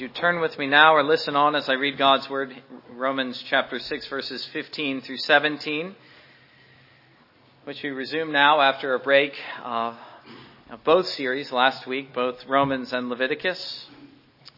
Would 0.00 0.08
you 0.08 0.14
turn 0.14 0.40
with 0.40 0.58
me 0.58 0.66
now 0.66 0.94
or 0.94 1.02
listen 1.02 1.36
on 1.36 1.54
as 1.54 1.68
I 1.68 1.74
read 1.74 1.98
God's 1.98 2.30
Word, 2.30 2.56
Romans 2.94 3.44
chapter 3.46 3.78
6, 3.78 4.06
verses 4.06 4.42
15 4.46 5.02
through 5.02 5.18
17, 5.18 5.94
which 7.64 7.82
we 7.82 7.90
resume 7.90 8.32
now 8.32 8.62
after 8.62 8.94
a 8.94 8.98
break 8.98 9.34
uh, 9.62 9.94
of 10.70 10.82
both 10.84 11.06
series 11.06 11.52
last 11.52 11.86
week, 11.86 12.14
both 12.14 12.46
Romans 12.46 12.94
and 12.94 13.10
Leviticus. 13.10 13.88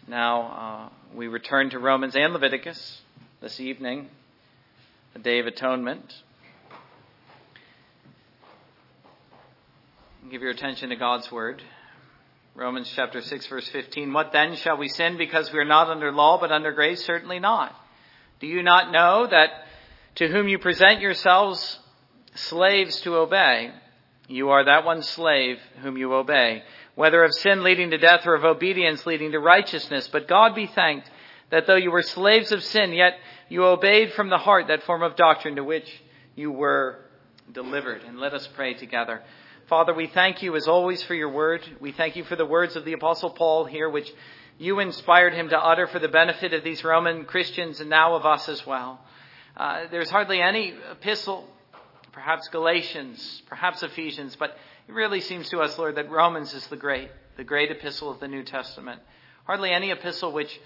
Now 0.06 0.42
uh, 0.42 0.89
we 1.12 1.27
return 1.27 1.70
to 1.70 1.80
Romans 1.80 2.14
and 2.14 2.32
Leviticus 2.32 3.00
this 3.40 3.59
evening, 3.59 4.11
the 5.12 5.18
Day 5.18 5.40
of 5.40 5.48
Atonement. 5.48 6.22
Give 10.30 10.40
your 10.40 10.52
attention 10.52 10.90
to 10.90 10.96
God's 10.96 11.32
Word. 11.32 11.64
Romans 12.55 12.93
chapter 12.95 13.23
6 13.23 13.46
verse 13.46 13.68
15. 13.68 14.12
What 14.12 14.32
then 14.32 14.57
shall 14.57 14.77
we 14.77 14.89
sin 14.89 15.16
because 15.16 15.50
we 15.50 15.59
are 15.59 15.64
not 15.64 15.89
under 15.89 16.12
law 16.12 16.39
but 16.39 16.53
under 16.53 16.72
grace? 16.72 17.03
Certainly 17.04 17.39
not. 17.39 17.75
Do 18.40 18.46
you 18.46 18.63
not 18.63 18.93
know 18.93 19.26
that 19.26 19.50
to 20.17 20.29
whom 20.29 20.49
you 20.49 20.59
present 20.59 21.00
yourselves 21.00 21.79
slaves 22.35 23.00
to 23.03 23.17
obey, 23.17 23.73
you 24.29 24.50
are 24.50 24.64
that 24.67 24.85
one 24.85 25.03
slave 25.03 25.59
whom 25.81 25.96
you 25.96 26.12
obey, 26.12 26.62
whether 26.95 27.25
of 27.25 27.32
sin 27.32 27.62
leading 27.62 27.90
to 27.90 27.99
death 27.99 28.26
or 28.26 28.35
of 28.35 28.45
obedience 28.45 29.07
leading 29.07 29.32
to 29.32 29.39
righteousness. 29.39 30.09
But 30.09 30.29
God 30.29 30.54
be 30.54 30.67
thanked 30.67 31.11
that 31.50 31.67
though 31.67 31.76
you 31.76 31.90
were 31.90 32.03
slaves 32.03 32.53
of 32.53 32.62
sin, 32.62 32.92
yet 32.92 33.14
you 33.48 33.64
obeyed 33.64 34.12
from 34.12 34.28
the 34.28 34.39
heart 34.39 34.69
that 34.69 34.83
form 34.83 35.03
of 35.03 35.17
doctrine 35.17 35.56
to 35.56 35.64
which 35.64 35.89
you 36.34 36.50
were 36.50 36.98
delivered. 37.50 38.03
And 38.03 38.19
let 38.19 38.34
us 38.34 38.47
pray 38.55 38.75
together. 38.75 39.23
Father, 39.69 39.94
we 39.94 40.08
thank 40.08 40.42
you 40.42 40.56
as 40.56 40.66
always 40.66 41.02
for 41.05 41.14
your 41.14 41.28
word. 41.28 41.62
We 41.80 41.92
thank 41.92 42.16
you 42.16 42.25
for 42.25 42.34
the 42.34 42.44
words 42.44 42.75
of 42.75 42.84
the 42.84 42.94
Apostle 42.94 43.30
Paul 43.30 43.64
here, 43.64 43.89
which 43.89 44.12
you 44.58 44.80
inspired 44.80 45.34
him 45.34 45.50
to 45.50 45.58
utter 45.58 45.86
for 45.86 46.00
the 46.00 46.08
benefit 46.08 46.53
of 46.53 46.64
these 46.64 46.83
Roman 46.83 47.25
Christians 47.25 47.80
and 47.80 47.89
now 47.89 48.14
of 48.14 48.27
us 48.27 48.48
as 48.48 48.67
well. 48.67 49.00
Uh, 49.56 49.84
there's 49.91 50.11
hardly 50.11 50.42
any 50.42 50.75
epistle, 50.91 51.48
perhaps 52.11 52.48
Galatians, 52.48 53.42
perhaps 53.47 53.83
Ephesians, 53.83 54.37
but 54.37 54.56
it 54.89 54.92
really 54.92 55.20
seems 55.20 55.48
to 55.50 55.61
us, 55.61 55.78
Lord, 55.78 55.94
that 55.94 56.11
Romans 56.11 56.55
is 56.55 56.67
the 56.67 56.77
great, 56.77 57.11
the 57.37 57.44
great 57.44 57.70
epistle 57.70 58.11
of 58.11 58.19
the 58.19 58.28
New 58.28 58.42
Testament. 58.42 59.00
Hardly 59.44 59.70
any 59.70 59.91
epistle 59.91 60.33
which 60.33 60.61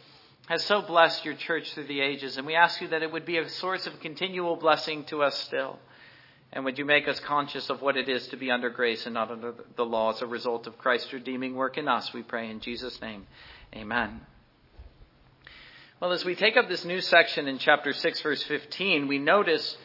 has 0.49 0.65
so 0.65 0.81
blessed 0.81 1.25
your 1.25 1.35
church 1.35 1.75
through 1.75 1.87
the 1.87 2.01
ages, 2.01 2.39
and 2.39 2.47
we 2.47 2.55
ask 2.55 2.81
you 2.81 2.89
that 2.89 3.03
it 3.03 3.13
would 3.13 3.27
be 3.27 3.37
a 3.37 3.49
source 3.49 3.87
of 3.87 4.01
continual 4.01 4.57
blessing 4.57 5.05
to 5.05 5.23
us 5.23 5.37
still. 5.37 5.79
And 6.53 6.65
would 6.65 6.79
you 6.79 6.85
make 6.85 7.09
us 7.09 7.21
conscious 7.21 7.69
of 7.71 7.83
what 7.83 7.97
it 7.97 8.09
is 8.09 8.29
to 8.29 8.37
be 8.37 8.51
under 8.51 8.71
grace 8.71 9.05
and 9.05 9.15
not 9.15 9.31
under 9.31 9.55
the 9.77 9.85
law 9.85 10.13
as 10.13 10.23
a 10.23 10.27
result 10.27 10.67
of 10.67 10.79
Christ's 10.79 11.13
redeeming 11.13 11.55
work 11.55 11.77
in 11.77 11.89
us? 11.89 12.13
We 12.13 12.23
pray 12.23 12.51
in 12.51 12.61
Jesus' 12.61 13.01
name. 13.01 13.27
Amen. 13.75 14.21
Well, 16.01 16.13
as 16.13 16.25
we 16.25 16.35
take 16.35 16.57
up 16.57 16.69
this 16.69 16.85
new 16.85 17.01
section 17.01 17.49
in 17.49 17.59
chapter 17.59 17.93
6, 17.93 18.21
verse 18.21 18.43
15, 18.45 19.09
we 19.09 19.19
notice 19.19 19.77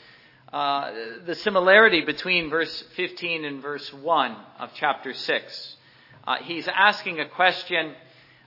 uh, 0.51 0.91
the 1.25 1.35
similarity 1.35 2.01
between 2.01 2.49
verse 2.49 2.83
15 2.97 3.45
and 3.45 3.61
verse 3.61 3.93
1 3.93 4.35
of 4.59 4.71
chapter 4.75 5.13
6. 5.13 5.75
Uh, 6.27 6.35
he's 6.43 6.67
asking 6.67 7.21
a 7.21 7.29
question, 7.29 7.93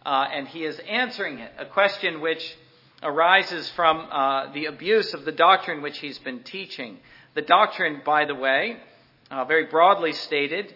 uh, 0.04 0.26
and 0.30 0.46
he 0.48 0.64
is 0.64 0.78
answering 0.88 1.38
it, 1.38 1.52
a 1.58 1.64
question 1.64 2.20
which 2.20 2.56
arises 3.02 3.70
from 3.70 4.08
uh, 4.10 4.52
the 4.52 4.66
abuse 4.66 5.14
of 5.14 5.24
the 5.24 5.32
doctrine 5.32 5.80
which 5.80 5.98
he's 5.98 6.18
been 6.18 6.42
teaching. 6.42 6.98
The 7.34 7.42
doctrine, 7.42 8.02
by 8.04 8.26
the 8.26 8.34
way, 8.34 8.76
uh, 9.30 9.44
very 9.44 9.66
broadly 9.66 10.12
stated, 10.12 10.72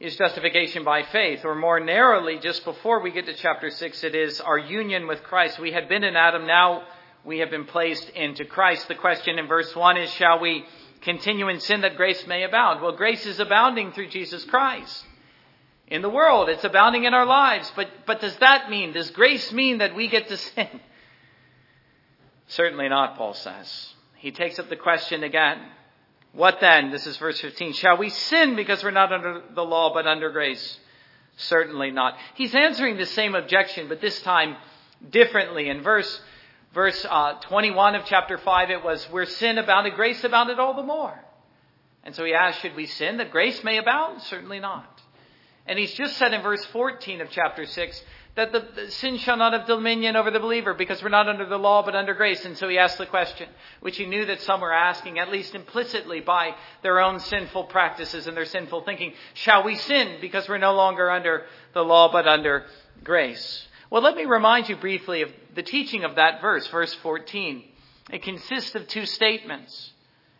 is 0.00 0.16
justification 0.16 0.84
by 0.84 1.02
faith, 1.02 1.44
or 1.44 1.54
more 1.54 1.80
narrowly, 1.80 2.38
just 2.38 2.64
before 2.64 3.00
we 3.00 3.10
get 3.10 3.26
to 3.26 3.34
chapter 3.34 3.70
6, 3.70 4.02
it 4.02 4.14
is 4.14 4.40
our 4.40 4.58
union 4.58 5.06
with 5.06 5.22
Christ. 5.22 5.58
We 5.60 5.70
had 5.70 5.88
been 5.88 6.02
in 6.02 6.16
Adam, 6.16 6.46
now 6.46 6.84
we 7.24 7.38
have 7.38 7.50
been 7.50 7.66
placed 7.66 8.08
into 8.10 8.44
Christ. 8.44 8.88
The 8.88 8.94
question 8.94 9.38
in 9.38 9.46
verse 9.46 9.76
1 9.76 9.98
is, 9.98 10.10
shall 10.14 10.40
we 10.40 10.64
continue 11.02 11.48
in 11.48 11.60
sin 11.60 11.82
that 11.82 11.96
grace 11.96 12.26
may 12.26 12.42
abound? 12.42 12.80
Well, 12.80 12.96
grace 12.96 13.26
is 13.26 13.38
abounding 13.38 13.92
through 13.92 14.08
Jesus 14.08 14.44
Christ. 14.44 15.04
In 15.88 16.00
the 16.00 16.08
world, 16.08 16.48
it's 16.48 16.64
abounding 16.64 17.04
in 17.04 17.12
our 17.12 17.26
lives. 17.26 17.70
But, 17.76 17.88
but 18.06 18.20
does 18.20 18.36
that 18.38 18.70
mean, 18.70 18.92
does 18.92 19.10
grace 19.10 19.52
mean 19.52 19.78
that 19.78 19.94
we 19.94 20.08
get 20.08 20.28
to 20.28 20.38
sin? 20.38 20.80
Certainly 22.46 22.88
not, 22.88 23.16
Paul 23.16 23.34
says. 23.34 23.94
He 24.16 24.30
takes 24.30 24.58
up 24.58 24.70
the 24.70 24.76
question 24.76 25.22
again. 25.22 25.60
What 26.32 26.60
then? 26.60 26.90
This 26.90 27.06
is 27.06 27.16
verse 27.18 27.40
15. 27.40 27.74
Shall 27.74 27.98
we 27.98 28.08
sin 28.08 28.56
because 28.56 28.82
we're 28.82 28.90
not 28.90 29.12
under 29.12 29.42
the 29.54 29.64
law 29.64 29.92
but 29.92 30.06
under 30.06 30.30
grace? 30.30 30.78
Certainly 31.36 31.90
not. 31.90 32.16
He's 32.34 32.54
answering 32.54 32.96
the 32.96 33.06
same 33.06 33.34
objection, 33.34 33.88
but 33.88 34.00
this 34.00 34.20
time 34.22 34.56
differently. 35.10 35.68
In 35.68 35.82
verse, 35.82 36.20
verse 36.74 37.06
uh, 37.08 37.34
21 37.40 37.96
of 37.96 38.04
chapter 38.06 38.38
5, 38.38 38.70
it 38.70 38.84
was, 38.84 39.04
where 39.10 39.26
sin 39.26 39.58
abounded, 39.58 39.94
grace 39.94 40.22
abounded 40.24 40.58
all 40.58 40.74
the 40.74 40.82
more. 40.82 41.18
And 42.04 42.14
so 42.14 42.24
he 42.24 42.34
asked, 42.34 42.60
should 42.60 42.76
we 42.76 42.86
sin 42.86 43.18
that 43.18 43.30
grace 43.30 43.62
may 43.62 43.78
abound? 43.78 44.22
Certainly 44.22 44.60
not. 44.60 45.00
And 45.66 45.78
he's 45.78 45.94
just 45.94 46.16
said 46.16 46.32
in 46.32 46.42
verse 46.42 46.64
14 46.66 47.20
of 47.20 47.30
chapter 47.30 47.66
6, 47.66 48.02
that 48.34 48.50
the, 48.52 48.66
the, 48.74 48.90
sin 48.90 49.18
shall 49.18 49.36
not 49.36 49.52
have 49.52 49.66
dominion 49.66 50.16
over 50.16 50.30
the 50.30 50.40
believer 50.40 50.72
because 50.72 51.02
we're 51.02 51.10
not 51.10 51.28
under 51.28 51.44
the 51.44 51.58
law 51.58 51.82
but 51.84 51.94
under 51.94 52.14
grace. 52.14 52.44
And 52.44 52.56
so 52.56 52.68
he 52.68 52.78
asked 52.78 52.96
the 52.96 53.06
question, 53.06 53.48
which 53.80 53.98
he 53.98 54.06
knew 54.06 54.24
that 54.24 54.40
some 54.40 54.62
were 54.62 54.72
asking, 54.72 55.18
at 55.18 55.30
least 55.30 55.54
implicitly 55.54 56.20
by 56.20 56.54
their 56.82 57.00
own 57.00 57.20
sinful 57.20 57.64
practices 57.64 58.26
and 58.26 58.36
their 58.36 58.46
sinful 58.46 58.84
thinking. 58.84 59.12
Shall 59.34 59.64
we 59.64 59.76
sin 59.76 60.16
because 60.20 60.48
we're 60.48 60.58
no 60.58 60.74
longer 60.74 61.10
under 61.10 61.44
the 61.74 61.82
law 61.82 62.10
but 62.10 62.26
under 62.26 62.64
grace? 63.04 63.68
Well, 63.90 64.02
let 64.02 64.16
me 64.16 64.24
remind 64.24 64.70
you 64.70 64.76
briefly 64.76 65.20
of 65.20 65.30
the 65.54 65.62
teaching 65.62 66.04
of 66.04 66.16
that 66.16 66.40
verse, 66.40 66.66
verse 66.68 66.94
14. 66.94 67.62
It 68.10 68.22
consists 68.22 68.74
of 68.74 68.88
two 68.88 69.04
statements. 69.04 69.92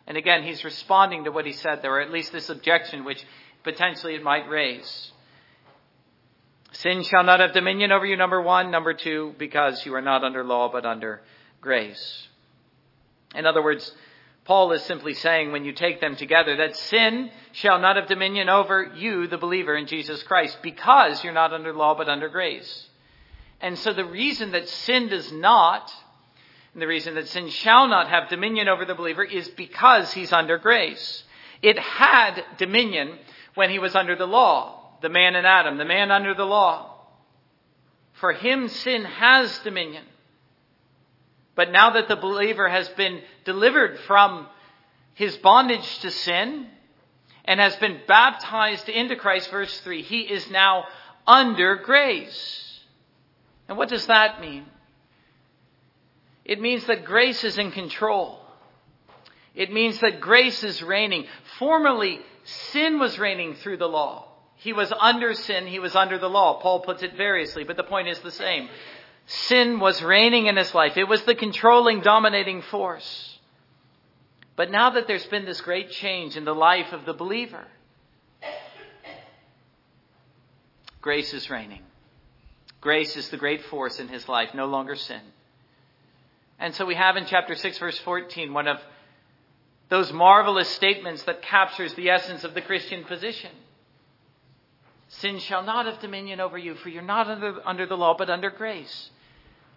And 0.06 0.16
again, 0.16 0.42
he's 0.42 0.64
responding 0.64 1.24
to 1.24 1.30
what 1.30 1.44
he 1.44 1.53
said 1.53 1.82
there, 1.82 1.97
or 1.97 2.00
at 2.00 2.10
least 2.10 2.32
this 2.32 2.48
objection 2.48 3.04
which 3.04 3.22
potentially 3.62 4.14
it 4.14 4.22
might 4.22 4.48
raise. 4.48 5.11
Sin 6.72 7.03
shall 7.03 7.22
not 7.22 7.41
have 7.41 7.53
dominion 7.53 7.93
over 7.93 8.06
you, 8.06 8.16
number 8.16 8.41
one. 8.41 8.71
Number 8.71 8.94
two, 8.94 9.34
because 9.38 9.84
you 9.84 9.94
are 9.94 10.03
not 10.03 10.25
under 10.25 10.43
law, 10.43 10.71
but 10.72 10.87
under 10.87 11.21
grace. 11.60 12.28
In 13.34 13.47
other 13.47 13.62
words, 13.62 13.94
Paul 14.44 14.72
is 14.72 14.83
simply 14.83 15.15
saying 15.15 15.53
when 15.53 15.65
you 15.65 15.72
take 15.72 16.00
them 16.00 16.16
together 16.16 16.56
that 16.56 16.77
sin 16.77 17.31
shall 17.53 17.78
not 17.78 17.97
have 17.97 18.09
dominion 18.09 18.49
over 18.49 18.91
you, 18.97 19.27
the 19.27 19.38
believer 19.38 19.77
in 19.77 19.87
Jesus 19.87 20.22
Christ, 20.22 20.59
because 20.62 21.22
you're 21.22 21.33
not 21.33 21.53
under 21.53 21.72
law, 21.72 21.94
but 21.94 22.09
under 22.09 22.28
grace. 22.28 22.89
And 23.60 23.78
so 23.78 23.93
the 23.93 24.04
reason 24.04 24.53
that 24.53 24.69
sin 24.69 25.09
does 25.09 25.31
not, 25.31 25.93
and 26.72 26.83
the 26.83 26.89
reason 26.89 27.15
that 27.15 27.28
sin 27.28 27.50
shall 27.50 27.87
not 27.87 28.09
have 28.09 28.31
dominion 28.31 28.69
over 28.69 28.84
the 28.84 28.94
believer 28.94 29.22
is 29.22 29.47
because 29.50 30.12
he's 30.12 30.33
under 30.33 30.59
grace. 30.59 31.22
It 31.60 31.78
had 31.78 32.44
dominion 32.56 33.19
when 33.54 33.71
he 33.71 33.78
was 33.78 33.94
under 33.94 34.16
the 34.16 34.27
law 34.27 34.81
the 35.02 35.08
man 35.08 35.36
in 35.36 35.44
Adam, 35.44 35.76
the 35.76 35.84
man 35.84 36.10
under 36.10 36.34
the 36.34 36.44
law. 36.44 36.94
For 38.14 38.32
him, 38.32 38.68
sin 38.68 39.04
has 39.04 39.58
dominion. 39.60 40.04
But 41.54 41.70
now 41.70 41.90
that 41.90 42.08
the 42.08 42.16
believer 42.16 42.68
has 42.68 42.88
been 42.90 43.20
delivered 43.44 43.98
from 44.00 44.46
his 45.14 45.36
bondage 45.36 45.98
to 45.98 46.10
sin 46.10 46.66
and 47.44 47.60
has 47.60 47.76
been 47.76 48.00
baptized 48.06 48.88
into 48.88 49.16
Christ, 49.16 49.50
verse 49.50 49.80
3, 49.80 50.02
he 50.02 50.20
is 50.20 50.50
now 50.50 50.84
under 51.26 51.76
grace. 51.76 52.80
And 53.68 53.76
what 53.76 53.88
does 53.88 54.06
that 54.06 54.41
mean? 54.41 54.64
It 56.44 56.60
means 56.60 56.86
that 56.86 57.04
grace 57.04 57.44
is 57.44 57.58
in 57.58 57.70
control. 57.72 58.41
It 59.54 59.72
means 59.72 60.00
that 60.00 60.20
grace 60.20 60.64
is 60.64 60.82
reigning. 60.82 61.26
Formerly, 61.58 62.20
sin 62.44 62.98
was 62.98 63.18
reigning 63.18 63.54
through 63.56 63.76
the 63.76 63.88
law. 63.88 64.31
He 64.62 64.72
was 64.72 64.92
under 64.92 65.34
sin, 65.34 65.66
he 65.66 65.80
was 65.80 65.96
under 65.96 66.18
the 66.18 66.30
law. 66.30 66.60
Paul 66.60 66.80
puts 66.80 67.02
it 67.02 67.16
variously, 67.16 67.64
but 67.64 67.76
the 67.76 67.82
point 67.82 68.06
is 68.06 68.20
the 68.20 68.30
same. 68.30 68.68
Sin 69.26 69.80
was 69.80 70.00
reigning 70.03 70.47
in 70.47 70.56
his 70.56 70.72
life. 70.72 70.97
It 70.97 71.09
was 71.09 71.22
the 71.24 71.34
controlling, 71.34 72.00
dominating 72.00 72.62
force. 72.62 73.38
But 74.54 74.70
now 74.70 74.91
that 74.91 75.09
there's 75.09 75.26
been 75.26 75.44
this 75.44 75.60
great 75.60 75.91
change 75.91 76.36
in 76.36 76.44
the 76.44 76.54
life 76.54 76.92
of 76.92 77.04
the 77.04 77.12
believer, 77.12 77.66
grace 81.00 81.34
is 81.34 81.50
reigning. 81.50 81.82
Grace 82.80 83.16
is 83.16 83.30
the 83.30 83.36
great 83.36 83.65
force 83.65 83.98
in 83.98 84.06
his 84.06 84.28
life, 84.28 84.50
no 84.54 84.66
longer 84.66 84.94
sin. 84.94 85.22
And 86.60 86.72
so 86.72 86.86
we 86.86 86.94
have 86.94 87.16
in 87.16 87.26
chapter 87.26 87.56
6, 87.56 87.78
verse 87.78 87.98
14, 87.98 88.53
one 88.53 88.68
of 88.68 88.78
those 89.88 90.12
marvelous 90.12 90.68
statements 90.68 91.24
that 91.24 91.42
captures 91.42 91.94
the 91.94 92.10
essence 92.10 92.44
of 92.44 92.54
the 92.54 92.62
Christian 92.62 93.03
position. 93.03 93.50
Sin 95.20 95.38
shall 95.38 95.62
not 95.62 95.86
have 95.86 96.00
dominion 96.00 96.41
over 96.41 96.56
you, 96.56 96.74
for 96.74 96.88
you're 96.88 97.03
not 97.03 97.28
under, 97.28 97.60
under 97.66 97.86
the 97.86 97.97
law, 97.97 98.14
but 98.16 98.30
under 98.30 98.50
grace. 98.50 99.10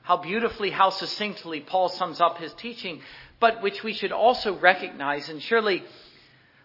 How 0.01 0.17
beautifully, 0.17 0.69
how 0.69 0.91
succinctly 0.91 1.59
Paul 1.59 1.89
sums 1.89 2.21
up 2.21 2.37
his 2.37 2.53
teaching, 2.53 3.01
but 3.39 3.61
which 3.61 3.83
we 3.83 3.93
should 3.93 4.11
also 4.11 4.57
recognize, 4.57 5.29
and 5.29 5.41
surely 5.41 5.83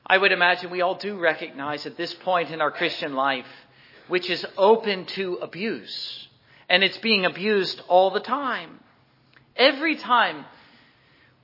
I 0.07 0.19
would 0.19 0.33
imagine 0.33 0.71
we 0.71 0.83
all 0.83 0.95
do 0.95 1.19
recognize 1.19 1.85
at 1.85 1.97
this 1.97 2.15
point 2.15 2.51
in 2.51 2.61
our 2.61 2.71
Christian 2.71 3.15
life, 3.15 3.47
which 4.09 4.31
is 4.31 4.47
open 4.57 5.07
to 5.07 5.35
abuse 5.37 6.29
And 6.69 6.85
it's 6.85 6.99
being 6.99 7.25
abused 7.25 7.83
all 7.89 8.11
the 8.11 8.21
time. 8.21 8.79
Every 9.57 9.97
time 9.97 10.45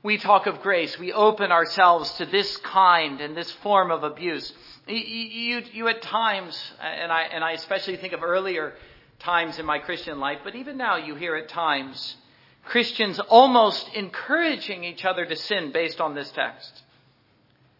we 0.02 0.18
talk 0.18 0.46
of 0.46 0.62
grace, 0.62 0.96
we 0.98 1.12
open 1.12 1.50
ourselves 1.50 2.12
to 2.14 2.26
this 2.26 2.56
kind 2.58 3.20
and 3.20 3.36
this 3.36 3.50
form 3.50 3.90
of 3.90 4.04
abuse. 4.04 4.52
You, 4.88 5.62
you, 5.72 5.88
at 5.88 6.00
times, 6.02 6.56
and 6.80 7.10
I, 7.10 7.22
and 7.22 7.42
I 7.42 7.52
especially 7.52 7.96
think 7.96 8.12
of 8.12 8.22
earlier 8.22 8.74
times 9.18 9.58
in 9.58 9.66
my 9.66 9.78
Christian 9.78 10.20
life, 10.20 10.38
but 10.44 10.54
even 10.54 10.76
now 10.76 10.96
you 10.96 11.16
hear 11.16 11.34
at 11.34 11.48
times 11.48 12.16
Christians 12.64 13.18
almost 13.18 13.88
encouraging 13.94 14.84
each 14.84 15.04
other 15.04 15.26
to 15.26 15.34
sin 15.34 15.72
based 15.72 16.00
on 16.00 16.14
this 16.14 16.30
text. 16.30 16.82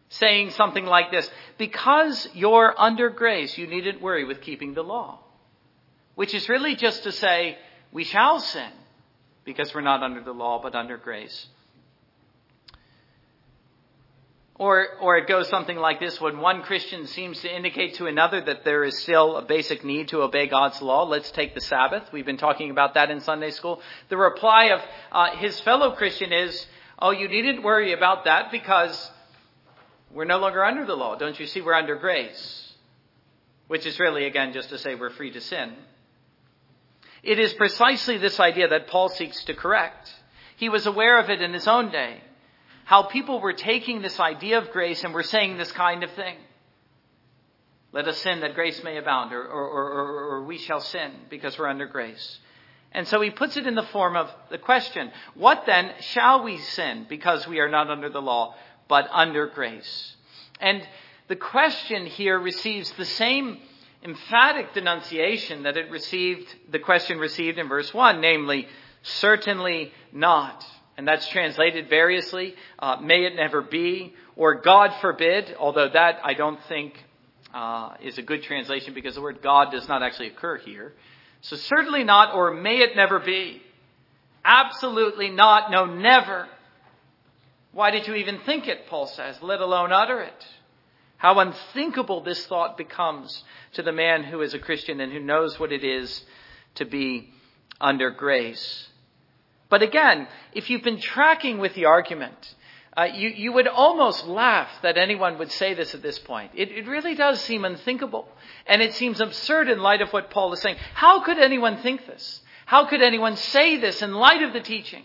Saying 0.09 0.51
something 0.51 0.85
like 0.85 1.11
this, 1.11 1.31
because 1.59 2.29
you're 2.33 2.75
under 2.77 3.11
grace, 3.11 3.57
you 3.57 3.67
needn't 3.67 4.01
worry 4.01 4.25
with 4.25 4.41
keeping 4.41 4.75
the 4.75 4.83
law. 4.83 5.21
Which 6.15 6.35
is 6.35 6.49
really 6.49 6.75
just 6.75 7.05
to 7.05 7.13
say, 7.13 7.59
we 7.93 8.05
shall 8.05 8.41
sin 8.41 8.71
because 9.45 9.75
we're 9.75 9.81
not 9.81 10.03
under 10.03 10.23
the 10.23 10.33
law, 10.33 10.61
but 10.61 10.75
under 10.75 10.97
grace. 10.97 11.47
Or, 14.59 14.87
or 15.03 15.19
it 15.19 15.29
goes 15.29 15.49
something 15.49 15.77
like 15.77 16.01
this 16.01 16.19
when 16.19 16.39
one 16.39 16.63
Christian 16.63 17.07
seems 17.07 17.41
to 17.43 17.55
indicate 17.55 17.97
to 17.97 18.07
another 18.07 18.41
that 18.41 18.65
there 18.65 18.85
is 18.85 18.99
still 19.03 19.37
a 19.37 19.43
basic 19.43 19.85
need 19.85 20.09
to 20.09 20.23
obey 20.23 20.47
God's 20.47 20.81
law. 20.81 21.05
Let's 21.05 21.31
take 21.31 21.55
the 21.55 21.61
Sabbath. 21.61 22.11
We've 22.11 22.25
been 22.25 22.39
talking 22.39 22.71
about 22.71 22.95
that 22.95 23.11
in 23.11 23.21
Sunday 23.21 23.51
school. 23.51 23.83
The 24.09 24.17
reply 24.17 24.67
of 24.67 24.81
uh, 25.13 25.37
his 25.37 25.61
fellow 25.61 25.95
Christian 25.95 26.33
is, 26.33 26.67
Oh, 26.99 27.11
you 27.11 27.29
needn't 27.29 27.63
worry 27.63 27.93
about 27.93 28.25
that 28.25 28.51
because 28.51 29.11
we're 30.11 30.25
no 30.25 30.39
longer 30.39 30.65
under 30.65 30.87
the 30.87 30.97
law. 30.97 31.17
Don't 31.17 31.39
you 31.39 31.47
see 31.47 31.61
we're 31.61 31.75
under 31.75 31.97
grace? 31.97 32.73
Which 33.69 33.85
is 33.85 34.01
really, 34.01 34.25
again, 34.25 34.55
just 34.55 34.71
to 34.71 34.79
say 34.79 34.95
we're 34.95 35.11
free 35.11 35.33
to 35.33 35.41
sin. 35.43 35.75
It 37.23 37.39
is 37.39 37.53
precisely 37.53 38.17
this 38.17 38.41
idea 38.41 38.69
that 38.69 38.87
Paul 38.87 39.11
seeks 39.11 39.45
to 39.45 39.55
correct. 39.55 40.11
He 40.57 40.71
was 40.71 40.87
aware 40.87 41.19
of 41.19 41.29
it 41.29 41.43
in 41.43 41.53
his 41.53 41.69
own 41.69 41.91
day 41.91 42.23
how 42.87 43.03
people 43.03 43.41
were 43.41 43.53
taking 43.53 44.01
this 44.01 44.21
idea 44.21 44.59
of 44.59 44.71
grace 44.71 45.03
and 45.03 45.13
were 45.13 45.25
saying 45.25 45.57
this 45.59 45.73
kind 45.73 46.05
of 46.05 46.11
thing. 46.13 46.37
Let 47.91 48.07
us 48.07 48.17
sin 48.19 48.41
that 48.41 48.55
grace 48.55 48.81
may 48.85 48.97
abound, 48.97 49.33
or, 49.33 49.43
or, 49.43 49.65
or, 49.65 50.25
or, 50.35 50.45
we 50.45 50.57
shall 50.57 50.81
sin 50.81 51.11
because 51.29 51.59
we're 51.59 51.67
under 51.67 51.87
grace. 51.87 52.39
And 52.93 53.09
so 53.09 53.21
he 53.21 53.31
puts 53.31 53.57
it 53.57 53.67
in 53.67 53.75
the 53.75 53.83
form 53.83 54.17
of 54.17 54.31
the 54.51 54.59
question, 54.59 55.11
what 55.35 55.65
then 55.67 55.95
shall 55.99 56.45
we 56.45 56.59
sin 56.59 57.07
because 57.09 57.49
we 57.49 57.59
are 57.59 57.69
not 57.69 57.91
under 57.91 58.09
the 58.09 58.23
law, 58.23 58.55
but 58.87 59.09
under 59.11 59.49
grace? 59.49 60.15
And 60.61 60.87
the 61.27 61.35
question 61.35 62.07
here 62.07 62.39
receives 62.39 62.93
the 62.93 63.05
same 63.05 63.59
emphatic 64.05 64.75
denunciation 64.75 65.65
that 65.65 65.77
it 65.77 65.91
received, 65.91 66.47
the 66.71 66.79
question 66.79 67.19
received 67.19 67.59
in 67.59 67.69
verse 67.69 67.93
1, 67.93 68.21
namely, 68.21 68.69
certainly 69.03 69.93
not 70.13 70.65
and 70.97 71.07
that's 71.07 71.29
translated 71.29 71.89
variously. 71.89 72.55
Uh, 72.79 72.97
may 73.01 73.25
it 73.25 73.37
never 73.37 73.63
be, 73.63 74.15
or 74.35 74.61
God 74.61 74.93
forbid, 75.01 75.55
although 75.59 75.89
that 75.89 76.21
I 76.25 76.35
don't 76.35 76.63
think 76.69 76.95
uh, 77.55 77.95
is 78.03 78.19
a 78.19 78.23
good 78.23 78.43
translation 78.43 78.95
because 78.95 79.15
the 79.15 79.21
word 79.21 79.41
God 79.43 79.71
does 79.71 79.89
not 79.89 80.03
actually 80.03 80.29
occur 80.29 80.59
here. 80.59 80.93
So 81.43 81.57
certainly 81.57 82.05
not, 82.05 82.35
or 82.35 82.53
may 82.53 82.79
it 82.79 82.97
never 82.97 83.19
be. 83.19 83.63
Absolutely 84.45 85.31
not, 85.31 85.71
no, 85.71 85.85
never. 85.85 86.49
Why 87.73 87.91
did 87.91 88.07
you 88.07 88.15
even 88.15 88.41
think 88.41 88.69
it, 88.69 88.87
Paul 88.89 89.07
says, 89.07 89.37
let 89.43 89.61
alone 89.61 89.93
utter 89.93 90.23
it? 90.23 90.47
How 91.19 91.39
unthinkable 91.39 92.23
this 92.23 92.47
thought 92.47 92.77
becomes 92.77 93.43
to 93.73 93.83
the 93.83 93.93
man 93.93 94.23
who 94.23 94.41
is 94.43 94.55
a 94.55 94.59
Christian 94.59 95.01
and 95.01 95.13
who 95.13 95.21
knows 95.21 95.59
what 95.59 95.73
it 95.73 95.85
is 95.85 96.25
to 96.77 96.85
be 96.85 97.31
under 97.81 98.11
grace. 98.11 98.89
But 99.69 99.83
again, 99.83 100.29
if 100.53 100.71
you've 100.71 100.83
been 100.83 101.01
tracking 101.01 101.59
with 101.59 101.75
the 101.75 101.87
argument, 101.87 102.55
uh, 102.97 103.09
you, 103.13 103.29
you 103.29 103.53
would 103.53 103.69
almost 103.69 104.27
laugh 104.27 104.71
that 104.83 104.97
anyone 104.97 105.39
would 105.39 105.53
say 105.53 105.75
this 105.75 105.95
at 105.95 106.03
this 106.03 106.19
point. 106.19 106.53
It, 106.55 106.71
it 106.71 106.87
really 106.87 107.15
does 107.15 107.41
seem 107.41 107.65
unthinkable. 107.65 108.29
And 108.67 108.81
it 108.81 108.95
seems 108.95 109.21
absurd 109.21 109.69
in 109.69 109.81
light 109.81 110.01
of 110.01 110.13
what 110.13 110.31
Paul 110.31 110.53
is 110.53 110.61
saying. 110.61 110.77
How 110.95 111.21
could 111.21 111.39
anyone 111.39 111.79
think 111.79 112.07
this? 112.07 112.41
How 112.65 112.87
could 112.87 113.03
anyone 113.03 113.37
say 113.37 113.77
this 113.77 114.03
in 114.03 114.15
light 114.15 114.43
of 114.43 114.53
the 114.53 114.61
teaching? 114.61 115.05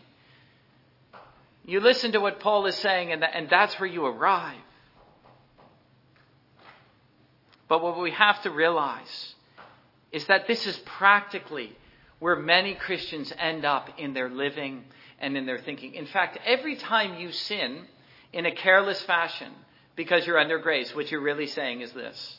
You 1.65 1.79
listen 1.79 2.13
to 2.13 2.19
what 2.19 2.39
Paul 2.39 2.65
is 2.65 2.75
saying, 2.75 3.11
and, 3.11 3.23
and 3.23 3.49
that's 3.49 3.79
where 3.79 3.89
you 3.89 4.05
arrive. 4.05 4.57
But 7.67 7.83
what 7.83 7.99
we 7.99 8.11
have 8.11 8.41
to 8.43 8.51
realize 8.51 9.35
is 10.11 10.25
that 10.25 10.47
this 10.47 10.65
is 10.65 10.77
practically 10.79 11.75
where 12.21 12.35
many 12.35 12.75
Christians 12.75 13.33
end 13.39 13.65
up 13.65 13.89
in 13.97 14.13
their 14.13 14.29
living 14.29 14.83
and 15.17 15.35
in 15.35 15.47
their 15.47 15.57
thinking. 15.57 15.95
In 15.95 16.05
fact, 16.05 16.37
every 16.45 16.75
time 16.75 17.19
you 17.19 17.31
sin 17.31 17.81
in 18.31 18.45
a 18.45 18.51
careless 18.51 19.01
fashion 19.01 19.51
because 19.95 20.27
you're 20.27 20.37
under 20.37 20.59
grace, 20.59 20.93
what 20.93 21.09
you're 21.09 21.19
really 21.19 21.47
saying 21.47 21.81
is 21.81 21.91
this 21.93 22.37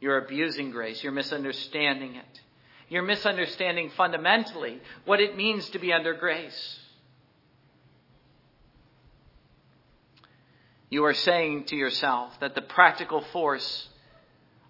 you're 0.00 0.16
abusing 0.16 0.70
grace, 0.70 1.02
you're 1.02 1.12
misunderstanding 1.12 2.14
it. 2.14 2.40
You're 2.88 3.02
misunderstanding 3.02 3.90
fundamentally 3.90 4.80
what 5.04 5.20
it 5.20 5.36
means 5.36 5.68
to 5.70 5.78
be 5.78 5.92
under 5.92 6.14
grace. 6.14 6.78
You 10.88 11.04
are 11.04 11.12
saying 11.12 11.64
to 11.64 11.76
yourself 11.76 12.32
that 12.40 12.54
the 12.54 12.62
practical 12.62 13.20
force 13.20 13.86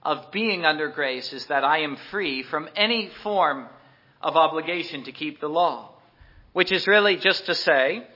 of 0.03 0.33
being 0.33 0.67
under 0.67 0.89
grace 0.89 1.33
is 1.33 1.47
that 1.47 1.63
I 1.63 1.83
am 1.83 1.97
free 2.11 2.43
from 2.43 2.69
any 2.75 3.13
form 3.23 3.69
of 4.21 4.37
obligation 4.37 5.05
to 5.05 5.13
keep 5.13 5.41
the 5.41 5.49
law, 5.49 5.91
which 6.53 6.73
is 6.73 6.87
really 6.87 7.17
just 7.17 7.47
to 7.47 7.55
say, 7.55 8.07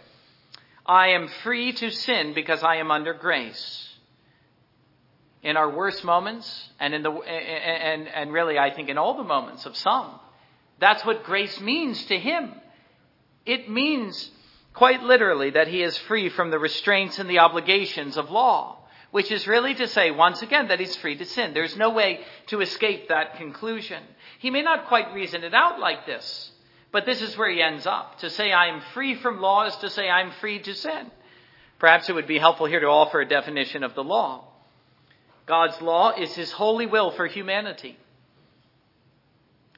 I 0.84 1.08
am 1.08 1.28
free 1.42 1.72
to 1.72 1.90
sin 1.90 2.34
because 2.34 2.62
I 2.62 2.76
am 2.76 2.90
under 2.90 3.14
grace. 3.14 3.88
In 5.42 5.56
our 5.56 5.70
worst 5.70 6.04
moments, 6.04 6.70
and 6.78 6.94
in 6.94 7.02
the 7.02 7.10
and 7.10 8.06
and 8.06 8.32
really, 8.32 8.58
I 8.58 8.70
think 8.70 8.88
in 8.88 8.96
all 8.96 9.16
the 9.16 9.24
moments 9.24 9.66
of 9.66 9.76
some, 9.76 10.20
that's 10.78 11.04
what 11.04 11.24
grace 11.24 11.60
means 11.60 12.04
to 12.06 12.18
him. 12.18 12.52
It 13.44 13.68
means 13.68 14.30
quite 14.72 15.02
literally 15.02 15.50
that 15.50 15.66
he 15.66 15.82
is 15.82 15.98
free 15.98 16.28
from 16.28 16.50
the 16.50 16.60
restraints 16.60 17.18
and 17.18 17.28
the 17.28 17.40
obligations 17.40 18.16
of 18.16 18.30
law 18.30 18.81
which 19.12 19.30
is 19.30 19.46
really 19.46 19.74
to 19.74 19.86
say, 19.86 20.10
once 20.10 20.42
again, 20.42 20.68
that 20.68 20.80
he's 20.80 20.96
free 20.96 21.14
to 21.16 21.24
sin. 21.24 21.52
There's 21.52 21.76
no 21.76 21.90
way 21.90 22.20
to 22.46 22.62
escape 22.62 23.08
that 23.08 23.36
conclusion. 23.36 24.02
He 24.40 24.50
may 24.50 24.62
not 24.62 24.88
quite 24.88 25.12
reason 25.12 25.44
it 25.44 25.54
out 25.54 25.78
like 25.78 26.06
this, 26.06 26.50
but 26.90 27.04
this 27.04 27.20
is 27.20 27.36
where 27.36 27.50
he 27.50 27.62
ends 27.62 27.86
up. 27.86 28.18
To 28.20 28.30
say 28.30 28.50
I 28.50 28.68
am 28.68 28.80
free 28.94 29.14
from 29.14 29.40
law 29.40 29.66
is 29.66 29.76
to 29.76 29.90
say 29.90 30.08
I'm 30.08 30.32
free 30.40 30.60
to 30.60 30.74
sin. 30.74 31.10
Perhaps 31.78 32.08
it 32.08 32.14
would 32.14 32.26
be 32.26 32.38
helpful 32.38 32.66
here 32.66 32.80
to 32.80 32.86
offer 32.86 33.20
a 33.20 33.28
definition 33.28 33.84
of 33.84 33.94
the 33.94 34.02
law. 34.02 34.48
God's 35.44 35.80
law 35.82 36.12
is 36.18 36.34
his 36.34 36.50
holy 36.50 36.86
will 36.86 37.10
for 37.10 37.26
humanity. 37.26 37.98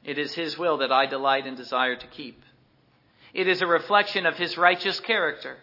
It 0.05 0.17
is 0.17 0.33
his 0.35 0.57
will 0.57 0.79
that 0.79 0.93
I 0.93 1.07
delight 1.07 1.47
and 1.47 1.57
desire 1.57 1.97
to 1.97 2.07
keep. 2.07 2.41
It 3.33 3.49
is 3.49 3.63
a 3.63 3.67
reflection 3.67 4.27
of 4.27 4.37
his 4.37 4.57
righteous 4.57 5.01
character. 5.01 5.57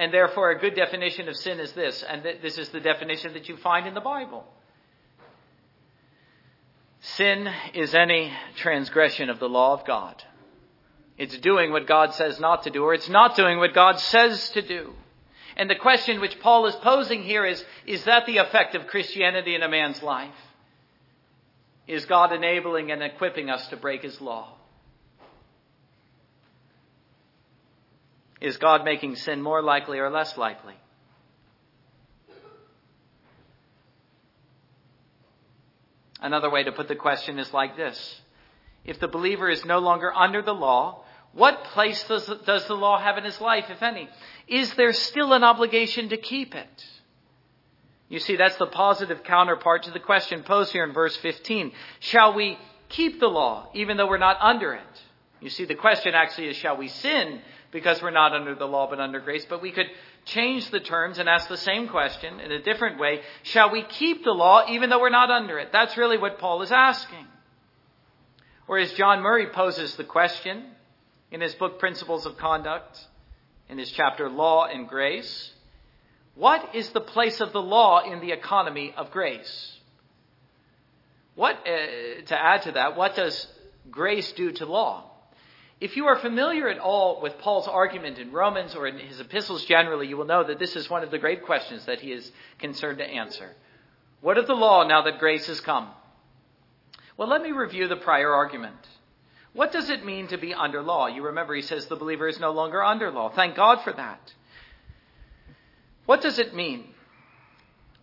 And 0.00 0.14
therefore, 0.14 0.50
a 0.50 0.58
good 0.58 0.74
definition 0.74 1.28
of 1.28 1.36
sin 1.36 1.60
is 1.60 1.72
this, 1.72 2.02
and 2.02 2.22
th- 2.22 2.40
this 2.40 2.56
is 2.56 2.70
the 2.70 2.80
definition 2.80 3.34
that 3.34 3.50
you 3.50 3.58
find 3.58 3.86
in 3.86 3.92
the 3.92 4.00
Bible. 4.00 4.46
Sin 7.00 7.46
is 7.74 7.94
any 7.94 8.32
transgression 8.56 9.28
of 9.28 9.38
the 9.38 9.48
law 9.50 9.74
of 9.74 9.84
God. 9.84 10.24
It's 11.18 11.36
doing 11.36 11.70
what 11.70 11.86
God 11.86 12.14
says 12.14 12.40
not 12.40 12.62
to 12.62 12.70
do, 12.70 12.82
or 12.82 12.94
it's 12.94 13.10
not 13.10 13.36
doing 13.36 13.58
what 13.58 13.74
God 13.74 14.00
says 14.00 14.48
to 14.50 14.62
do. 14.62 14.94
And 15.54 15.68
the 15.68 15.74
question 15.74 16.22
which 16.22 16.40
Paul 16.40 16.64
is 16.64 16.76
posing 16.76 17.22
here 17.22 17.44
is, 17.44 17.62
is 17.84 18.04
that 18.04 18.24
the 18.24 18.38
effect 18.38 18.74
of 18.74 18.86
Christianity 18.86 19.54
in 19.54 19.62
a 19.62 19.68
man's 19.68 20.02
life? 20.02 20.32
Is 21.86 22.06
God 22.06 22.32
enabling 22.32 22.90
and 22.90 23.02
equipping 23.02 23.50
us 23.50 23.66
to 23.68 23.76
break 23.76 24.00
his 24.00 24.18
law? 24.18 24.54
Is 28.40 28.56
God 28.56 28.84
making 28.84 29.16
sin 29.16 29.42
more 29.42 29.62
likely 29.62 29.98
or 29.98 30.10
less 30.10 30.36
likely? 30.36 30.74
Another 36.20 36.50
way 36.50 36.64
to 36.64 36.72
put 36.72 36.88
the 36.88 36.96
question 36.96 37.38
is 37.38 37.52
like 37.52 37.76
this. 37.76 38.20
If 38.84 38.98
the 38.98 39.08
believer 39.08 39.48
is 39.48 39.64
no 39.64 39.78
longer 39.78 40.12
under 40.14 40.42
the 40.42 40.54
law, 40.54 41.04
what 41.32 41.64
place 41.64 42.02
does, 42.04 42.30
does 42.44 42.66
the 42.66 42.74
law 42.74 42.98
have 42.98 43.16
in 43.18 43.24
his 43.24 43.40
life, 43.40 43.66
if 43.70 43.82
any? 43.82 44.08
Is 44.48 44.74
there 44.74 44.92
still 44.92 45.32
an 45.32 45.44
obligation 45.44 46.08
to 46.10 46.16
keep 46.16 46.54
it? 46.54 46.84
You 48.08 48.18
see, 48.18 48.36
that's 48.36 48.56
the 48.56 48.66
positive 48.66 49.22
counterpart 49.22 49.84
to 49.84 49.92
the 49.92 50.00
question 50.00 50.42
posed 50.42 50.72
here 50.72 50.84
in 50.84 50.92
verse 50.92 51.16
15. 51.18 51.72
Shall 52.00 52.34
we 52.34 52.58
keep 52.88 53.20
the 53.20 53.28
law 53.28 53.68
even 53.72 53.96
though 53.96 54.08
we're 54.08 54.18
not 54.18 54.38
under 54.40 54.74
it? 54.74 55.02
You 55.40 55.48
see, 55.48 55.64
the 55.64 55.76
question 55.76 56.14
actually 56.14 56.48
is, 56.48 56.56
shall 56.56 56.76
we 56.76 56.88
sin 56.88 57.40
because 57.72 58.02
we're 58.02 58.10
not 58.10 58.32
under 58.32 58.54
the 58.54 58.66
law 58.66 58.88
but 58.88 59.00
under 59.00 59.20
grace. 59.20 59.44
But 59.48 59.62
we 59.62 59.72
could 59.72 59.86
change 60.24 60.70
the 60.70 60.80
terms 60.80 61.18
and 61.18 61.28
ask 61.28 61.48
the 61.48 61.56
same 61.56 61.88
question 61.88 62.40
in 62.40 62.52
a 62.52 62.62
different 62.62 62.98
way. 62.98 63.20
Shall 63.42 63.70
we 63.70 63.82
keep 63.82 64.24
the 64.24 64.32
law 64.32 64.64
even 64.68 64.90
though 64.90 65.00
we're 65.00 65.10
not 65.10 65.30
under 65.30 65.58
it? 65.58 65.70
That's 65.72 65.96
really 65.96 66.18
what 66.18 66.38
Paul 66.38 66.62
is 66.62 66.72
asking. 66.72 67.26
Or 68.68 68.78
as 68.78 68.92
John 68.92 69.20
Murray 69.20 69.46
poses 69.46 69.96
the 69.96 70.04
question 70.04 70.64
in 71.30 71.40
his 71.40 71.54
book 71.54 71.78
Principles 71.78 72.26
of 72.26 72.36
Conduct, 72.36 72.98
in 73.68 73.78
his 73.78 73.90
chapter 73.90 74.28
Law 74.28 74.66
and 74.66 74.88
Grace, 74.88 75.52
what 76.34 76.74
is 76.74 76.88
the 76.90 77.00
place 77.00 77.40
of 77.40 77.52
the 77.52 77.62
law 77.62 78.00
in 78.00 78.20
the 78.20 78.32
economy 78.32 78.94
of 78.96 79.10
grace? 79.10 79.78
What, 81.34 81.56
uh, 81.66 82.22
to 82.26 82.40
add 82.40 82.62
to 82.62 82.72
that, 82.72 82.96
what 82.96 83.14
does 83.14 83.46
grace 83.90 84.30
do 84.32 84.52
to 84.52 84.66
law? 84.66 85.09
If 85.80 85.96
you 85.96 86.06
are 86.06 86.18
familiar 86.18 86.68
at 86.68 86.78
all 86.78 87.22
with 87.22 87.38
Paul's 87.38 87.66
argument 87.66 88.18
in 88.18 88.32
Romans 88.32 88.74
or 88.74 88.86
in 88.86 88.98
his 88.98 89.18
epistles 89.18 89.64
generally, 89.64 90.08
you 90.08 90.18
will 90.18 90.26
know 90.26 90.44
that 90.44 90.58
this 90.58 90.76
is 90.76 90.90
one 90.90 91.02
of 91.02 91.10
the 91.10 91.18
great 91.18 91.44
questions 91.44 91.86
that 91.86 92.00
he 92.00 92.12
is 92.12 92.30
concerned 92.58 92.98
to 92.98 93.04
answer. 93.04 93.56
What 94.20 94.36
of 94.36 94.46
the 94.46 94.54
law 94.54 94.86
now 94.86 95.02
that 95.02 95.18
grace 95.18 95.46
has 95.46 95.60
come? 95.60 95.88
Well, 97.16 97.28
let 97.28 97.42
me 97.42 97.52
review 97.52 97.88
the 97.88 97.96
prior 97.96 98.30
argument. 98.32 98.76
What 99.54 99.72
does 99.72 99.88
it 99.88 100.04
mean 100.04 100.28
to 100.28 100.36
be 100.36 100.52
under 100.52 100.82
law? 100.82 101.06
You 101.06 101.24
remember 101.24 101.54
he 101.54 101.62
says 101.62 101.86
the 101.86 101.96
believer 101.96 102.28
is 102.28 102.38
no 102.38 102.52
longer 102.52 102.82
under 102.84 103.10
law. 103.10 103.30
Thank 103.30 103.56
God 103.56 103.82
for 103.82 103.92
that. 103.94 104.34
What 106.04 106.20
does 106.20 106.38
it 106.38 106.54
mean? 106.54 106.84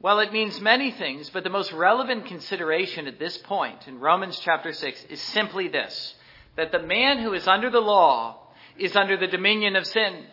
Well, 0.01 0.19
it 0.19 0.33
means 0.33 0.59
many 0.61 0.91
things, 0.91 1.29
but 1.29 1.43
the 1.43 1.49
most 1.49 1.71
relevant 1.71 2.25
consideration 2.25 3.07
at 3.07 3.19
this 3.19 3.37
point 3.37 3.87
in 3.87 3.99
Romans 3.99 4.39
chapter 4.39 4.73
6 4.73 5.05
is 5.09 5.21
simply 5.21 5.67
this 5.67 6.15
that 6.57 6.71
the 6.71 6.79
man 6.79 7.19
who 7.19 7.33
is 7.33 7.47
under 7.47 7.69
the 7.69 7.79
law 7.79 8.35
is 8.77 8.95
under 8.95 9.15
the 9.15 9.27
dominion 9.27 9.75
of 9.75 9.87
sin. 9.87 10.25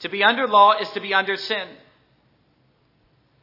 To 0.00 0.08
be 0.08 0.22
under 0.22 0.46
law 0.46 0.78
is 0.78 0.88
to 0.90 1.00
be 1.00 1.12
under 1.12 1.36
sin. 1.36 1.68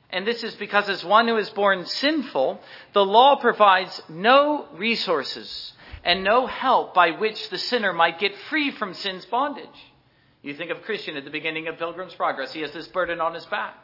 And 0.10 0.26
this 0.26 0.44
is 0.44 0.56
because, 0.56 0.88
as 0.88 1.04
one 1.04 1.28
who 1.28 1.36
is 1.36 1.50
born 1.50 1.86
sinful, 1.86 2.62
the 2.94 3.06
law 3.06 3.36
provides 3.36 4.02
no 4.08 4.68
resources 4.76 5.74
and 6.04 6.24
no 6.24 6.48
help 6.48 6.94
by 6.94 7.12
which 7.12 7.50
the 7.50 7.58
sinner 7.58 7.92
might 7.92 8.20
get 8.20 8.36
free 8.50 8.72
from 8.72 8.94
sin's 8.94 9.26
bondage. 9.26 9.68
You 10.42 10.54
think 10.54 10.72
of 10.72 10.84
Christian 10.84 11.18
at 11.18 11.26
the 11.26 11.32
beginning 11.32 11.68
of 11.68 11.78
Pilgrim's 11.78 12.16
Progress. 12.16 12.54
He 12.54 12.62
has 12.62 12.72
this 12.72 12.88
burden 12.88 13.20
on 13.20 13.34
his 13.34 13.46
back. 13.48 13.76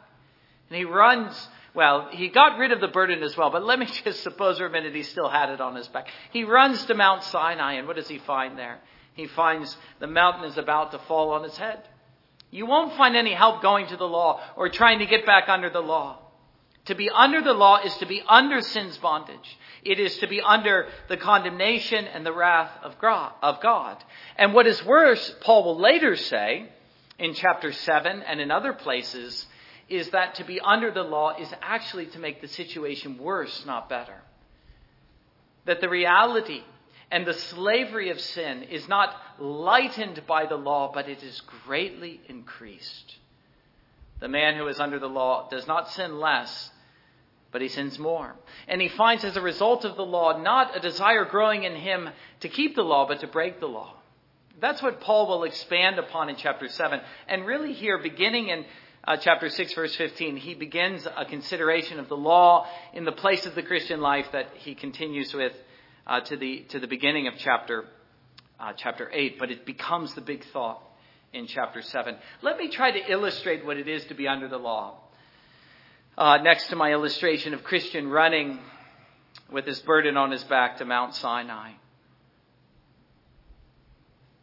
And 0.70 0.78
he 0.78 0.84
runs 0.84 1.48
well, 1.74 2.08
he 2.12 2.28
got 2.28 2.58
rid 2.58 2.70
of 2.70 2.80
the 2.80 2.88
burden 2.88 3.22
as 3.22 3.36
well, 3.36 3.50
but 3.50 3.64
let 3.64 3.78
me 3.78 3.86
just 4.04 4.22
suppose 4.22 4.58
for 4.58 4.66
a 4.66 4.70
minute 4.70 4.94
he 4.94 5.02
still 5.02 5.28
had 5.28 5.50
it 5.50 5.60
on 5.60 5.74
his 5.74 5.88
back. 5.88 6.08
He 6.32 6.44
runs 6.44 6.84
to 6.86 6.94
Mount 6.94 7.24
Sinai, 7.24 7.74
and 7.74 7.86
what 7.86 7.96
does 7.96 8.08
he 8.08 8.18
find 8.18 8.56
there? 8.58 8.78
He 9.14 9.26
finds 9.26 9.76
the 10.00 10.06
mountain 10.06 10.44
is 10.44 10.58
about 10.58 10.92
to 10.92 10.98
fall 11.00 11.30
on 11.30 11.42
his 11.44 11.56
head. 11.56 11.80
You 12.50 12.66
won't 12.66 12.96
find 12.96 13.16
any 13.16 13.34
help 13.34 13.62
going 13.62 13.88
to 13.88 13.96
the 13.96 14.06
law 14.06 14.40
or 14.56 14.68
trying 14.68 15.00
to 15.00 15.06
get 15.06 15.26
back 15.26 15.48
under 15.48 15.70
the 15.70 15.80
law. 15.80 16.18
To 16.86 16.94
be 16.94 17.08
under 17.10 17.40
the 17.40 17.54
law 17.54 17.80
is 17.82 17.96
to 17.96 18.06
be 18.06 18.22
under 18.28 18.60
sin's 18.60 18.98
bondage. 18.98 19.58
It 19.82 19.98
is 19.98 20.18
to 20.18 20.26
be 20.26 20.40
under 20.40 20.88
the 21.08 21.16
condemnation 21.16 22.04
and 22.06 22.24
the 22.24 22.32
wrath 22.32 22.70
of 22.82 23.00
God. 23.00 24.04
And 24.36 24.52
what 24.52 24.66
is 24.66 24.84
worse, 24.84 25.34
Paul 25.40 25.64
will 25.64 25.80
later 25.80 26.14
say 26.14 26.68
in 27.18 27.34
chapter 27.34 27.72
7 27.72 28.22
and 28.22 28.40
in 28.40 28.50
other 28.50 28.72
places, 28.72 29.46
is 29.96 30.10
that 30.10 30.36
to 30.36 30.44
be 30.44 30.60
under 30.60 30.90
the 30.90 31.02
law 31.02 31.36
is 31.36 31.52
actually 31.62 32.06
to 32.06 32.18
make 32.18 32.40
the 32.40 32.48
situation 32.48 33.18
worse, 33.18 33.64
not 33.66 33.88
better. 33.88 34.20
That 35.66 35.80
the 35.80 35.88
reality 35.88 36.62
and 37.10 37.26
the 37.26 37.34
slavery 37.34 38.10
of 38.10 38.20
sin 38.20 38.64
is 38.64 38.88
not 38.88 39.14
lightened 39.38 40.22
by 40.26 40.46
the 40.46 40.56
law, 40.56 40.90
but 40.92 41.08
it 41.08 41.22
is 41.22 41.40
greatly 41.64 42.20
increased. 42.28 43.16
The 44.20 44.28
man 44.28 44.56
who 44.56 44.66
is 44.68 44.80
under 44.80 44.98
the 44.98 45.08
law 45.08 45.48
does 45.48 45.66
not 45.66 45.90
sin 45.90 46.18
less, 46.18 46.70
but 47.52 47.62
he 47.62 47.68
sins 47.68 47.98
more. 47.98 48.34
And 48.66 48.80
he 48.80 48.88
finds 48.88 49.24
as 49.24 49.36
a 49.36 49.40
result 49.40 49.84
of 49.84 49.96
the 49.96 50.04
law 50.04 50.40
not 50.40 50.76
a 50.76 50.80
desire 50.80 51.24
growing 51.24 51.64
in 51.64 51.76
him 51.76 52.08
to 52.40 52.48
keep 52.48 52.74
the 52.74 52.82
law, 52.82 53.06
but 53.06 53.20
to 53.20 53.26
break 53.26 53.60
the 53.60 53.66
law. 53.66 53.94
That's 54.60 54.82
what 54.82 55.00
Paul 55.00 55.26
will 55.26 55.44
expand 55.44 55.98
upon 55.98 56.28
in 56.30 56.36
chapter 56.36 56.68
7. 56.68 57.00
And 57.28 57.44
really, 57.44 57.72
here, 57.72 57.98
beginning 57.98 58.48
in 58.48 58.64
uh, 59.06 59.16
chapter 59.18 59.50
6, 59.50 59.74
verse 59.74 59.94
15, 59.96 60.36
he 60.36 60.54
begins 60.54 61.06
a 61.16 61.26
consideration 61.26 61.98
of 61.98 62.08
the 62.08 62.16
law 62.16 62.66
in 62.94 63.04
the 63.04 63.12
place 63.12 63.44
of 63.44 63.54
the 63.54 63.62
Christian 63.62 64.00
life 64.00 64.26
that 64.32 64.48
he 64.56 64.74
continues 64.74 65.34
with 65.34 65.52
uh, 66.06 66.20
to, 66.20 66.36
the, 66.36 66.64
to 66.70 66.80
the 66.80 66.86
beginning 66.86 67.28
of 67.28 67.34
chapter, 67.36 67.84
uh, 68.58 68.72
chapter 68.74 69.10
8, 69.12 69.38
but 69.38 69.50
it 69.50 69.66
becomes 69.66 70.14
the 70.14 70.22
big 70.22 70.44
thought 70.52 70.82
in 71.34 71.46
chapter 71.46 71.82
7. 71.82 72.16
Let 72.40 72.56
me 72.56 72.68
try 72.68 72.92
to 72.92 73.10
illustrate 73.12 73.66
what 73.66 73.76
it 73.76 73.88
is 73.88 74.04
to 74.06 74.14
be 74.14 74.26
under 74.26 74.48
the 74.48 74.56
law. 74.58 74.98
Uh, 76.16 76.38
next 76.38 76.68
to 76.68 76.76
my 76.76 76.92
illustration 76.92 77.52
of 77.52 77.62
Christian 77.62 78.08
running 78.08 78.58
with 79.52 79.66
his 79.66 79.80
burden 79.80 80.16
on 80.16 80.30
his 80.30 80.44
back 80.44 80.78
to 80.78 80.84
Mount 80.86 81.14
Sinai. 81.14 81.72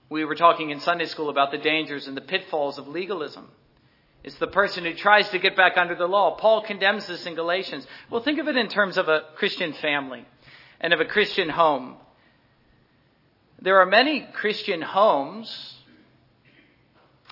We 0.10 0.26
were 0.26 0.36
talking 0.36 0.70
in 0.70 0.82
Sunday 0.82 1.06
school 1.06 1.30
about 1.30 1.52
the 1.52 1.58
dangers 1.58 2.08
and 2.08 2.16
the 2.16 2.22
pitfalls 2.22 2.78
of 2.78 2.88
legalism. 2.88 3.48
It's 4.24 4.36
the 4.36 4.48
person 4.48 4.86
who 4.86 4.94
tries 4.94 5.30
to 5.30 5.40
get 5.40 5.56
back 5.56 5.78
under 5.78 5.96
the 5.96 6.08
law. 6.08 6.36
Paul 6.36 6.62
condemns 6.62 7.08
this 7.08 7.26
in 7.26 7.34
Galatians. 7.34 7.88
Well, 8.10 8.22
think 8.22 8.40
of 8.40 8.48
it 8.48 8.56
in 8.56 8.68
terms 8.68 8.98
of 8.98 9.08
a 9.08 9.22
Christian 9.36 9.74
family 9.74 10.26
and 10.80 10.94
of 10.94 11.00
a 11.00 11.06
Christian 11.06 11.50
home. 11.50 11.96
There 13.60 13.80
are 13.80 13.86
many 13.86 14.28
Christian 14.34 14.82
homes 14.82 15.76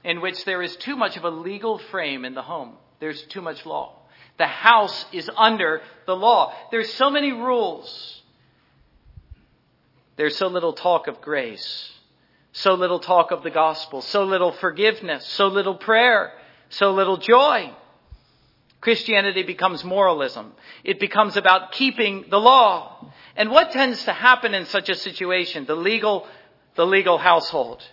in 0.04 0.22
which 0.22 0.46
there 0.46 0.62
is 0.62 0.76
too 0.78 0.96
much 0.96 1.18
of 1.18 1.24
a 1.24 1.30
legal 1.30 1.78
frame 1.78 2.26
in 2.26 2.34
the 2.34 2.42
home. 2.42 2.74
There's 3.00 3.22
too 3.24 3.42
much 3.42 3.66
law. 3.66 3.96
The 4.38 4.48
house 4.48 5.06
is 5.12 5.30
under 5.36 5.82
the 6.06 6.16
law. 6.16 6.54
There's 6.72 6.92
so 6.94 7.10
many 7.10 7.34
rules. 7.34 8.22
There's 10.16 10.38
so 10.38 10.48
little 10.48 10.74
talk 10.74 11.08
of 11.08 11.22
grace. 11.22 11.92
So 12.52 12.74
little 12.74 13.00
talk 13.00 13.32
of 13.32 13.44
the 13.44 13.52
gospel. 13.52 14.02
So 14.02 14.24
little 14.24 14.52
forgiveness. 14.54 15.26
So 15.26 15.48
little 15.48 15.76
prayer 15.76 16.32
so 16.70 16.92
little 16.92 17.18
joy. 17.18 17.72
Christianity 18.82 19.44
becomes 19.44 19.84
moralism. 19.84 20.54
It 20.84 21.00
becomes 21.00 21.36
about 21.36 21.74
keeping 21.74 22.26
the 22.30 22.40
law. 22.40 23.12
And 23.36 23.52
what 23.52 23.72
tends 23.72 24.04
to 24.06 24.14
happen 24.14 24.54
in 24.54 24.66
such 24.66 24.90
a 24.90 24.96
situation? 24.96 25.66
The 25.66 25.76
legal, 25.76 26.28
the 26.76 26.86
legal 26.86 27.18
household. 27.18 27.84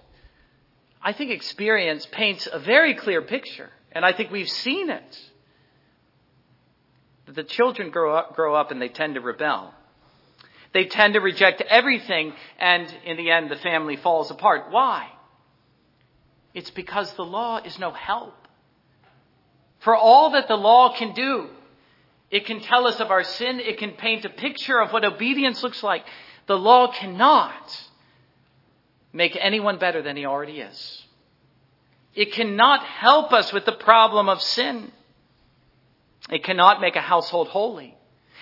I 1.03 1.13
think 1.13 1.31
experience 1.31 2.07
paints 2.07 2.49
a 2.51 2.59
very 2.59 2.95
clear 2.95 3.23
picture. 3.23 3.71
And 3.93 4.05
I 4.05 4.13
think 4.13 4.31
we've 4.31 4.49
seen 4.49 4.91
it. 4.91 5.21
The 7.27 7.43
children 7.43 7.91
grow 7.91 8.15
up, 8.15 8.37
grow 8.37 8.55
up 8.55 8.71
and 8.71 8.81
they 8.81 8.89
tend 8.89 9.15
to 9.15 9.21
rebel. 9.21 9.75
They 10.73 10.85
tend 10.85 11.15
to 11.15 11.21
reject 11.21 11.63
everything 11.63 12.33
and 12.59 12.95
in 13.05 13.17
the 13.17 13.31
end 13.31 13.51
the 13.51 13.57
family 13.57 13.97
falls 13.97 14.31
apart. 14.31 14.67
Why? 14.71 15.09
It's 16.55 16.71
because 16.71 17.13
the 17.15 17.25
law 17.25 17.59
is 17.59 17.79
no 17.79 17.91
help. 17.91 18.46
For 19.81 19.97
all 19.97 20.31
that 20.31 20.49
the 20.49 20.57
law 20.57 20.97
can 20.97 21.13
do, 21.15 21.49
it 22.31 22.47
can 22.47 22.61
tell 22.61 22.87
us 22.87 22.99
of 23.01 23.11
our 23.11 23.23
sin, 23.23 23.61
it 23.61 23.79
can 23.79 23.93
paint 23.93 24.25
a 24.25 24.31
picture 24.31 24.81
of 24.81 24.93
what 24.93 25.05
obedience 25.05 25.63
looks 25.63 25.83
like. 25.83 26.05
The 26.47 26.59
law 26.59 26.93
cannot 26.93 27.85
make 29.13 29.37
anyone 29.41 29.79
better 29.79 30.03
than 30.03 30.17
he 30.17 30.27
already 30.27 30.61
is. 30.61 31.05
It 32.15 32.33
cannot 32.33 32.85
help 32.85 33.33
us 33.33 33.53
with 33.53 33.65
the 33.65 33.73
problem 33.73 34.29
of 34.29 34.41
sin. 34.43 34.91
It 36.31 36.43
cannot 36.45 36.81
make 36.81 36.97
a 36.97 37.01
household 37.01 37.49
holy. 37.49 37.97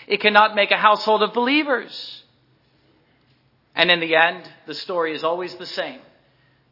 It 0.07 0.21
cannot 0.21 0.55
make 0.55 0.71
a 0.71 0.77
household 0.77 1.23
of 1.23 1.35
believers. 1.35 2.23
And 3.75 3.91
in 3.91 4.01
the 4.01 4.15
end, 4.15 4.49
the 4.67 4.75
story 4.75 5.15
is 5.15 5.25
always 5.25 5.55
the 5.57 5.67
same. 5.67 6.01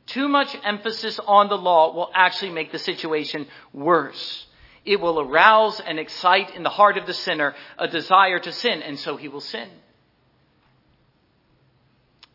Too 0.07 0.29
much 0.29 0.57
emphasis 0.65 1.19
on 1.27 1.49
the 1.49 1.59
law 1.59 1.95
will 1.95 2.11
actually 2.15 2.53
make 2.53 2.73
the 2.73 2.79
situation 2.79 3.47
worse. 3.73 4.47
It 4.85 5.01
will 5.01 5.21
arouse 5.21 5.81
and 5.81 5.99
excite 5.99 6.55
in 6.57 6.63
the 6.63 6.71
heart 6.71 6.99
of 6.99 7.07
the 7.07 7.15
sinner 7.15 7.55
a 7.79 7.87
desire 7.87 8.39
to 8.41 8.53
sin, 8.53 8.83
and 8.83 8.99
so 8.99 9.17
he 9.17 9.29
will 9.29 9.41
sin. 9.41 9.69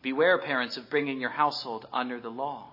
Beware, 0.00 0.38
parents, 0.38 0.76
of 0.76 0.88
bringing 0.88 1.20
your 1.20 1.30
household 1.30 1.86
under 1.92 2.20
the 2.20 2.30
law. 2.30 2.72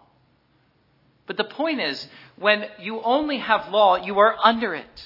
But 1.28 1.38
the 1.38 1.44
point 1.44 1.82
is, 1.82 2.08
when 2.38 2.66
you 2.80 3.02
only 3.02 3.40
have 3.40 3.70
law, 3.70 3.96
you 3.98 4.20
are 4.20 4.36
under 4.42 4.76
it. 4.76 5.06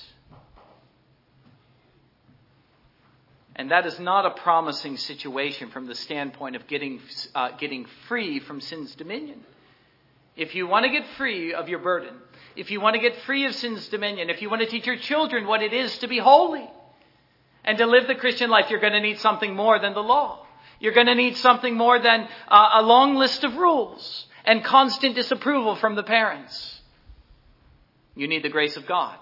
And 3.55 3.71
that 3.71 3.85
is 3.85 3.99
not 3.99 4.25
a 4.25 4.31
promising 4.31 4.97
situation 4.97 5.69
from 5.69 5.87
the 5.87 5.95
standpoint 5.95 6.55
of 6.55 6.67
getting, 6.67 7.01
uh, 7.35 7.51
getting 7.57 7.85
free 8.07 8.39
from 8.39 8.61
sin's 8.61 8.95
dominion. 8.95 9.41
If 10.37 10.55
you 10.55 10.67
want 10.67 10.85
to 10.85 10.91
get 10.91 11.05
free 11.17 11.53
of 11.53 11.67
your 11.67 11.79
burden, 11.79 12.13
if 12.59 12.71
you 12.71 12.81
want 12.81 12.95
to 12.95 13.01
get 13.01 13.15
free 13.21 13.45
of 13.45 13.55
sin's 13.55 13.87
dominion, 13.87 14.29
if 14.29 14.41
you 14.41 14.49
want 14.49 14.61
to 14.61 14.67
teach 14.67 14.85
your 14.85 14.97
children 14.97 15.47
what 15.47 15.61
it 15.61 15.71
is 15.71 15.97
to 15.99 16.07
be 16.07 16.17
holy 16.17 16.69
and 17.63 17.77
to 17.77 17.85
live 17.85 18.05
the 18.07 18.15
Christian 18.15 18.49
life, 18.49 18.69
you're 18.69 18.81
going 18.81 18.93
to 18.93 18.99
need 18.99 19.19
something 19.19 19.55
more 19.55 19.79
than 19.79 19.93
the 19.93 20.03
law. 20.03 20.45
You're 20.79 20.93
going 20.93 21.07
to 21.07 21.15
need 21.15 21.37
something 21.37 21.75
more 21.75 21.99
than 21.99 22.27
uh, 22.49 22.69
a 22.73 22.81
long 22.81 23.15
list 23.15 23.45
of 23.45 23.55
rules 23.55 24.25
and 24.43 24.63
constant 24.63 25.15
disapproval 25.15 25.77
from 25.77 25.95
the 25.95 26.03
parents. 26.03 26.81
You 28.13 28.27
need 28.27 28.43
the 28.43 28.49
grace 28.49 28.75
of 28.75 28.85
God. 28.85 29.17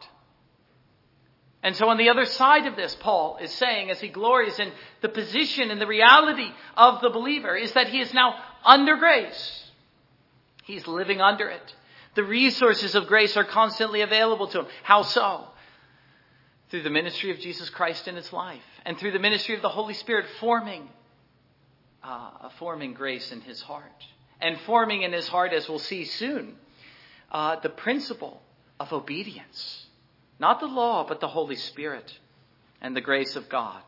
And 1.62 1.76
so 1.76 1.90
on 1.90 1.98
the 1.98 2.10
other 2.10 2.26
side 2.26 2.66
of 2.66 2.76
this, 2.76 2.96
Paul 2.96 3.38
is 3.40 3.52
saying, 3.52 3.92
as 3.92 4.00
he 4.00 4.08
glories 4.08 4.58
in 4.58 4.72
the 5.02 5.10
position 5.10 5.70
and 5.70 5.80
the 5.80 5.88
reality 5.88 6.50
of 6.76 7.02
the 7.02 7.10
believer, 7.12 7.56
is 7.56 7.74
that 7.74 7.90
he 7.90 8.00
is 8.00 8.14
now 8.14 8.36
under 8.66 8.96
grace. 8.96 9.64
He's 10.64 10.88
living 10.88 11.22
under 11.22 11.50
it. 11.50 11.76
The 12.18 12.24
resources 12.24 12.96
of 12.96 13.06
grace 13.06 13.38
are 13.38 13.44
constantly 13.44 14.02
available 14.02 14.48
to 14.48 14.62
him. 14.62 14.68
How 14.82 15.04
so? 15.04 15.46
Through 16.72 16.82
the 16.82 16.90
ministry 16.90 17.30
of 17.30 17.38
Jesus 17.38 17.70
Christ 17.70 18.08
in 18.08 18.16
his 18.16 18.34
life 18.34 18.64
and 18.88 18.98
through 18.98 19.12
the 19.12 19.20
ministry 19.20 19.54
of 19.54 19.62
the 19.62 19.70
Holy 19.70 19.94
Spirit 19.94 20.26
forming, 20.40 20.90
uh, 22.04 22.50
forming 22.58 22.96
grace 22.96 23.32
in 23.32 23.42
his 23.42 23.62
heart 23.62 24.04
and 24.42 24.60
forming 24.62 25.04
in 25.04 25.14
his 25.14 25.28
heart, 25.28 25.54
as 25.54 25.70
we'll 25.70 25.78
see 25.78 26.06
soon, 26.06 26.56
uh, 27.32 27.60
the 27.60 27.70
principle 27.70 28.42
of 28.80 28.92
obedience. 28.92 29.86
Not 30.40 30.60
the 30.60 30.66
law, 30.66 31.06
but 31.08 31.20
the 31.20 31.28
Holy 31.28 31.56
Spirit 31.56 32.18
and 32.82 32.96
the 32.96 33.02
grace 33.02 33.36
of 33.36 33.48
God. 33.48 33.84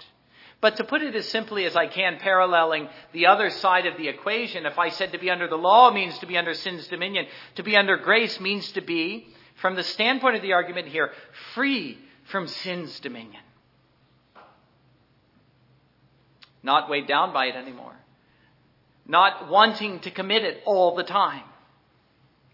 But 0.62 0.76
to 0.78 0.84
put 0.84 1.02
it 1.02 1.16
as 1.16 1.28
simply 1.30 1.66
as 1.66 1.76
I 1.76 1.88
can, 1.88 2.18
paralleling 2.18 2.90
the 3.14 3.28
other 3.28 3.50
side 3.50 3.86
of 3.86 3.98
the 3.98 4.10
equation, 4.10 4.66
if 4.66 4.78
I 4.78 4.90
said 4.90 5.14
to 5.14 5.18
be 5.18 5.30
under 5.30 5.48
the 5.48 5.58
law 5.58 5.92
means 5.92 6.20
to 6.20 6.26
be 6.26 6.38
under 6.38 6.54
sin's 6.54 6.88
dominion, 6.88 7.28
to 7.56 7.64
be 7.64 7.78
under 7.78 7.96
grace 7.96 8.40
means 8.40 8.70
to 8.74 8.82
be, 8.82 9.28
from 9.56 9.76
the 9.76 9.84
standpoint 9.84 10.36
of 10.36 10.42
the 10.42 10.54
argument 10.54 10.88
here, 10.88 11.12
free 11.54 11.98
from 12.26 12.48
sin's 12.48 13.00
dominion. 13.00 13.42
Not 16.62 16.90
weighed 16.90 17.08
down 17.08 17.32
by 17.32 17.46
it 17.46 17.56
anymore. 17.56 17.96
Not 19.06 19.50
wanting 19.50 20.00
to 20.02 20.12
commit 20.12 20.44
it 20.44 20.62
all 20.66 20.96
the 20.96 21.04
time. 21.04 21.44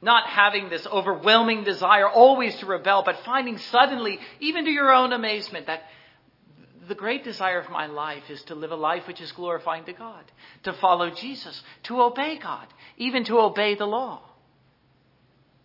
Not 0.02 0.28
having 0.28 0.70
this 0.70 0.86
overwhelming 0.86 1.64
desire 1.64 2.08
always 2.08 2.56
to 2.58 2.68
rebel, 2.68 3.02
but 3.04 3.18
finding 3.26 3.58
suddenly, 3.58 4.20
even 4.40 4.66
to 4.66 4.72
your 4.72 4.94
own 4.94 5.12
amazement, 5.12 5.66
that 5.66 5.82
the 6.88 6.96
great 6.96 7.24
desire 7.24 7.60
of 7.60 7.70
my 7.70 7.88
life 7.88 8.30
is 8.30 8.42
to 8.44 8.56
live 8.56 8.72
a 8.72 8.76
life 8.76 9.08
which 9.08 9.22
is 9.22 9.32
glorifying 9.32 9.86
to 9.86 9.94
God, 9.94 10.24
to 10.64 10.74
follow 10.74 11.10
Jesus, 11.10 11.62
to 11.84 12.02
obey 12.02 12.38
God, 12.38 12.68
even 12.98 13.24
to 13.26 13.40
obey 13.40 13.76
the 13.76 13.86
law. 13.86 14.22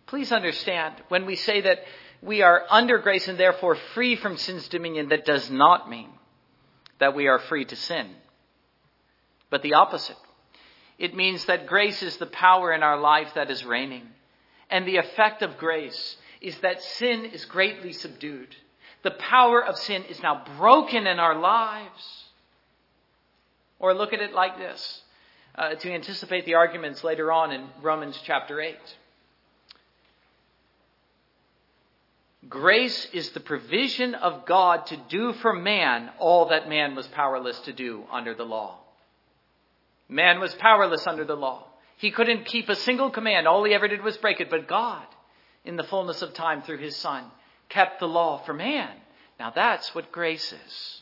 Please 0.05 0.31
understand, 0.31 0.95
when 1.07 1.25
we 1.25 1.35
say 1.35 1.61
that 1.61 1.79
we 2.21 2.41
are 2.41 2.63
under 2.69 2.99
grace 2.99 3.27
and 3.27 3.39
therefore 3.39 3.75
free 3.93 4.15
from 4.15 4.37
sin's 4.37 4.67
dominion, 4.67 5.09
that 5.09 5.25
does 5.25 5.49
not 5.49 5.89
mean 5.89 6.09
that 6.99 7.15
we 7.15 7.27
are 7.27 7.39
free 7.39 7.65
to 7.65 7.75
sin, 7.75 8.07
but 9.49 9.63
the 9.63 9.73
opposite. 9.73 10.17
It 10.99 11.15
means 11.15 11.45
that 11.45 11.65
grace 11.65 12.03
is 12.03 12.17
the 12.17 12.27
power 12.27 12.71
in 12.73 12.83
our 12.83 12.99
life 12.99 13.33
that 13.33 13.49
is 13.49 13.65
reigning. 13.65 14.07
And 14.69 14.87
the 14.87 14.97
effect 14.97 15.41
of 15.41 15.57
grace 15.57 16.17
is 16.41 16.57
that 16.59 16.81
sin 16.81 17.25
is 17.25 17.45
greatly 17.45 17.91
subdued. 17.91 18.55
The 19.03 19.11
power 19.11 19.63
of 19.63 19.77
sin 19.77 20.03
is 20.03 20.21
now 20.21 20.43
broken 20.57 21.07
in 21.07 21.19
our 21.19 21.39
lives. 21.39 22.25
Or 23.79 23.93
look 23.93 24.13
at 24.13 24.21
it 24.21 24.33
like 24.33 24.57
this 24.57 25.01
uh, 25.55 25.75
to 25.75 25.91
anticipate 25.91 26.45
the 26.45 26.55
arguments 26.55 27.03
later 27.03 27.31
on 27.31 27.51
in 27.51 27.67
Romans 27.81 28.19
chapter 28.23 28.61
8. 28.61 28.77
Grace 32.49 33.07
is 33.13 33.29
the 33.31 33.39
provision 33.39 34.15
of 34.15 34.45
God 34.45 34.85
to 34.87 34.97
do 35.09 35.33
for 35.33 35.53
man 35.53 36.09
all 36.19 36.49
that 36.49 36.67
man 36.67 36.95
was 36.95 37.07
powerless 37.07 37.59
to 37.61 37.73
do 37.73 38.03
under 38.11 38.33
the 38.33 38.43
law. 38.43 38.79
Man 40.09 40.39
was 40.39 40.53
powerless 40.55 41.07
under 41.07 41.23
the 41.23 41.35
law. 41.35 41.65
He 41.97 42.11
couldn't 42.11 42.45
keep 42.45 42.67
a 42.67 42.75
single 42.75 43.11
command. 43.11 43.47
All 43.47 43.63
he 43.63 43.73
ever 43.73 43.87
did 43.87 44.03
was 44.03 44.17
break 44.17 44.41
it. 44.41 44.49
But 44.49 44.67
God, 44.67 45.05
in 45.63 45.75
the 45.75 45.83
fullness 45.83 46.21
of 46.21 46.33
time 46.33 46.63
through 46.63 46.79
his 46.79 46.97
Son, 46.97 47.23
kept 47.71 47.99
the 47.99 48.07
law 48.07 48.37
for 48.45 48.53
man. 48.53 48.91
Now 49.39 49.51
that's 49.53 49.95
what 49.95 50.11
grace 50.11 50.53
is. 50.53 51.01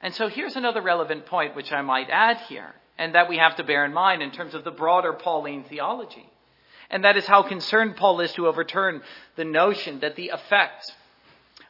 And 0.00 0.14
so 0.14 0.28
here's 0.28 0.54
another 0.54 0.80
relevant 0.80 1.26
point 1.26 1.56
which 1.56 1.72
I 1.72 1.82
might 1.82 2.08
add 2.08 2.36
here, 2.48 2.72
and 2.96 3.16
that 3.16 3.28
we 3.28 3.38
have 3.38 3.56
to 3.56 3.64
bear 3.64 3.84
in 3.84 3.92
mind 3.92 4.22
in 4.22 4.30
terms 4.30 4.54
of 4.54 4.62
the 4.62 4.70
broader 4.70 5.12
Pauline 5.12 5.64
theology. 5.64 6.30
And 6.88 7.04
that 7.04 7.16
is 7.16 7.26
how 7.26 7.42
concerned 7.42 7.96
Paul 7.96 8.20
is 8.20 8.32
to 8.34 8.46
overturn 8.46 9.02
the 9.36 9.44
notion 9.44 10.00
that 10.00 10.14
the 10.14 10.28
effect 10.28 10.92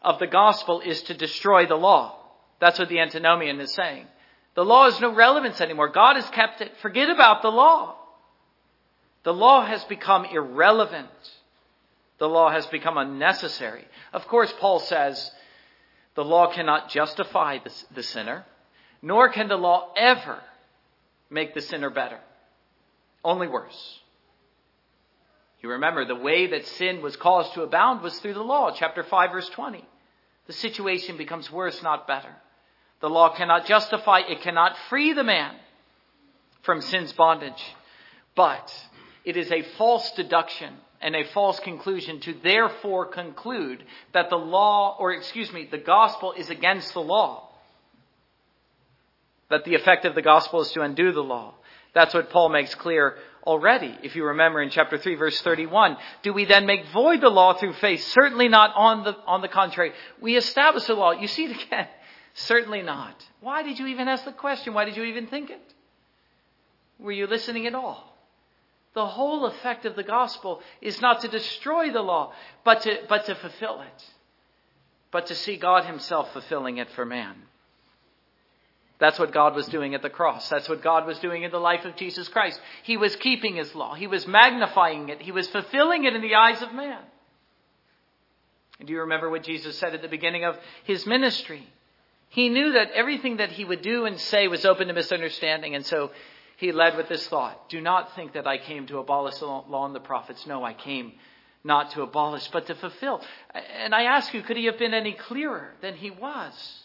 of 0.02 0.18
the 0.18 0.26
gospel 0.26 0.80
is 0.80 1.00
to 1.02 1.14
destroy 1.14 1.66
the 1.66 1.74
law. 1.74 2.16
That's 2.60 2.78
what 2.78 2.88
the 2.88 3.00
antinomian 3.00 3.60
is 3.60 3.72
saying. 3.72 4.06
The 4.54 4.64
law 4.64 4.90
has 4.90 5.00
no 5.00 5.14
relevance 5.14 5.60
anymore. 5.60 5.88
God 5.88 6.16
has 6.16 6.28
kept 6.30 6.60
it. 6.60 6.72
Forget 6.82 7.10
about 7.10 7.42
the 7.42 7.50
law. 7.50 7.96
The 9.24 9.32
law 9.32 9.64
has 9.64 9.82
become 9.84 10.24
irrelevant 10.26 11.08
the 12.18 12.28
law 12.28 12.50
has 12.50 12.66
become 12.66 12.98
unnecessary. 12.98 13.84
Of 14.12 14.26
course, 14.26 14.52
Paul 14.58 14.80
says 14.80 15.30
the 16.14 16.24
law 16.24 16.52
cannot 16.52 16.90
justify 16.90 17.58
the, 17.58 17.72
the 17.94 18.02
sinner, 18.02 18.44
nor 19.02 19.30
can 19.30 19.48
the 19.48 19.56
law 19.56 19.92
ever 19.96 20.40
make 21.30 21.54
the 21.54 21.60
sinner 21.60 21.90
better. 21.90 22.18
Only 23.24 23.46
worse. 23.46 24.00
You 25.60 25.70
remember 25.70 26.04
the 26.04 26.14
way 26.14 26.48
that 26.48 26.66
sin 26.66 27.02
was 27.02 27.16
caused 27.16 27.54
to 27.54 27.62
abound 27.62 28.02
was 28.02 28.18
through 28.18 28.34
the 28.34 28.42
law, 28.42 28.70
chapter 28.70 29.02
5, 29.02 29.30
verse 29.32 29.48
20. 29.50 29.84
The 30.46 30.52
situation 30.52 31.16
becomes 31.16 31.50
worse, 31.50 31.82
not 31.82 32.06
better. 32.06 32.34
The 33.00 33.10
law 33.10 33.34
cannot 33.34 33.66
justify, 33.66 34.20
it 34.20 34.40
cannot 34.40 34.76
free 34.88 35.12
the 35.12 35.24
man 35.24 35.54
from 36.62 36.80
sin's 36.80 37.12
bondage. 37.12 37.62
But 38.34 38.72
it 39.28 39.36
is 39.36 39.52
a 39.52 39.60
false 39.76 40.10
deduction 40.12 40.72
and 41.02 41.14
a 41.14 41.28
false 41.34 41.60
conclusion 41.60 42.18
to 42.20 42.32
therefore 42.42 43.04
conclude 43.04 43.84
that 44.14 44.30
the 44.30 44.36
law, 44.36 44.96
or 44.98 45.12
excuse 45.12 45.52
me, 45.52 45.68
the 45.70 45.76
gospel 45.76 46.32
is 46.32 46.48
against 46.48 46.94
the 46.94 47.02
law. 47.02 47.50
That 49.50 49.66
the 49.66 49.74
effect 49.74 50.06
of 50.06 50.14
the 50.14 50.22
gospel 50.22 50.62
is 50.62 50.72
to 50.72 50.80
undo 50.80 51.12
the 51.12 51.22
law. 51.22 51.52
That's 51.92 52.14
what 52.14 52.30
Paul 52.30 52.48
makes 52.48 52.74
clear 52.74 53.16
already. 53.44 53.94
If 54.02 54.16
you 54.16 54.24
remember 54.24 54.62
in 54.62 54.70
chapter 54.70 54.96
3 54.96 55.16
verse 55.16 55.38
31, 55.42 55.98
do 56.22 56.32
we 56.32 56.46
then 56.46 56.64
make 56.64 56.86
void 56.86 57.20
the 57.20 57.28
law 57.28 57.52
through 57.52 57.74
faith? 57.74 58.02
Certainly 58.04 58.48
not 58.48 58.72
on 58.74 59.04
the, 59.04 59.14
on 59.26 59.42
the 59.42 59.48
contrary. 59.48 59.92
We 60.22 60.38
establish 60.38 60.84
the 60.84 60.94
law. 60.94 61.10
You 61.10 61.28
see 61.28 61.44
it 61.44 61.62
again. 61.66 61.86
Certainly 62.32 62.80
not. 62.80 63.14
Why 63.42 63.62
did 63.62 63.78
you 63.78 63.88
even 63.88 64.08
ask 64.08 64.24
the 64.24 64.32
question? 64.32 64.72
Why 64.72 64.86
did 64.86 64.96
you 64.96 65.04
even 65.04 65.26
think 65.26 65.50
it? 65.50 65.74
Were 66.98 67.12
you 67.12 67.26
listening 67.26 67.66
at 67.66 67.74
all? 67.74 68.17
The 68.94 69.06
whole 69.06 69.46
effect 69.46 69.84
of 69.84 69.96
the 69.96 70.02
gospel 70.02 70.60
is 70.80 71.00
not 71.00 71.20
to 71.20 71.28
destroy 71.28 71.92
the 71.92 72.02
law, 72.02 72.32
but 72.64 72.82
to, 72.82 72.98
but 73.08 73.26
to 73.26 73.34
fulfill 73.34 73.82
it. 73.82 74.04
But 75.10 75.26
to 75.26 75.34
see 75.34 75.56
God 75.56 75.84
Himself 75.84 76.32
fulfilling 76.32 76.78
it 76.78 76.90
for 76.90 77.04
man. 77.04 77.36
That's 78.98 79.18
what 79.18 79.32
God 79.32 79.54
was 79.54 79.66
doing 79.68 79.94
at 79.94 80.02
the 80.02 80.10
cross. 80.10 80.48
That's 80.48 80.68
what 80.68 80.82
God 80.82 81.06
was 81.06 81.18
doing 81.20 81.44
in 81.44 81.52
the 81.52 81.58
life 81.58 81.84
of 81.84 81.94
Jesus 81.94 82.28
Christ. 82.28 82.60
He 82.82 82.96
was 82.96 83.14
keeping 83.16 83.56
His 83.56 83.74
law. 83.74 83.94
He 83.94 84.08
was 84.08 84.26
magnifying 84.26 85.08
it. 85.08 85.22
He 85.22 85.32
was 85.32 85.48
fulfilling 85.48 86.04
it 86.04 86.14
in 86.14 86.22
the 86.22 86.34
eyes 86.34 86.60
of 86.62 86.74
man. 86.74 87.00
Do 88.84 88.92
you 88.92 89.00
remember 89.00 89.30
what 89.30 89.42
Jesus 89.42 89.78
said 89.78 89.94
at 89.94 90.02
the 90.02 90.08
beginning 90.08 90.44
of 90.44 90.56
His 90.84 91.06
ministry? 91.06 91.66
He 92.30 92.48
knew 92.48 92.72
that 92.72 92.90
everything 92.90 93.38
that 93.38 93.52
He 93.52 93.64
would 93.64 93.82
do 93.82 94.04
and 94.04 94.18
say 94.18 94.48
was 94.48 94.64
open 94.64 94.88
to 94.88 94.94
misunderstanding, 94.94 95.74
and 95.74 95.86
so 95.86 96.10
he 96.58 96.72
led 96.72 96.96
with 96.96 97.08
this 97.08 97.26
thought 97.28 97.68
Do 97.70 97.80
not 97.80 98.16
think 98.16 98.32
that 98.32 98.46
I 98.46 98.58
came 98.58 98.86
to 98.88 98.98
abolish 98.98 99.38
the 99.38 99.46
law 99.46 99.86
and 99.86 99.94
the 99.94 100.00
prophets. 100.00 100.44
No, 100.44 100.64
I 100.64 100.74
came 100.74 101.12
not 101.62 101.92
to 101.92 102.02
abolish, 102.02 102.48
but 102.48 102.66
to 102.66 102.74
fulfill. 102.74 103.22
And 103.54 103.94
I 103.94 104.02
ask 104.04 104.34
you, 104.34 104.42
could 104.42 104.56
he 104.56 104.66
have 104.66 104.78
been 104.78 104.92
any 104.92 105.12
clearer 105.12 105.72
than 105.80 105.94
he 105.94 106.10
was? 106.10 106.82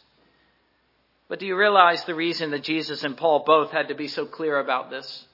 But 1.28 1.40
do 1.40 1.48
you 1.48 1.58
realize 1.58 2.04
the 2.04 2.14
reason 2.14 2.52
that 2.52 2.64
Jesus 2.64 3.04
and 3.04 3.18
Paul 3.18 3.44
both 3.48 3.72
had 3.72 3.88
to 3.88 3.96
be 3.96 4.08
so 4.08 4.28
clear 4.28 4.60
about 4.60 4.92
this? 4.92 5.26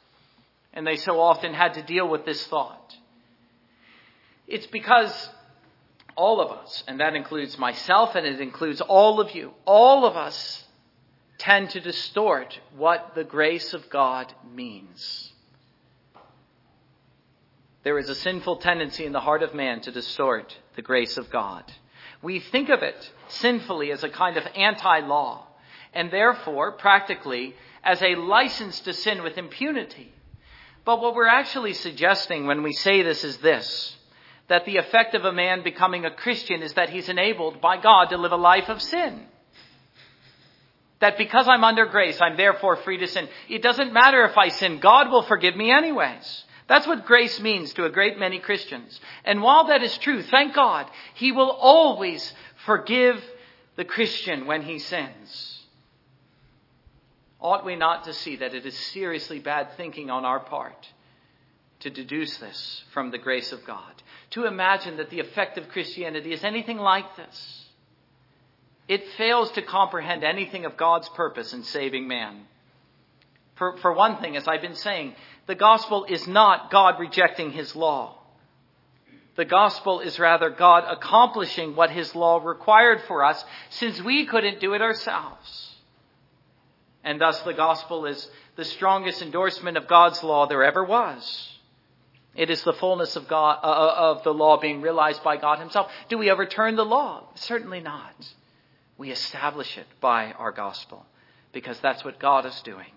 And 0.74 0.88
they 0.88 0.96
so 0.96 1.20
often 1.20 1.54
had 1.54 1.74
to 1.74 1.84
deal 1.84 2.08
with 2.08 2.26
this 2.26 2.46
thought. 2.48 2.96
It's 4.48 4.68
because 4.68 5.30
all 6.16 6.40
of 6.40 6.52
us, 6.52 6.84
and 6.88 7.02
that 7.02 7.14
includes 7.14 7.58
myself 7.58 8.16
and 8.16 8.26
it 8.26 8.40
includes 8.40 8.80
all 8.80 9.20
of 9.20 9.36
you, 9.36 9.52
all 9.66 10.06
of 10.06 10.16
us 10.16 10.64
tend 11.40 11.72
to 11.72 11.80
distort 11.80 12.60
what 12.76 13.14
the 13.16 13.24
grace 13.24 13.74
of 13.74 13.90
God 13.90 14.32
means. 14.54 15.34
There 17.84 17.98
is 17.98 18.10
a 18.10 18.16
sinful 18.16 18.58
tendency 18.58 19.06
in 19.06 19.14
the 19.14 19.22
heart 19.22 19.42
of 19.42 19.56
man 19.56 19.82
to 19.82 19.92
distort 19.92 20.56
the 20.76 20.82
grace 20.82 21.18
of 21.18 21.32
God. 21.32 21.64
We 22.22 22.42
think 22.42 22.70
of 22.70 22.84
it 22.84 23.12
sinfully 23.30 23.92
as 23.92 24.04
a 24.04 24.10
kind 24.10 24.36
of 24.36 24.46
anti 24.54 25.00
law, 25.00 25.48
and 25.94 26.12
therefore, 26.12 26.74
practically, 26.74 27.56
as 27.84 28.02
a 28.02 28.16
license 28.16 28.82
to 28.82 28.94
sin 28.94 29.24
with 29.24 29.38
impunity. 29.38 30.14
But 30.84 31.02
what 31.02 31.16
we're 31.16 31.28
actually 31.28 31.74
suggesting 31.74 32.46
when 32.46 32.64
we 32.64 32.74
say 32.74 33.02
this 33.02 33.24
is 33.24 33.38
this 33.38 33.96
that 34.50 34.66
the 34.66 34.78
effect 34.78 35.14
of 35.14 35.26
a 35.26 35.32
man 35.32 35.64
becoming 35.64 36.06
a 36.06 36.12
Christian 36.12 36.64
is 36.64 36.74
that 36.74 36.90
he's 36.90 37.08
enabled 37.08 37.62
by 37.62 37.78
God 37.78 38.06
to 38.06 38.18
live 38.18 38.32
a 38.32 38.36
life 38.36 38.68
of 38.68 38.82
sin. 38.82 39.28
That 41.00 41.18
because 41.18 41.48
I'm 41.48 41.64
under 41.64 41.86
grace, 41.86 42.20
I'm 42.22 42.36
therefore 42.36 42.76
free 42.78 42.98
to 42.98 43.08
sin. 43.08 43.30
It 43.48 43.62
doesn't 43.62 43.94
matter 43.94 44.26
if 44.26 44.38
I 44.38 44.50
sin. 44.50 44.80
God 44.80 45.10
will 45.10 45.24
forgive 45.24 45.56
me 45.56 45.72
anyways. 45.72 46.44
That's 46.68 46.86
what 46.86 47.06
grace 47.06 47.40
means 47.40 47.74
to 47.74 47.86
a 47.86 47.90
great 47.90 48.20
many 48.20 48.40
Christians. 48.40 49.00
And 49.24 49.42
while 49.42 49.68
that 49.68 49.82
is 49.82 49.98
true, 49.98 50.22
thank 50.22 50.54
God, 50.54 50.88
He 51.16 51.32
will 51.32 51.50
always 51.50 52.34
forgive 52.66 53.24
the 53.80 53.86
Christian 53.86 54.46
when 54.46 54.62
he 54.62 54.78
sins. 54.78 55.64
Ought 57.40 57.64
we 57.64 57.78
not 57.78 58.04
to 58.04 58.14
see 58.14 58.36
that 58.36 58.54
it 58.54 58.66
is 58.66 58.78
seriously 58.78 59.40
bad 59.40 59.70
thinking 59.78 60.10
on 60.10 60.26
our 60.26 60.42
part 60.42 60.90
to 61.80 61.90
deduce 61.90 62.38
this 62.40 62.84
from 62.92 63.10
the 63.10 63.18
grace 63.18 63.54
of 63.54 63.66
God? 63.66 64.04
To 64.32 64.46
imagine 64.46 64.98
that 64.98 65.10
the 65.10 65.22
effect 65.22 65.58
of 65.58 65.70
Christianity 65.70 66.34
is 66.34 66.44
anything 66.44 66.78
like 66.78 67.16
this? 67.16 67.59
It 68.90 69.08
fails 69.18 69.52
to 69.52 69.62
comprehend 69.62 70.24
anything 70.24 70.66
of 70.66 70.76
God's 70.76 71.08
purpose 71.10 71.54
in 71.54 71.64
saving 71.64 72.08
man. 72.08 72.48
For, 73.54 73.78
for 73.78 73.94
one 73.94 74.18
thing, 74.18 74.36
as 74.36 74.48
I've 74.48 74.64
been 74.64 74.74
saying, 74.74 75.14
the 75.46 75.54
gospel 75.54 76.06
is 76.10 76.28
not 76.28 76.72
God 76.72 77.00
rejecting 77.00 77.52
his 77.52 77.76
law. 77.76 78.18
The 79.36 79.46
gospel 79.46 80.00
is 80.00 80.18
rather 80.18 80.50
God 80.50 80.86
accomplishing 80.90 81.76
what 81.76 81.92
his 81.92 82.16
law 82.16 82.42
required 82.44 83.02
for 83.08 83.24
us 83.24 83.46
since 83.70 84.02
we 84.02 84.26
couldn't 84.26 84.60
do 84.60 84.74
it 84.74 84.82
ourselves. 84.82 85.76
And 87.04 87.22
thus 87.22 87.40
the 87.44 87.54
gospel 87.54 88.08
is 88.08 88.28
the 88.56 88.66
strongest 88.66 89.22
endorsement 89.22 89.78
of 89.78 89.88
God's 89.88 90.24
law 90.24 90.48
there 90.48 90.64
ever 90.64 90.84
was. 90.84 91.58
It 92.36 92.50
is 92.50 92.64
the 92.64 92.74
fullness 92.74 93.16
of 93.16 93.28
God, 93.28 93.60
uh, 93.64 93.68
uh 93.68 93.96
of 93.98 94.24
the 94.24 94.34
law 94.34 94.60
being 94.60 94.82
realized 94.82 95.24
by 95.24 95.38
God 95.38 95.60
himself. 95.60 95.92
Do 96.10 96.18
we 96.18 96.32
overturn 96.32 96.76
the 96.76 96.86
law? 96.86 97.28
Certainly 97.36 97.82
not. 97.82 98.16
We 99.00 99.12
establish 99.12 99.78
it 99.78 99.88
by 100.02 100.34
our 100.34 100.52
gospel 100.52 101.06
because 101.54 101.80
that's 101.80 102.04
what 102.04 102.20
God 102.20 102.46
is 102.46 102.62
doing. 102.64 102.92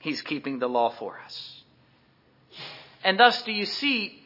He's 0.00 0.22
keeping 0.22 0.60
the 0.60 0.68
law 0.68 0.90
for 0.90 1.18
us. 1.18 1.64
And 3.02 3.18
thus, 3.18 3.42
do 3.42 3.50
you 3.50 3.66
see 3.66 4.22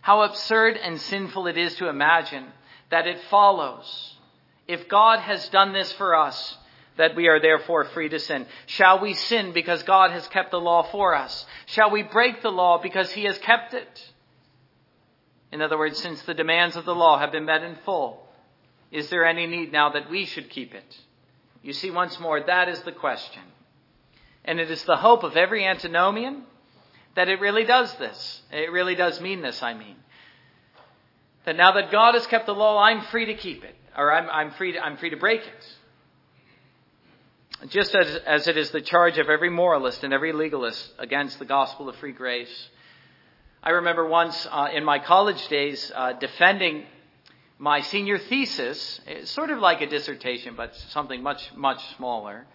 how 0.00 0.22
absurd 0.22 0.78
and 0.78 0.98
sinful 0.98 1.46
it 1.46 1.58
is 1.58 1.74
to 1.74 1.90
imagine 1.90 2.46
that 2.90 3.06
it 3.06 3.20
follows, 3.30 4.16
if 4.66 4.88
God 4.88 5.20
has 5.20 5.46
done 5.50 5.74
this 5.74 5.92
for 5.92 6.16
us, 6.16 6.56
that 6.96 7.14
we 7.14 7.28
are 7.28 7.38
therefore 7.38 7.84
free 7.84 8.08
to 8.08 8.18
sin? 8.18 8.46
Shall 8.64 9.00
we 9.00 9.12
sin 9.12 9.52
because 9.52 9.82
God 9.82 10.10
has 10.10 10.26
kept 10.28 10.52
the 10.52 10.60
law 10.60 10.84
for 10.90 11.14
us? 11.14 11.44
Shall 11.66 11.90
we 11.90 12.02
break 12.02 12.40
the 12.40 12.50
law 12.50 12.80
because 12.80 13.10
He 13.12 13.24
has 13.24 13.36
kept 13.36 13.74
it? 13.74 14.10
In 15.52 15.60
other 15.60 15.76
words, 15.76 16.00
since 16.00 16.22
the 16.22 16.32
demands 16.32 16.76
of 16.76 16.86
the 16.86 16.94
law 16.94 17.18
have 17.18 17.30
been 17.30 17.44
met 17.44 17.62
in 17.62 17.76
full, 17.84 18.25
is 18.90 19.08
there 19.10 19.24
any 19.24 19.46
need 19.46 19.72
now 19.72 19.90
that 19.90 20.10
we 20.10 20.24
should 20.24 20.50
keep 20.50 20.74
it? 20.74 20.96
You 21.62 21.72
see, 21.72 21.90
once 21.90 22.20
more, 22.20 22.40
that 22.40 22.68
is 22.68 22.80
the 22.82 22.92
question. 22.92 23.42
And 24.44 24.60
it 24.60 24.70
is 24.70 24.84
the 24.84 24.96
hope 24.96 25.24
of 25.24 25.36
every 25.36 25.66
antinomian 25.66 26.44
that 27.16 27.28
it 27.28 27.40
really 27.40 27.64
does 27.64 27.92
this. 27.94 28.42
It 28.52 28.70
really 28.70 28.94
does 28.94 29.20
mean 29.20 29.42
this, 29.42 29.62
I 29.62 29.74
mean. 29.74 29.96
That 31.44 31.56
now 31.56 31.72
that 31.72 31.90
God 31.90 32.14
has 32.14 32.26
kept 32.26 32.46
the 32.46 32.54
law, 32.54 32.80
I'm 32.80 33.02
free 33.06 33.26
to 33.26 33.34
keep 33.34 33.64
it, 33.64 33.74
or 33.96 34.12
I'm, 34.12 34.30
I'm, 34.30 34.50
free, 34.52 34.72
to, 34.72 34.78
I'm 34.78 34.96
free 34.96 35.10
to 35.10 35.16
break 35.16 35.40
it. 35.40 35.76
Just 37.68 37.94
as, 37.94 38.16
as 38.26 38.48
it 38.48 38.56
is 38.56 38.70
the 38.70 38.82
charge 38.82 39.18
of 39.18 39.30
every 39.30 39.48
moralist 39.48 40.04
and 40.04 40.12
every 40.12 40.32
legalist 40.32 40.92
against 40.98 41.38
the 41.38 41.46
gospel 41.46 41.88
of 41.88 41.96
free 41.96 42.12
grace. 42.12 42.68
I 43.62 43.70
remember 43.70 44.06
once 44.06 44.46
uh, 44.50 44.68
in 44.72 44.84
my 44.84 44.98
college 44.98 45.48
days 45.48 45.90
uh, 45.94 46.12
defending 46.12 46.84
my 47.58 47.80
senior 47.80 48.18
thesis, 48.18 49.00
sort 49.24 49.50
of 49.50 49.58
like 49.58 49.80
a 49.80 49.86
dissertation, 49.86 50.54
but 50.56 50.74
something 50.90 51.22
much, 51.22 51.50
much 51.54 51.82
smaller. 51.96 52.46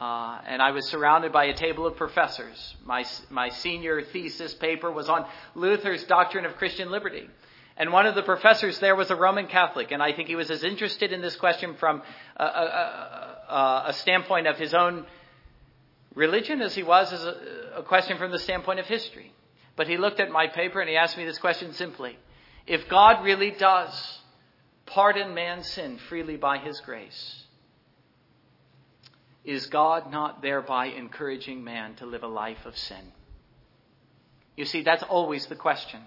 Uh, 0.00 0.40
and 0.46 0.62
I 0.62 0.70
was 0.70 0.86
surrounded 0.86 1.32
by 1.32 1.46
a 1.46 1.54
table 1.54 1.86
of 1.86 1.96
professors. 1.96 2.76
My, 2.84 3.04
my 3.30 3.48
senior 3.50 4.00
thesis 4.02 4.54
paper 4.54 4.90
was 4.90 5.08
on 5.08 5.26
Luther's 5.54 6.04
doctrine 6.04 6.46
of 6.46 6.56
Christian 6.56 6.90
liberty. 6.90 7.28
And 7.76 7.92
one 7.92 8.06
of 8.06 8.14
the 8.14 8.22
professors 8.22 8.78
there 8.78 8.96
was 8.96 9.10
a 9.10 9.16
Roman 9.16 9.48
Catholic, 9.48 9.92
and 9.92 10.02
I 10.02 10.12
think 10.12 10.28
he 10.28 10.36
was 10.36 10.50
as 10.50 10.64
interested 10.64 11.12
in 11.12 11.20
this 11.20 11.36
question 11.36 11.74
from 11.78 12.02
a, 12.36 12.44
a, 12.44 12.46
a, 12.46 13.84
a 13.88 13.92
standpoint 13.92 14.46
of 14.46 14.56
his 14.56 14.72
own 14.72 15.04
religion 16.14 16.62
as 16.62 16.74
he 16.74 16.82
was 16.82 17.12
as 17.12 17.22
a 17.22 17.82
question 17.86 18.18
from 18.18 18.30
the 18.30 18.38
standpoint 18.38 18.80
of 18.80 18.86
history. 18.86 19.32
But 19.76 19.88
he 19.88 19.96
looked 19.96 20.18
at 20.20 20.30
my 20.30 20.48
paper 20.48 20.80
and 20.80 20.88
he 20.88 20.96
asked 20.96 21.16
me 21.16 21.24
this 21.24 21.38
question 21.38 21.72
simply 21.72 22.18
If 22.66 22.88
God 22.88 23.24
really 23.24 23.52
does 23.52 24.18
pardon 24.88 25.34
man's 25.34 25.68
sin 25.70 25.98
freely 26.08 26.36
by 26.36 26.58
his 26.58 26.80
grace, 26.80 27.44
is 29.44 29.66
God 29.66 30.10
not 30.10 30.42
thereby 30.42 30.86
encouraging 30.86 31.64
man 31.64 31.94
to 31.96 32.06
live 32.06 32.22
a 32.22 32.28
life 32.28 32.66
of 32.66 32.76
sin? 32.76 33.12
You 34.56 34.64
see, 34.64 34.82
that's 34.82 35.02
always 35.04 35.46
the 35.46 35.54
question. 35.54 36.00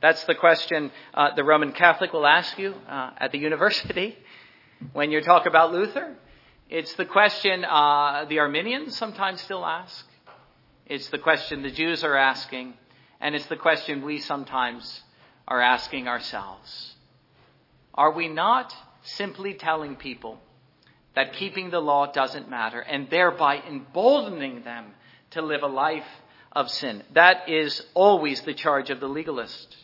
That's 0.00 0.24
the 0.24 0.34
question 0.34 0.90
uh, 1.14 1.34
the 1.34 1.44
Roman 1.44 1.72
Catholic 1.72 2.12
will 2.12 2.26
ask 2.26 2.58
you 2.58 2.74
uh, 2.88 3.10
at 3.18 3.32
the 3.32 3.38
university 3.50 4.16
when 4.92 5.10
you 5.10 5.20
talk 5.20 5.46
about 5.46 5.72
Luther. 5.72 6.14
It's 6.68 6.94
the 6.94 7.04
question 7.04 7.64
uh, 7.64 8.26
the 8.28 8.38
Arminians 8.40 8.96
sometimes 8.96 9.40
still 9.40 9.64
ask. 9.64 10.06
It's 10.86 11.08
the 11.10 11.18
question 11.18 11.62
the 11.62 11.70
Jews 11.70 12.04
are 12.04 12.16
asking. 12.16 12.74
And 13.20 13.34
it's 13.34 13.46
the 13.46 13.56
question 13.56 14.04
we 14.04 14.18
sometimes 14.18 15.02
are 15.48 15.60
asking 15.60 16.08
ourselves. 16.08 16.95
Are 17.96 18.12
we 18.12 18.28
not 18.28 18.74
simply 19.02 19.54
telling 19.54 19.96
people 19.96 20.38
that 21.14 21.32
keeping 21.32 21.70
the 21.70 21.80
law 21.80 22.12
doesn't 22.12 22.50
matter 22.50 22.80
and 22.80 23.08
thereby 23.08 23.62
emboldening 23.66 24.62
them 24.62 24.86
to 25.30 25.42
live 25.42 25.62
a 25.62 25.68
life 25.68 26.06
of 26.52 26.70
sin. 26.70 27.02
That 27.14 27.48
is 27.48 27.82
always 27.94 28.42
the 28.42 28.54
charge 28.54 28.90
of 28.90 29.00
the 29.00 29.08
legalist. 29.08 29.76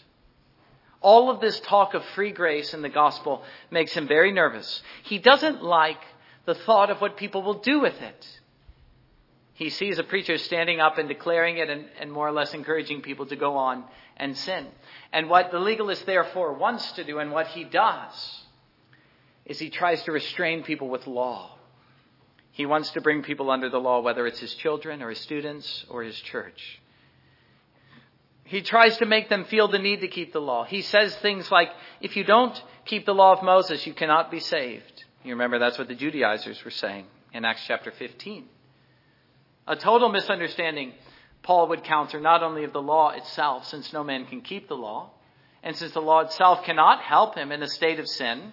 All 1.00 1.30
of 1.30 1.40
this 1.40 1.58
talk 1.60 1.94
of 1.94 2.04
free 2.14 2.32
grace 2.32 2.74
in 2.74 2.82
the 2.82 2.88
gospel 2.88 3.42
makes 3.70 3.92
him 3.92 4.06
very 4.06 4.30
nervous. 4.30 4.82
He 5.02 5.18
doesn't 5.18 5.62
like 5.62 6.00
the 6.44 6.54
thought 6.54 6.90
of 6.90 7.00
what 7.00 7.16
people 7.16 7.42
will 7.42 7.60
do 7.60 7.80
with 7.80 8.00
it. 8.00 8.40
He 9.54 9.70
sees 9.70 9.98
a 9.98 10.04
preacher 10.04 10.38
standing 10.38 10.80
up 10.80 10.98
and 10.98 11.08
declaring 11.08 11.58
it 11.58 11.68
and, 11.68 11.86
and, 12.00 12.10
more 12.10 12.26
or 12.26 12.32
less 12.32 12.54
encouraging 12.54 13.02
people 13.02 13.26
to 13.26 13.36
go 13.36 13.56
on 13.56 13.84
and 14.22 14.36
sin. 14.38 14.68
And 15.12 15.28
what 15.28 15.50
the 15.50 15.58
legalist 15.58 16.06
therefore 16.06 16.54
wants 16.54 16.92
to 16.92 17.02
do 17.02 17.18
and 17.18 17.32
what 17.32 17.48
he 17.48 17.64
does 17.64 18.42
is 19.44 19.58
he 19.58 19.68
tries 19.68 20.00
to 20.04 20.12
restrain 20.12 20.62
people 20.62 20.88
with 20.88 21.08
law. 21.08 21.58
He 22.52 22.64
wants 22.64 22.90
to 22.90 23.00
bring 23.00 23.22
people 23.22 23.50
under 23.50 23.68
the 23.68 23.80
law, 23.80 24.00
whether 24.00 24.24
it's 24.26 24.38
his 24.38 24.54
children 24.54 25.02
or 25.02 25.10
his 25.10 25.18
students 25.18 25.84
or 25.90 26.04
his 26.04 26.16
church. 26.16 26.80
He 28.44 28.62
tries 28.62 28.96
to 28.98 29.06
make 29.06 29.28
them 29.28 29.44
feel 29.46 29.66
the 29.66 29.78
need 29.78 30.02
to 30.02 30.08
keep 30.08 30.32
the 30.32 30.40
law. 30.40 30.64
He 30.64 30.82
says 30.82 31.16
things 31.16 31.50
like, 31.50 31.70
if 32.00 32.16
you 32.16 32.22
don't 32.22 32.62
keep 32.84 33.04
the 33.04 33.14
law 33.14 33.32
of 33.32 33.42
Moses, 33.42 33.84
you 33.86 33.92
cannot 33.94 34.30
be 34.30 34.38
saved. 34.38 35.04
You 35.24 35.32
remember 35.32 35.58
that's 35.58 35.78
what 35.78 35.88
the 35.88 35.94
Judaizers 35.96 36.62
were 36.64 36.70
saying 36.70 37.06
in 37.32 37.44
Acts 37.44 37.64
chapter 37.66 37.90
15. 37.90 38.44
A 39.66 39.76
total 39.76 40.10
misunderstanding 40.10 40.92
Paul 41.42 41.68
would 41.68 41.84
counter 41.84 42.20
not 42.20 42.42
only 42.42 42.64
of 42.64 42.72
the 42.72 42.82
law 42.82 43.10
itself, 43.10 43.66
since 43.66 43.92
no 43.92 44.04
man 44.04 44.26
can 44.26 44.40
keep 44.40 44.68
the 44.68 44.76
law, 44.76 45.10
and 45.62 45.76
since 45.76 45.92
the 45.92 46.00
law 46.00 46.20
itself 46.20 46.64
cannot 46.64 47.00
help 47.00 47.36
him 47.36 47.52
in 47.52 47.62
a 47.62 47.68
state 47.68 47.98
of 47.98 48.08
sin, 48.08 48.52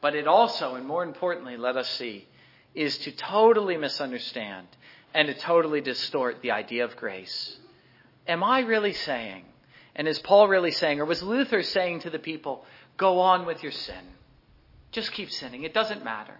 but 0.00 0.14
it 0.14 0.26
also, 0.26 0.74
and 0.74 0.86
more 0.86 1.02
importantly, 1.02 1.56
let 1.56 1.76
us 1.76 1.88
see, 1.90 2.26
is 2.74 2.98
to 2.98 3.12
totally 3.12 3.76
misunderstand 3.76 4.66
and 5.14 5.28
to 5.28 5.34
totally 5.34 5.80
distort 5.80 6.40
the 6.42 6.52
idea 6.52 6.84
of 6.84 6.96
grace. 6.96 7.56
Am 8.26 8.44
I 8.44 8.60
really 8.60 8.92
saying, 8.92 9.44
and 9.96 10.06
is 10.06 10.18
Paul 10.18 10.48
really 10.48 10.70
saying, 10.70 11.00
or 11.00 11.04
was 11.04 11.22
Luther 11.22 11.62
saying 11.62 12.00
to 12.00 12.10
the 12.10 12.18
people, 12.18 12.64
go 12.96 13.20
on 13.20 13.46
with 13.46 13.62
your 13.62 13.72
sin? 13.72 14.04
Just 14.92 15.12
keep 15.12 15.30
sinning. 15.30 15.64
It 15.64 15.74
doesn't 15.74 16.04
matter. 16.04 16.34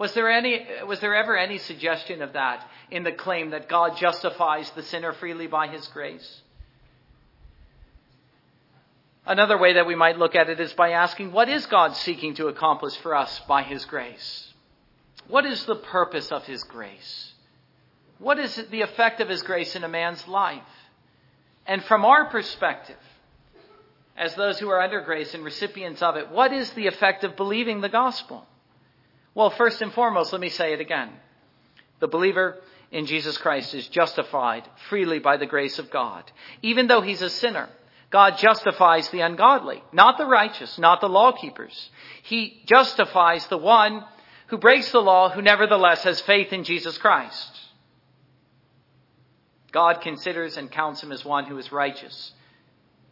Was 0.00 0.14
there 0.14 0.30
any, 0.30 0.66
was 0.86 0.98
there 1.00 1.14
ever 1.14 1.36
any 1.36 1.58
suggestion 1.58 2.22
of 2.22 2.32
that 2.32 2.66
in 2.90 3.02
the 3.02 3.12
claim 3.12 3.50
that 3.50 3.68
God 3.68 3.98
justifies 3.98 4.70
the 4.70 4.82
sinner 4.82 5.12
freely 5.12 5.46
by 5.46 5.66
his 5.66 5.86
grace? 5.88 6.40
Another 9.26 9.58
way 9.58 9.74
that 9.74 9.86
we 9.86 9.94
might 9.94 10.18
look 10.18 10.34
at 10.34 10.48
it 10.48 10.58
is 10.58 10.72
by 10.72 10.92
asking, 10.92 11.32
what 11.32 11.50
is 11.50 11.66
God 11.66 11.94
seeking 11.96 12.32
to 12.36 12.46
accomplish 12.46 12.96
for 12.96 13.14
us 13.14 13.42
by 13.46 13.62
His 13.62 13.84
grace? 13.84 14.54
What 15.28 15.44
is 15.44 15.66
the 15.66 15.76
purpose 15.76 16.32
of 16.32 16.44
His 16.44 16.64
grace? 16.64 17.34
What 18.18 18.38
is 18.38 18.56
the 18.70 18.80
effect 18.80 19.20
of 19.20 19.28
His 19.28 19.42
grace 19.42 19.76
in 19.76 19.84
a 19.84 19.88
man's 19.88 20.26
life? 20.26 20.62
And 21.66 21.84
from 21.84 22.06
our 22.06 22.24
perspective, 22.30 22.96
as 24.16 24.34
those 24.34 24.58
who 24.58 24.70
are 24.70 24.80
under 24.80 25.02
grace 25.02 25.34
and 25.34 25.44
recipients 25.44 26.00
of 26.00 26.16
it, 26.16 26.30
what 26.30 26.54
is 26.54 26.70
the 26.70 26.86
effect 26.86 27.22
of 27.22 27.36
believing 27.36 27.82
the 27.82 27.90
gospel? 27.90 28.46
Well, 29.34 29.50
first 29.50 29.80
and 29.82 29.92
foremost, 29.92 30.32
let 30.32 30.40
me 30.40 30.48
say 30.48 30.72
it 30.72 30.80
again. 30.80 31.10
The 32.00 32.08
believer 32.08 32.58
in 32.90 33.06
Jesus 33.06 33.38
Christ 33.38 33.74
is 33.74 33.86
justified 33.88 34.68
freely 34.88 35.18
by 35.18 35.36
the 35.36 35.46
grace 35.46 35.78
of 35.78 35.90
God, 35.90 36.30
even 36.62 36.86
though 36.86 37.00
he's 37.00 37.22
a 37.22 37.30
sinner. 37.30 37.68
God 38.10 38.38
justifies 38.38 39.08
the 39.10 39.20
ungodly, 39.20 39.82
not 39.92 40.18
the 40.18 40.26
righteous, 40.26 40.78
not 40.78 41.00
the 41.00 41.08
law 41.08 41.30
keepers. 41.32 41.90
He 42.24 42.62
justifies 42.66 43.46
the 43.46 43.58
one 43.58 44.04
who 44.48 44.58
breaks 44.58 44.90
the 44.90 45.00
law, 45.00 45.30
who 45.30 45.42
nevertheless 45.42 46.02
has 46.02 46.20
faith 46.22 46.52
in 46.52 46.64
Jesus 46.64 46.98
Christ. 46.98 47.56
God 49.70 50.00
considers 50.00 50.56
and 50.56 50.72
counts 50.72 51.00
him 51.00 51.12
as 51.12 51.24
one 51.24 51.44
who 51.44 51.56
is 51.58 51.70
righteous 51.70 52.32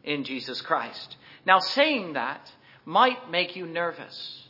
in 0.02 0.24
Jesus 0.24 0.60
Christ. 0.60 1.16
Now, 1.46 1.60
saying 1.60 2.14
that 2.14 2.50
might 2.84 3.30
make 3.30 3.54
you 3.54 3.66
nervous. 3.66 4.47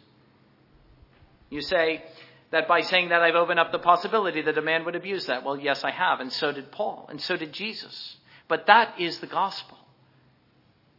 You 1.50 1.62
say 1.62 2.04
that 2.50 2.68
by 2.68 2.80
saying 2.82 3.10
that 3.10 3.22
I've 3.22 3.34
opened 3.34 3.60
up 3.60 3.72
the 3.72 3.78
possibility 3.78 4.42
that 4.42 4.58
a 4.58 4.62
man 4.62 4.84
would 4.84 4.96
abuse 4.96 5.26
that. 5.26 5.44
Well, 5.44 5.58
yes, 5.58 5.84
I 5.84 5.90
have, 5.90 6.20
and 6.20 6.32
so 6.32 6.52
did 6.52 6.72
Paul, 6.72 7.06
and 7.10 7.20
so 7.20 7.36
did 7.36 7.52
Jesus. 7.52 8.16
But 8.48 8.66
that 8.66 9.00
is 9.00 9.18
the 9.18 9.26
gospel. 9.26 9.76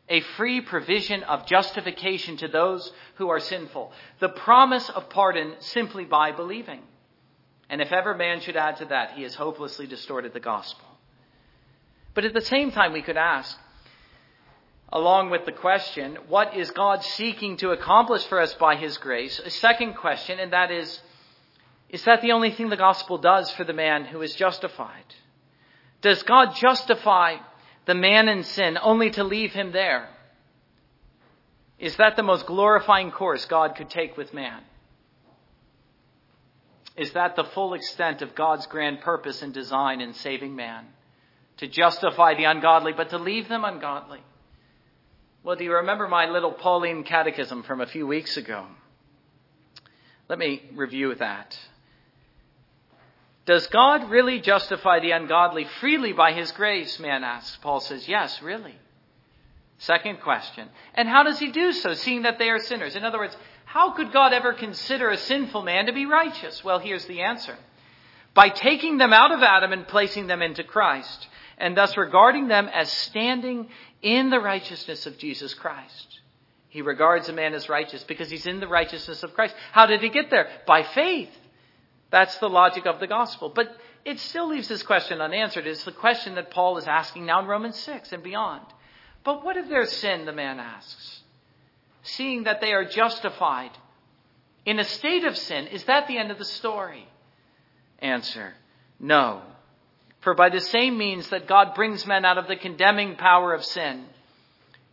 A 0.07 0.21
free 0.37 0.61
provision 0.61 1.23
of 1.23 1.45
justification 1.45 2.37
to 2.37 2.47
those 2.47 2.91
who 3.15 3.29
are 3.29 3.39
sinful. 3.39 3.91
The 4.19 4.29
promise 4.29 4.89
of 4.89 5.09
pardon 5.09 5.53
simply 5.59 6.05
by 6.05 6.31
believing. 6.31 6.81
And 7.69 7.81
if 7.81 7.91
ever 7.91 8.15
man 8.15 8.41
should 8.41 8.57
add 8.57 8.77
to 8.77 8.85
that, 8.85 9.11
he 9.11 9.23
has 9.23 9.35
hopelessly 9.35 9.85
distorted 9.85 10.33
the 10.33 10.39
gospel. 10.39 10.85
But 12.15 12.25
at 12.25 12.33
the 12.33 12.41
same 12.41 12.71
time, 12.71 12.91
we 12.91 13.03
could 13.03 13.17
ask, 13.17 13.55
along 14.91 15.29
with 15.29 15.45
the 15.45 15.51
question, 15.51 16.17
what 16.27 16.55
is 16.55 16.71
God 16.71 17.03
seeking 17.03 17.57
to 17.57 17.71
accomplish 17.71 18.23
for 18.25 18.39
us 18.39 18.53
by 18.55 18.75
his 18.75 18.97
grace? 18.97 19.39
A 19.39 19.49
second 19.49 19.93
question, 19.93 20.39
and 20.39 20.53
that 20.53 20.71
is, 20.71 20.99
is 21.89 22.03
that 22.05 22.21
the 22.21 22.31
only 22.31 22.51
thing 22.51 22.69
the 22.69 22.77
gospel 22.77 23.17
does 23.17 23.51
for 23.51 23.63
the 23.63 23.73
man 23.73 24.05
who 24.05 24.21
is 24.21 24.33
justified? 24.33 25.03
Does 26.01 26.23
God 26.23 26.55
justify 26.55 27.37
the 27.85 27.95
man 27.95 28.29
in 28.29 28.43
sin 28.43 28.77
only 28.81 29.11
to 29.11 29.23
leave 29.23 29.51
him 29.53 29.71
there? 29.71 30.09
Is 31.77 31.95
that 31.97 32.15
the 32.15 32.23
most 32.23 32.45
glorifying 32.45 33.11
course 33.11 33.45
God 33.45 33.75
could 33.75 33.89
take 33.89 34.17
with 34.17 34.33
man? 34.33 34.61
Is 36.97 37.13
that 37.13 37.35
the 37.35 37.45
full 37.45 37.75
extent 37.75 38.21
of 38.21 38.35
God's 38.35 38.67
grand 38.67 39.01
purpose 39.01 39.41
and 39.41 39.53
design 39.53 40.01
in 40.01 40.13
saving 40.13 40.55
man? 40.55 40.85
To 41.57 41.67
justify 41.67 42.35
the 42.35 42.43
ungodly, 42.45 42.91
but 42.91 43.11
to 43.11 43.17
leave 43.17 43.47
them 43.47 43.63
ungodly? 43.63 44.21
Well, 45.43 45.55
do 45.55 45.63
you 45.63 45.73
remember 45.73 46.07
my 46.07 46.29
little 46.29 46.51
Pauline 46.51 47.03
catechism 47.03 47.63
from 47.63 47.79
a 47.79 47.87
few 47.87 48.05
weeks 48.05 48.35
ago? 48.35 48.65
Let 50.27 50.37
me 50.37 50.61
review 50.75 51.15
that. 51.15 51.57
Does 53.45 53.65
God 53.67 54.09
really 54.11 54.41
justify 54.41 54.99
the 54.99 55.11
ungodly 55.11 55.65
freely 55.79 56.11
by 56.13 56.33
his 56.33 56.51
grace? 56.51 56.99
Man 56.99 57.23
asks. 57.23 57.57
Paul 57.61 57.79
says, 57.79 58.07
yes, 58.07 58.41
really. 58.41 58.75
Second 59.79 60.19
question. 60.21 60.67
And 60.93 61.07
how 61.07 61.23
does 61.23 61.39
he 61.39 61.51
do 61.51 61.71
so, 61.71 61.93
seeing 61.93 62.23
that 62.23 62.37
they 62.37 62.49
are 62.49 62.59
sinners? 62.59 62.95
In 62.95 63.05
other 63.05 63.17
words, 63.17 63.35
how 63.63 63.91
could 63.91 64.11
God 64.11 64.33
ever 64.33 64.53
consider 64.53 65.09
a 65.09 65.17
sinful 65.17 65.63
man 65.63 65.85
to 65.85 65.93
be 65.93 66.05
righteous? 66.05 66.63
Well, 66.63 66.79
here's 66.79 67.05
the 67.05 67.21
answer. 67.21 67.55
By 68.33 68.49
taking 68.49 68.97
them 68.97 69.13
out 69.13 69.31
of 69.31 69.41
Adam 69.41 69.71
and 69.71 69.87
placing 69.87 70.27
them 70.27 70.41
into 70.41 70.63
Christ, 70.63 71.27
and 71.57 71.75
thus 71.75 71.97
regarding 71.97 72.49
them 72.49 72.67
as 72.67 72.91
standing 72.91 73.69
in 74.01 74.29
the 74.29 74.39
righteousness 74.39 75.05
of 75.05 75.17
Jesus 75.17 75.53
Christ. 75.53 76.19
He 76.69 76.81
regards 76.81 77.29
a 77.29 77.33
man 77.33 77.53
as 77.53 77.67
righteous 77.67 78.03
because 78.03 78.29
he's 78.29 78.45
in 78.45 78.59
the 78.59 78.67
righteousness 78.67 79.23
of 79.23 79.33
Christ. 79.33 79.55
How 79.71 79.87
did 79.87 80.01
he 80.01 80.09
get 80.09 80.29
there? 80.29 80.47
By 80.67 80.83
faith. 80.83 81.31
That's 82.11 82.37
the 82.37 82.49
logic 82.49 82.85
of 82.85 82.99
the 82.99 83.07
gospel. 83.07 83.51
But 83.53 83.75
it 84.05 84.19
still 84.19 84.47
leaves 84.49 84.67
this 84.67 84.83
question 84.83 85.19
unanswered. 85.19 85.67
It's 85.67 85.83
the 85.83 85.91
question 85.91 86.35
that 86.35 86.51
Paul 86.51 86.77
is 86.77 86.87
asking 86.87 87.25
now 87.25 87.41
in 87.41 87.47
Romans 87.47 87.77
6 87.79 88.11
and 88.11 88.23
beyond. 88.23 88.65
But 89.23 89.43
what 89.43 89.57
if 89.57 89.67
there's 89.67 89.91
sin, 89.91 90.25
the 90.25 90.31
man 90.31 90.59
asks? 90.59 91.21
Seeing 92.03 92.43
that 92.43 92.61
they 92.61 92.71
are 92.71 92.85
justified 92.85 93.71
in 94.65 94.79
a 94.79 94.83
state 94.83 95.25
of 95.25 95.37
sin, 95.37 95.67
is 95.67 95.83
that 95.85 96.07
the 96.07 96.17
end 96.17 96.31
of 96.31 96.37
the 96.37 96.45
story? 96.45 97.07
Answer, 97.99 98.53
no. 98.99 99.41
For 100.21 100.33
by 100.33 100.49
the 100.49 100.59
same 100.59 100.97
means 100.97 101.29
that 101.29 101.47
God 101.47 101.75
brings 101.75 102.05
men 102.05 102.25
out 102.25 102.37
of 102.37 102.47
the 102.47 102.57
condemning 102.57 103.15
power 103.15 103.53
of 103.53 103.63
sin, 103.63 104.05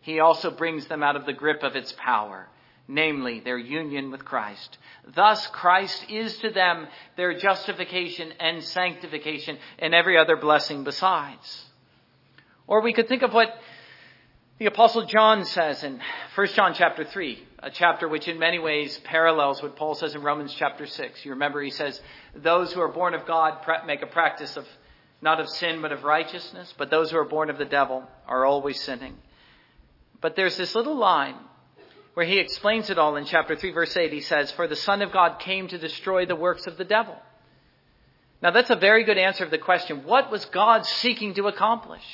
he 0.01 0.21
also 0.21 0.51
brings 0.51 0.87
them 0.87 1.03
out 1.03 1.17
of 1.17 1.27
the 1.27 1.33
grip 1.33 1.65
of 1.65 1.75
its 1.75 1.93
power, 1.93 2.47
namely 2.87 3.41
their 3.41 3.59
union 3.59 4.12
with 4.12 4.25
Christ. 4.25 4.79
Thus 5.15 5.45
Christ 5.49 6.07
is 6.09 6.37
to 6.39 6.51
them 6.51 6.87
their 7.17 7.37
justification 7.37 8.33
and 8.39 8.62
sanctification 8.62 9.59
and 9.81 9.95
every 9.95 10.17
other 10.17 10.37
blessing 10.37 10.85
besides. 10.85 11.65
Or 12.69 12.83
we 12.83 12.93
could 12.93 13.09
think 13.09 13.23
of 13.23 13.33
what 13.35 13.53
the 14.59 14.67
apostle 14.67 15.07
John 15.07 15.45
says 15.45 15.83
in 15.83 16.01
1 16.37 16.47
John 16.49 16.75
chapter 16.75 17.05
3, 17.05 17.43
a 17.65 17.71
chapter 17.71 18.09
which 18.09 18.29
in 18.29 18.39
many 18.39 18.61
ways 18.61 18.99
parallels 19.05 19.61
what 19.61 19.77
Paul 19.77 19.97
says 19.97 20.15
in 20.15 20.23
Romans 20.23 20.55
chapter 20.57 20.87
6. 20.87 21.25
You 21.25 21.33
remember 21.33 21.61
he 21.61 21.71
says, 21.71 22.01
those 22.35 22.73
who 22.73 22.81
are 22.81 22.93
born 22.93 23.15
of 23.15 23.27
God 23.27 23.59
make 23.87 24.03
a 24.03 24.07
practice 24.07 24.57
of 24.57 24.67
not 25.20 25.40
of 25.40 25.48
sin, 25.48 25.81
but 25.83 25.92
of 25.92 26.05
righteousness. 26.05 26.72
But 26.76 26.90
those 26.90 27.11
who 27.11 27.18
are 27.18 27.24
born 27.24 27.50
of 27.50 27.59
the 27.59 27.64
devil 27.64 28.05
are 28.26 28.44
always 28.44 28.81
sinning. 28.83 29.16
But 30.20 30.37
there's 30.37 30.57
this 30.57 30.74
little 30.74 30.96
line 30.96 31.37
where 32.14 32.26
he 32.26 32.38
explains 32.38 32.90
it 32.90 32.98
all 32.98 33.16
in 33.16 33.26
chapter 33.26 33.57
3, 33.57 33.72
verse 33.72 33.96
8. 33.96 34.12
He 34.12 34.20
says, 34.20 34.50
For 34.52 34.66
the 34.66 34.76
Son 34.76 35.02
of 35.02 35.12
God 35.12 35.38
came 35.38 35.68
to 35.68 35.79
destroy 35.79 36.26
the 36.26 36.37
works 36.37 36.66
of 36.66 36.79
the 36.79 36.85
devil. 36.85 37.16
Now, 38.42 38.50
that's 38.50 38.70
a 38.70 38.76
very 38.76 39.05
good 39.05 39.18
answer 39.18 39.44
of 39.44 39.50
the 39.50 39.59
question 39.59 40.05
what 40.05 40.31
was 40.31 40.44
God 40.46 40.87
seeking 40.87 41.35
to 41.35 41.48
accomplish? 41.48 42.05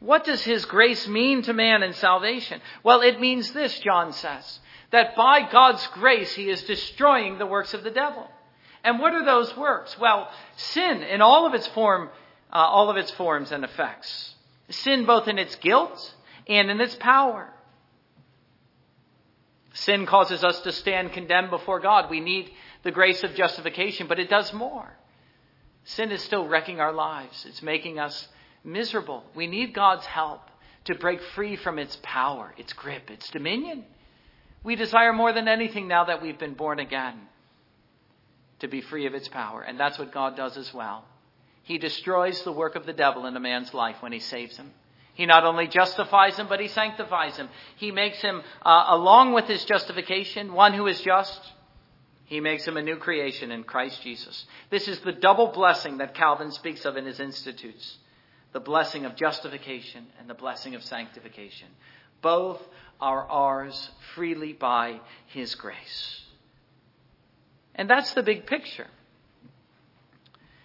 What 0.00 0.24
does 0.24 0.42
his 0.42 0.64
grace 0.64 1.08
mean 1.08 1.42
to 1.42 1.52
man 1.52 1.82
in 1.82 1.94
salvation? 1.94 2.60
Well, 2.82 3.00
it 3.00 3.20
means 3.20 3.52
this, 3.52 3.78
John 3.80 4.12
says, 4.12 4.60
that 4.90 5.16
by 5.16 5.50
God's 5.50 5.86
grace 5.88 6.34
he 6.34 6.50
is 6.50 6.62
destroying 6.64 7.38
the 7.38 7.46
works 7.46 7.74
of 7.74 7.82
the 7.82 7.90
devil. 7.90 8.28
And 8.86 9.00
what 9.00 9.14
are 9.14 9.24
those 9.24 9.54
works? 9.56 9.98
Well, 9.98 10.30
sin 10.54 11.02
in 11.02 11.20
all 11.20 11.44
of 11.44 11.54
its 11.54 11.66
form, 11.66 12.08
uh, 12.52 12.56
all 12.58 12.88
of 12.88 12.96
its 12.96 13.10
forms 13.10 13.50
and 13.50 13.64
effects. 13.64 14.36
Sin 14.70 15.04
both 15.04 15.26
in 15.26 15.40
its 15.40 15.56
guilt 15.56 16.14
and 16.46 16.70
in 16.70 16.80
its 16.80 16.94
power. 16.94 17.52
Sin 19.72 20.06
causes 20.06 20.44
us 20.44 20.60
to 20.60 20.70
stand 20.70 21.12
condemned 21.12 21.50
before 21.50 21.80
God. 21.80 22.08
We 22.08 22.20
need 22.20 22.52
the 22.84 22.92
grace 22.92 23.24
of 23.24 23.34
justification, 23.34 24.06
but 24.06 24.20
it 24.20 24.30
does 24.30 24.52
more. 24.52 24.96
Sin 25.82 26.12
is 26.12 26.22
still 26.22 26.46
wrecking 26.46 26.78
our 26.78 26.92
lives. 26.92 27.44
It's 27.44 27.62
making 27.62 27.98
us 27.98 28.28
miserable. 28.62 29.24
We 29.34 29.48
need 29.48 29.74
God's 29.74 30.06
help 30.06 30.42
to 30.84 30.94
break 30.94 31.20
free 31.34 31.56
from 31.56 31.80
its 31.80 31.98
power, 32.04 32.54
its 32.56 32.72
grip, 32.72 33.10
its 33.10 33.28
dominion. 33.30 33.84
We 34.62 34.76
desire 34.76 35.12
more 35.12 35.32
than 35.32 35.48
anything 35.48 35.88
now 35.88 36.04
that 36.04 36.22
we've 36.22 36.38
been 36.38 36.54
born 36.54 36.78
again 36.78 37.18
to 38.66 38.70
be 38.70 38.80
free 38.80 39.06
of 39.06 39.14
its 39.14 39.28
power. 39.28 39.62
And 39.62 39.78
that's 39.78 39.98
what 39.98 40.12
God 40.12 40.36
does 40.36 40.56
as 40.56 40.72
well. 40.74 41.04
He 41.62 41.78
destroys 41.78 42.42
the 42.42 42.52
work 42.52 42.76
of 42.76 42.84
the 42.84 42.92
devil 42.92 43.26
in 43.26 43.36
a 43.36 43.40
man's 43.40 43.72
life 43.72 43.96
when 44.00 44.12
he 44.12 44.20
saves 44.20 44.56
him. 44.56 44.70
He 45.14 45.24
not 45.24 45.44
only 45.44 45.66
justifies 45.66 46.36
him, 46.36 46.46
but 46.48 46.60
he 46.60 46.68
sanctifies 46.68 47.36
him. 47.36 47.48
He 47.76 47.90
makes 47.90 48.20
him, 48.20 48.42
uh, 48.62 48.84
along 48.88 49.32
with 49.32 49.46
his 49.46 49.64
justification, 49.64 50.52
one 50.52 50.74
who 50.74 50.86
is 50.86 51.00
just. 51.00 51.40
He 52.26 52.40
makes 52.40 52.66
him 52.66 52.76
a 52.76 52.82
new 52.82 52.96
creation 52.96 53.50
in 53.50 53.64
Christ 53.64 54.02
Jesus. 54.02 54.46
This 54.68 54.88
is 54.88 55.00
the 55.00 55.12
double 55.12 55.48
blessing 55.48 55.98
that 55.98 56.14
Calvin 56.14 56.50
speaks 56.50 56.84
of 56.84 56.96
in 56.96 57.06
his 57.06 57.20
Institutes 57.20 57.98
the 58.52 58.60
blessing 58.60 59.04
of 59.04 59.16
justification 59.16 60.06
and 60.18 60.30
the 60.30 60.34
blessing 60.34 60.74
of 60.74 60.82
sanctification. 60.82 61.68
Both 62.22 62.62
are 63.00 63.26
ours 63.28 63.90
freely 64.14 64.54
by 64.54 65.00
his 65.26 65.54
grace. 65.54 66.22
And 67.76 67.88
that's 67.88 68.12
the 68.14 68.22
big 68.22 68.46
picture. 68.46 68.86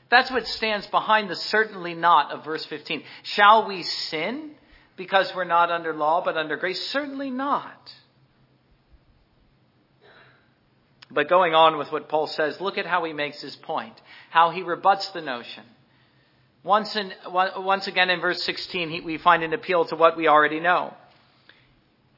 That's 0.10 0.32
what 0.32 0.48
stands 0.48 0.88
behind 0.88 1.30
the 1.30 1.36
certainly 1.36 1.94
not 1.94 2.32
of 2.32 2.44
verse 2.44 2.66
15. 2.66 3.04
Shall 3.24 3.68
we 3.68 3.84
sin 3.84 4.52
because 4.96 5.34
we're 5.36 5.44
not 5.44 5.72
under 5.72 5.94
law 5.94 6.24
but 6.24 6.36
under 6.36 6.58
grace? 6.58 6.86
Certainly 6.90 7.30
not. 7.30 7.94
But 11.10 11.28
going 11.28 11.54
on 11.54 11.78
with 11.78 11.92
what 11.92 12.08
Paul 12.08 12.28
says, 12.28 12.60
look 12.62 12.78
at 12.78 12.86
how 12.86 13.04
he 13.04 13.12
makes 13.12 13.42
his 13.42 13.56
point, 13.58 14.02
how 14.30 14.52
he 14.52 14.64
rebuts 14.64 15.10
the 15.10 15.22
notion. 15.22 15.64
Once, 16.64 16.96
in, 16.96 17.12
once 17.28 17.88
again 17.88 18.10
in 18.10 18.22
verse 18.22 18.42
16, 18.44 18.90
he, 18.90 19.02
we 19.02 19.18
find 19.18 19.44
an 19.44 19.54
appeal 19.54 19.84
to 19.86 19.96
what 19.96 20.16
we 20.16 20.28
already 20.28 20.60
know. 20.60 20.94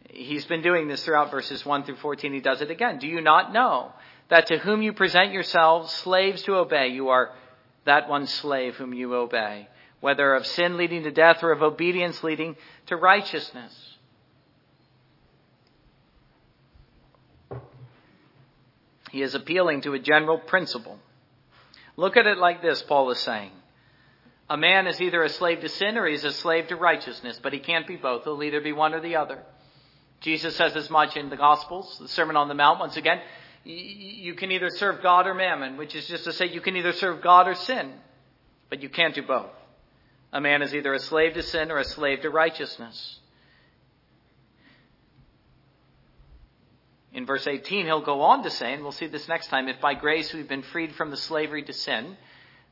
He's 0.09 0.45
been 0.45 0.61
doing 0.61 0.87
this 0.87 1.03
throughout 1.03 1.31
verses 1.31 1.65
1 1.65 1.85
through 1.85 1.95
14. 1.95 2.33
He 2.33 2.39
does 2.39 2.61
it 2.61 2.69
again. 2.69 2.99
Do 2.99 3.07
you 3.07 3.21
not 3.21 3.51
know 3.51 3.93
that 4.29 4.47
to 4.47 4.57
whom 4.57 4.81
you 4.81 4.93
present 4.93 5.31
yourselves 5.31 5.91
slaves 5.93 6.43
to 6.43 6.55
obey, 6.55 6.87
you 6.87 7.09
are 7.09 7.31
that 7.85 8.07
one 8.07 8.27
slave 8.27 8.75
whom 8.75 8.93
you 8.93 9.13
obey, 9.15 9.67
whether 9.99 10.33
of 10.33 10.45
sin 10.45 10.77
leading 10.77 11.03
to 11.03 11.11
death 11.11 11.43
or 11.43 11.51
of 11.51 11.61
obedience 11.61 12.23
leading 12.23 12.55
to 12.87 12.95
righteousness. 12.95 13.73
He 19.11 19.21
is 19.21 19.35
appealing 19.35 19.81
to 19.81 19.93
a 19.93 19.99
general 19.99 20.39
principle. 20.39 20.97
Look 21.95 22.17
at 22.17 22.25
it 22.25 22.39
like 22.39 22.63
this, 22.63 22.81
Paul 22.81 23.11
is 23.11 23.19
saying. 23.19 23.51
A 24.49 24.57
man 24.57 24.87
is 24.87 24.99
either 24.99 25.21
a 25.21 25.29
slave 25.29 25.61
to 25.61 25.69
sin 25.69 25.97
or 25.97 26.07
he's 26.07 26.23
a 26.23 26.31
slave 26.31 26.67
to 26.69 26.75
righteousness, 26.75 27.39
but 27.41 27.53
he 27.53 27.59
can't 27.59 27.87
be 27.87 27.95
both. 27.95 28.23
He'll 28.23 28.41
either 28.41 28.61
be 28.61 28.73
one 28.73 28.93
or 28.93 29.01
the 29.01 29.17
other. 29.17 29.39
Jesus 30.21 30.55
says 30.55 30.75
as 30.75 30.89
much 30.89 31.15
in 31.15 31.29
the 31.29 31.37
Gospels, 31.37 31.97
the 31.99 32.07
Sermon 32.07 32.35
on 32.35 32.47
the 32.47 32.55
Mount, 32.55 32.79
once 32.79 32.97
again 32.97 33.19
you 33.65 34.33
can 34.33 34.51
either 34.51 34.69
serve 34.69 35.01
God 35.01 35.27
or 35.27 35.33
mammon, 35.33 35.77
which 35.77 35.95
is 35.95 36.07
just 36.07 36.25
to 36.25 36.33
say 36.33 36.47
you 36.47 36.61
can 36.61 36.75
either 36.75 36.93
serve 36.93 37.21
God 37.21 37.47
or 37.47 37.55
sin, 37.55 37.93
but 38.69 38.81
you 38.81 38.89
can't 38.89 39.15
do 39.15 39.23
both. 39.23 39.49
A 40.33 40.41
man 40.41 40.61
is 40.61 40.73
either 40.73 40.93
a 40.93 40.99
slave 40.99 41.35
to 41.35 41.43
sin 41.43 41.71
or 41.71 41.77
a 41.77 41.85
slave 41.85 42.21
to 42.21 42.29
righteousness. 42.29 43.19
In 47.13 47.27
verse 47.27 47.45
18, 47.45 47.85
he'll 47.85 48.01
go 48.01 48.21
on 48.21 48.43
to 48.43 48.49
say, 48.49 48.73
and 48.73 48.81
we'll 48.81 48.91
see 48.91 49.05
this 49.05 49.27
next 49.27 49.47
time, 49.47 49.67
if 49.67 49.79
by 49.79 49.93
grace 49.93 50.33
we've 50.33 50.49
been 50.49 50.63
freed 50.63 50.95
from 50.95 51.11
the 51.11 51.17
slavery 51.17 51.61
to 51.63 51.73
sin, 51.73 52.17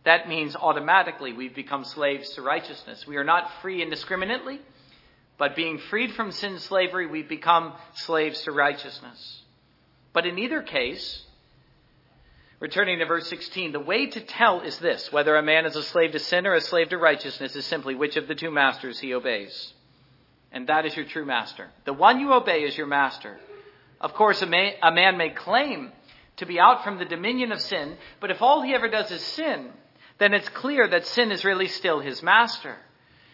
that 0.04 0.28
means 0.28 0.56
automatically 0.56 1.32
we've 1.32 1.54
become 1.54 1.86
slaves 1.86 2.32
to 2.32 2.42
righteousness. 2.42 3.06
We 3.06 3.18
are 3.18 3.24
not 3.24 3.52
free 3.62 3.84
indiscriminately, 3.84 4.60
but 5.38 5.56
being 5.56 5.78
freed 5.78 6.14
from 6.14 6.32
sin 6.32 6.58
slavery, 6.58 7.06
we 7.06 7.22
become 7.22 7.74
slaves 7.94 8.42
to 8.42 8.52
righteousness. 8.52 9.41
But 10.14 10.26
in 10.26 10.38
either 10.40 10.62
case, 10.62 11.24
returning 12.60 13.00
to 13.00 13.06
verse 13.06 13.28
16, 13.30 13.72
the 13.72 13.80
way 13.80 14.08
to 14.08 14.20
tell 14.20 14.62
is 14.62 14.78
this 14.80 15.12
whether 15.12 15.36
a 15.36 15.44
man 15.44 15.66
is 15.66 15.76
a 15.76 15.84
slave 15.84 16.12
to 16.12 16.20
sin 16.20 16.46
or 16.46 16.54
a 16.54 16.62
slave 16.62 16.90
to 16.90 16.98
righteousness 16.98 17.56
is 17.56 17.66
simply 17.66 17.96
which 17.96 18.18
of 18.18 18.28
the 18.28 18.36
two 18.36 18.52
masters 18.52 19.00
he 19.00 19.14
obeys. 19.14 19.74
And 20.52 20.68
that 20.68 20.86
is 20.86 20.96
your 20.96 21.06
true 21.06 21.26
master. 21.26 21.70
The 21.86 21.94
one 21.94 22.20
you 22.20 22.34
obey 22.34 22.64
is 22.64 22.78
your 22.78 22.88
master. 22.88 23.40
Of 24.02 24.14
course, 24.14 24.42
a 24.42 24.46
man, 24.46 24.74
a 24.84 24.92
man 24.92 25.18
may 25.18 25.30
claim 25.30 25.92
to 26.38 26.46
be 26.46 26.60
out 26.60 26.84
from 26.84 26.98
the 26.98 27.06
dominion 27.06 27.52
of 27.52 27.62
sin, 27.62 27.96
but 28.20 28.32
if 28.32 28.42
all 28.42 28.62
he 28.62 28.74
ever 28.74 28.90
does 28.90 29.12
is 29.12 29.22
sin, 29.22 29.70
then 30.18 30.34
it's 30.34 30.50
clear 30.50 30.88
that 30.88 31.06
sin 31.06 31.32
is 31.32 31.46
really 31.46 31.68
still 31.68 32.00
his 32.00 32.22
master. 32.22 32.76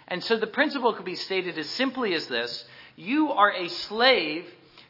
And 0.07 0.23
so 0.23 0.37
the 0.37 0.47
principle 0.47 0.93
could 0.93 1.05
be 1.05 1.15
stated 1.15 1.57
as 1.57 1.69
simply 1.69 2.13
as 2.13 2.27
this 2.27 2.65
You 2.95 3.31
are 3.31 3.51
a 3.51 3.67
slave 3.67 4.45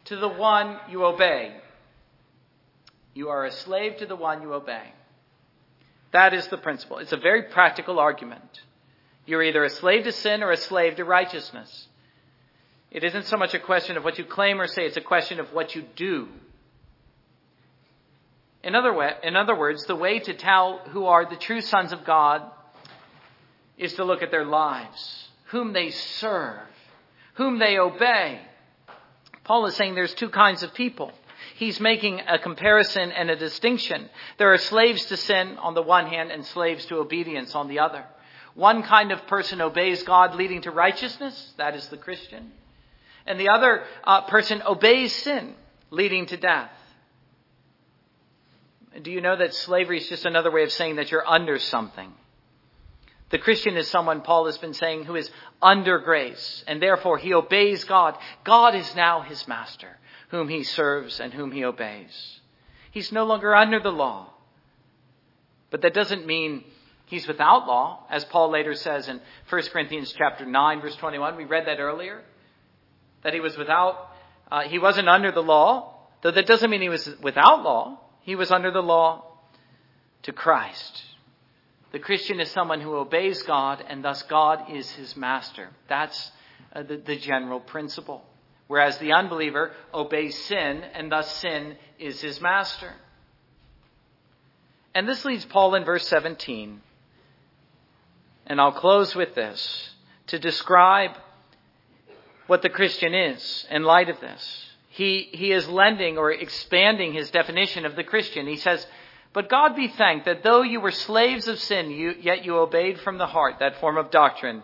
to 0.06 0.16
the 0.16 0.28
one 0.28 0.78
you 0.90 1.06
obey. 1.06 1.56
You 3.18 3.30
are 3.30 3.46
a 3.46 3.52
slave 3.52 3.98
to 3.98 4.06
the 4.06 4.16
one 4.16 4.44
you 4.44 4.54
obey. 4.54 4.94
That 6.12 6.36
is 6.36 6.48
the 6.50 6.58
principle. 6.58 7.00
It's 7.00 7.14
a 7.14 7.18
very 7.18 7.42
practical 7.42 7.98
argument. 7.98 8.62
You're 9.26 9.42
either 9.42 9.64
a 9.64 9.72
slave 9.72 10.04
to 10.04 10.12
sin 10.12 10.44
or 10.44 10.52
a 10.52 10.58
slave 10.58 10.98
to 10.98 11.04
righteousness. 11.04 11.88
It 12.92 13.04
isn't 13.04 13.26
so 13.26 13.36
much 13.36 13.56
a 13.56 13.60
question 13.60 13.98
of 13.98 14.04
what 14.04 14.20
you 14.20 14.24
claim 14.24 14.62
or 14.62 14.68
say, 14.68 14.86
it's 14.86 14.98
a 14.98 15.02
question 15.02 15.40
of 15.40 15.52
what 15.52 15.74
you 15.74 15.84
do. 15.96 16.28
In 18.64 18.76
other, 18.76 18.94
way, 18.94 19.14
in 19.24 19.36
other 19.36 19.56
words, 19.56 19.84
the 19.86 19.96
way 19.96 20.20
to 20.20 20.36
tell 20.36 20.82
who 20.90 21.06
are 21.06 21.28
the 21.28 21.38
true 21.38 21.62
sons 21.62 21.92
of 21.94 22.06
God 22.06 22.44
is 23.80 23.96
to 23.96 24.04
look 24.04 24.22
at 24.22 24.30
their 24.30 24.46
lives, 24.46 25.28
whom 25.46 25.74
they 25.74 25.90
serve, 25.90 26.68
whom 27.34 27.58
they 27.58 27.80
obey. 27.80 28.42
Paul 29.44 29.66
is 29.66 29.76
saying 29.76 29.96
there's 29.96 30.14
two 30.14 30.30
kinds 30.30 30.62
of 30.62 30.76
people. 30.76 31.12
He's 31.56 31.80
making 31.80 32.22
a 32.28 32.38
comparison 32.40 33.12
and 33.12 33.30
a 33.30 33.36
distinction. 33.36 34.10
There 34.38 34.54
are 34.54 34.58
slaves 34.58 35.06
to 35.06 35.18
sin 35.18 35.58
on 35.58 35.74
the 35.74 35.82
one 35.82 36.08
hand 36.08 36.32
and 36.32 36.46
slaves 36.46 36.86
to 36.88 36.98
obedience 36.98 37.56
on 37.56 37.68
the 37.68 37.80
other. 37.80 38.06
One 38.54 38.84
kind 38.84 39.12
of 39.12 39.28
person 39.28 39.62
obeys 39.62 40.04
God 40.04 40.36
leading 40.36 40.62
to 40.62 40.72
righteousness, 40.72 41.54
that 41.58 41.76
is 41.76 41.88
the 41.90 41.98
Christian. 41.98 42.52
And 43.26 43.40
the 43.40 43.50
other 43.50 43.84
uh, 44.04 44.22
person 44.22 44.64
obeys 44.66 45.14
sin 45.14 45.54
leading 45.92 46.26
to 46.28 46.38
death. 46.38 46.72
Do 49.02 49.12
you 49.12 49.22
know 49.22 49.36
that 49.36 49.54
slavery 49.54 50.00
is 50.00 50.10
just 50.10 50.26
another 50.26 50.50
way 50.50 50.64
of 50.64 50.72
saying 50.72 50.96
that 50.96 51.12
you're 51.12 51.28
under 51.28 51.60
something? 51.60 52.12
The 53.30 53.38
Christian 53.38 53.76
is 53.76 53.88
someone 53.90 54.22
Paul 54.22 54.46
has 54.46 54.58
been 54.58 54.74
saying 54.74 55.04
who 55.04 55.16
is 55.16 55.30
under 55.62 56.00
grace, 56.00 56.64
and 56.66 56.82
therefore 56.82 57.18
he 57.18 57.34
obeys 57.34 57.84
God. 57.84 58.18
God 58.44 58.74
is 58.74 58.96
now 58.96 59.22
his 59.22 59.48
master, 59.48 59.98
whom 60.30 60.50
he 60.50 60.64
serves 60.64 61.20
and 61.20 61.34
whom 61.34 61.52
he 61.52 61.64
obeys. 61.64 62.40
He's 62.92 63.12
no 63.12 63.26
longer 63.26 63.56
under 63.56 63.80
the 63.80 63.92
law. 63.92 64.34
But 65.70 65.82
that 65.82 65.94
doesn't 65.94 66.26
mean 66.26 66.64
he's 67.06 67.28
without 67.28 67.68
law, 67.68 68.06
as 68.10 68.26
Paul 68.26 68.52
later 68.52 68.74
says 68.74 69.08
in 69.08 69.22
1 69.50 69.62
Corinthians 69.74 70.14
chapter 70.18 70.46
9 70.46 70.82
verse 70.82 70.96
21. 70.96 71.36
We 71.36 71.46
read 71.46 71.68
that 71.68 71.80
earlier. 71.80 72.22
That 73.24 73.34
he 73.34 73.40
was 73.40 73.58
without, 73.58 74.10
uh, 74.52 74.62
he 74.62 74.80
wasn't 74.80 75.10
under 75.10 75.32
the 75.32 75.44
law, 75.44 75.94
though 76.22 76.32
that 76.32 76.48
doesn't 76.48 76.70
mean 76.70 76.82
he 76.82 76.90
was 76.90 77.10
without 77.22 77.64
law. 77.64 78.00
He 78.22 78.36
was 78.36 78.52
under 78.52 78.72
the 78.72 78.84
law 78.84 79.26
to 80.24 80.34
Christ. 80.34 81.04
The 81.92 82.00
Christian 82.00 82.40
is 82.40 82.52
someone 82.52 82.82
who 82.82 82.96
obeys 82.96 83.42
God, 83.44 83.84
and 83.88 84.04
thus 84.04 84.22
God 84.24 84.70
is 84.72 84.90
his 84.92 85.16
master. 85.16 85.70
That's 85.88 86.32
uh, 86.76 86.84
the, 86.84 86.98
the 86.98 87.16
general 87.18 87.60
principle. 87.60 88.24
Whereas 88.68 88.98
the 88.98 89.14
unbeliever 89.14 89.72
obeys 89.94 90.38
sin, 90.46 90.84
and 90.94 91.12
thus 91.12 91.34
sin 91.38 91.78
is 92.00 92.22
his 92.22 92.42
master. 92.42 92.94
And 94.94 95.08
this 95.08 95.24
leads 95.24 95.46
Paul 95.46 95.76
in 95.76 95.86
verse 95.86 96.08
17. 96.08 96.82
And 98.48 98.62
I'll 98.62 98.72
close 98.72 99.16
with 99.16 99.36
this 99.36 99.92
to 100.28 100.40
describe 100.40 101.12
what 102.48 102.62
the 102.62 102.70
Christian 102.70 103.14
is 103.14 103.68
in 103.70 103.84
light 103.84 104.10
of 104.10 104.20
this 104.20 104.68
he, 104.98 105.30
he 105.32 105.52
is 105.52 105.70
lending 105.70 106.18
or 106.18 106.32
expanding 106.32 107.14
his 107.14 107.30
definition 107.30 107.86
of 107.86 107.96
the 107.96 108.04
Christian. 108.04 108.48
He 108.48 108.58
says, 108.58 108.84
But 109.32 109.48
God 109.48 109.76
be 109.76 109.90
thanked 109.90 110.26
that 110.26 110.42
though 110.42 110.64
you 110.64 110.82
were 110.82 110.90
slaves 110.90 111.48
of 111.48 111.60
sin, 111.60 111.92
you, 111.92 112.16
yet 112.20 112.44
you 112.44 112.58
obeyed 112.58 113.00
from 113.02 113.20
the 113.20 113.28
heart 113.28 113.58
that 113.60 113.80
form 113.80 113.98
of 113.98 114.10
doctrine 114.10 114.64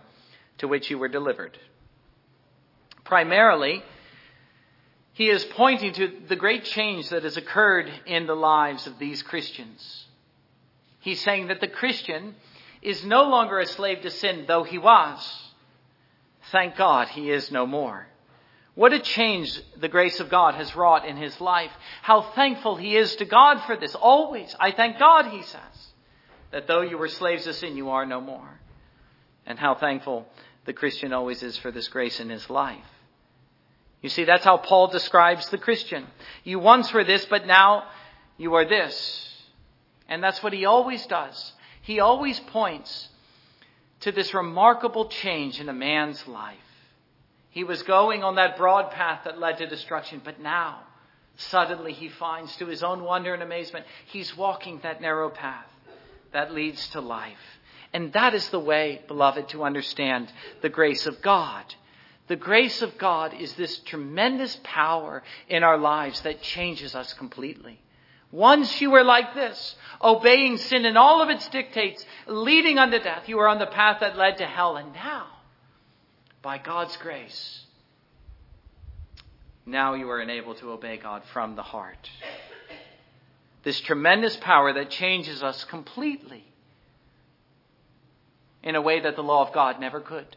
to 0.57 0.67
which 0.67 0.89
you 0.89 0.97
were 0.97 1.07
delivered. 1.07 1.55
Primarily, 3.03 3.83
he 5.13 5.29
is 5.29 5.45
pointing 5.45 5.93
to 5.93 6.11
the 6.27 6.35
great 6.35 6.65
change 6.65 7.09
that 7.09 7.23
has 7.23 7.37
occurred 7.37 7.91
in 8.05 8.25
the 8.25 8.35
lives 8.35 8.87
of 8.87 8.97
these 8.97 9.21
Christians. 9.21 10.05
He's 10.99 11.21
saying 11.21 11.47
that 11.47 11.61
the 11.61 11.67
Christian 11.67 12.35
is 12.81 13.05
no 13.05 13.23
longer 13.23 13.59
a 13.59 13.65
slave 13.65 14.01
to 14.01 14.09
sin, 14.09 14.45
though 14.47 14.63
he 14.63 14.79
was. 14.79 15.51
Thank 16.51 16.75
God 16.75 17.09
he 17.09 17.29
is 17.29 17.51
no 17.51 17.65
more. 17.67 18.07
What 18.75 18.91
a 18.91 18.99
change 18.99 19.61
the 19.77 19.87
grace 19.87 20.19
of 20.19 20.31
God 20.31 20.55
has 20.55 20.75
wrought 20.75 21.07
in 21.07 21.15
his 21.15 21.39
life. 21.39 21.71
How 22.01 22.21
thankful 22.21 22.75
he 22.75 22.97
is 22.97 23.15
to 23.17 23.25
God 23.25 23.61
for 23.65 23.77
this. 23.77 23.93
Always. 23.93 24.55
I 24.59 24.71
thank 24.71 24.97
God, 24.97 25.27
he 25.27 25.43
says, 25.43 25.87
that 26.51 26.65
though 26.65 26.81
you 26.81 26.97
were 26.97 27.07
slaves 27.07 27.43
to 27.43 27.53
sin, 27.53 27.77
you 27.77 27.91
are 27.91 28.05
no 28.05 28.19
more. 28.19 28.59
And 29.45 29.59
how 29.59 29.75
thankful 29.75 30.27
the 30.65 30.73
Christian 30.73 31.13
always 31.13 31.43
is 31.43 31.55
for 31.57 31.69
this 31.69 31.87
grace 31.87 32.19
in 32.19 32.29
his 32.29 32.49
life. 32.49 32.83
You 34.03 34.09
see, 34.09 34.25
that's 34.25 34.43
how 34.43 34.57
Paul 34.57 34.87
describes 34.87 35.49
the 35.49 35.57
Christian. 35.57 36.05
You 36.43 36.59
once 36.59 36.93
were 36.93 37.05
this, 37.05 37.25
but 37.25 37.47
now 37.47 37.85
you 38.37 38.53
are 38.55 38.65
this. 38.65 39.29
And 40.09 40.21
that's 40.21 40.43
what 40.43 40.51
he 40.51 40.65
always 40.65 41.05
does. 41.07 41.53
He 41.81 42.01
always 42.01 42.37
points 42.39 43.07
to 44.01 44.11
this 44.11 44.33
remarkable 44.33 45.07
change 45.07 45.61
in 45.61 45.69
a 45.69 45.73
man's 45.73 46.27
life. 46.27 46.57
He 47.49 47.63
was 47.63 47.81
going 47.83 48.23
on 48.23 48.35
that 48.35 48.57
broad 48.57 48.91
path 48.91 49.21
that 49.23 49.39
led 49.39 49.59
to 49.59 49.67
destruction, 49.67 50.21
but 50.21 50.41
now, 50.41 50.81
suddenly, 51.37 51.93
he 51.93 52.09
finds, 52.09 52.53
to 52.57 52.65
his 52.65 52.83
own 52.83 53.03
wonder 53.03 53.33
and 53.33 53.41
amazement, 53.41 53.85
he's 54.07 54.35
walking 54.35 54.81
that 54.83 55.01
narrow 55.01 55.29
path 55.29 55.67
that 56.33 56.53
leads 56.53 56.89
to 56.89 56.99
life. 56.99 57.37
And 57.93 58.11
that 58.13 58.33
is 58.33 58.49
the 58.49 58.59
way, 58.59 59.01
beloved, 59.07 59.47
to 59.49 59.63
understand 59.63 60.29
the 60.61 60.69
grace 60.69 61.05
of 61.05 61.21
God. 61.21 61.63
The 62.27 62.35
grace 62.35 62.81
of 62.81 62.97
God 62.97 63.33
is 63.33 63.53
this 63.53 63.79
tremendous 63.79 64.57
power 64.63 65.23
in 65.49 65.63
our 65.63 65.77
lives 65.77 66.21
that 66.21 66.41
changes 66.41 66.95
us 66.95 67.13
completely. 67.13 67.79
Once 68.31 68.81
you 68.81 68.89
were 68.89 69.03
like 69.03 69.35
this, 69.35 69.75
obeying 70.01 70.57
sin 70.57 70.85
and 70.85 70.97
all 70.97 71.21
of 71.21 71.29
its 71.29 71.47
dictates, 71.49 72.03
leading 72.25 72.79
unto 72.79 72.97
death, 72.97 73.27
you 73.27 73.37
were 73.37 73.47
on 73.47 73.59
the 73.59 73.65
path 73.67 73.99
that 73.99 74.17
led 74.17 74.37
to 74.37 74.45
hell. 74.45 74.77
And 74.77 74.93
now, 74.93 75.27
by 76.41 76.57
God's 76.57 76.97
grace, 76.97 77.65
now 79.65 79.93
you 79.93 80.09
are 80.09 80.21
enabled 80.21 80.57
to 80.57 80.71
obey 80.71 80.97
God 80.97 81.23
from 81.31 81.55
the 81.55 81.61
heart. 81.61 82.09
This 83.63 83.79
tremendous 83.81 84.35
power 84.37 84.73
that 84.73 84.89
changes 84.89 85.43
us 85.43 85.63
completely 85.65 86.43
in 88.63 88.75
a 88.75 88.81
way 88.81 89.01
that 89.01 89.15
the 89.15 89.23
law 89.23 89.45
of 89.45 89.53
God 89.53 89.79
never 89.79 89.99
could. 89.99 90.35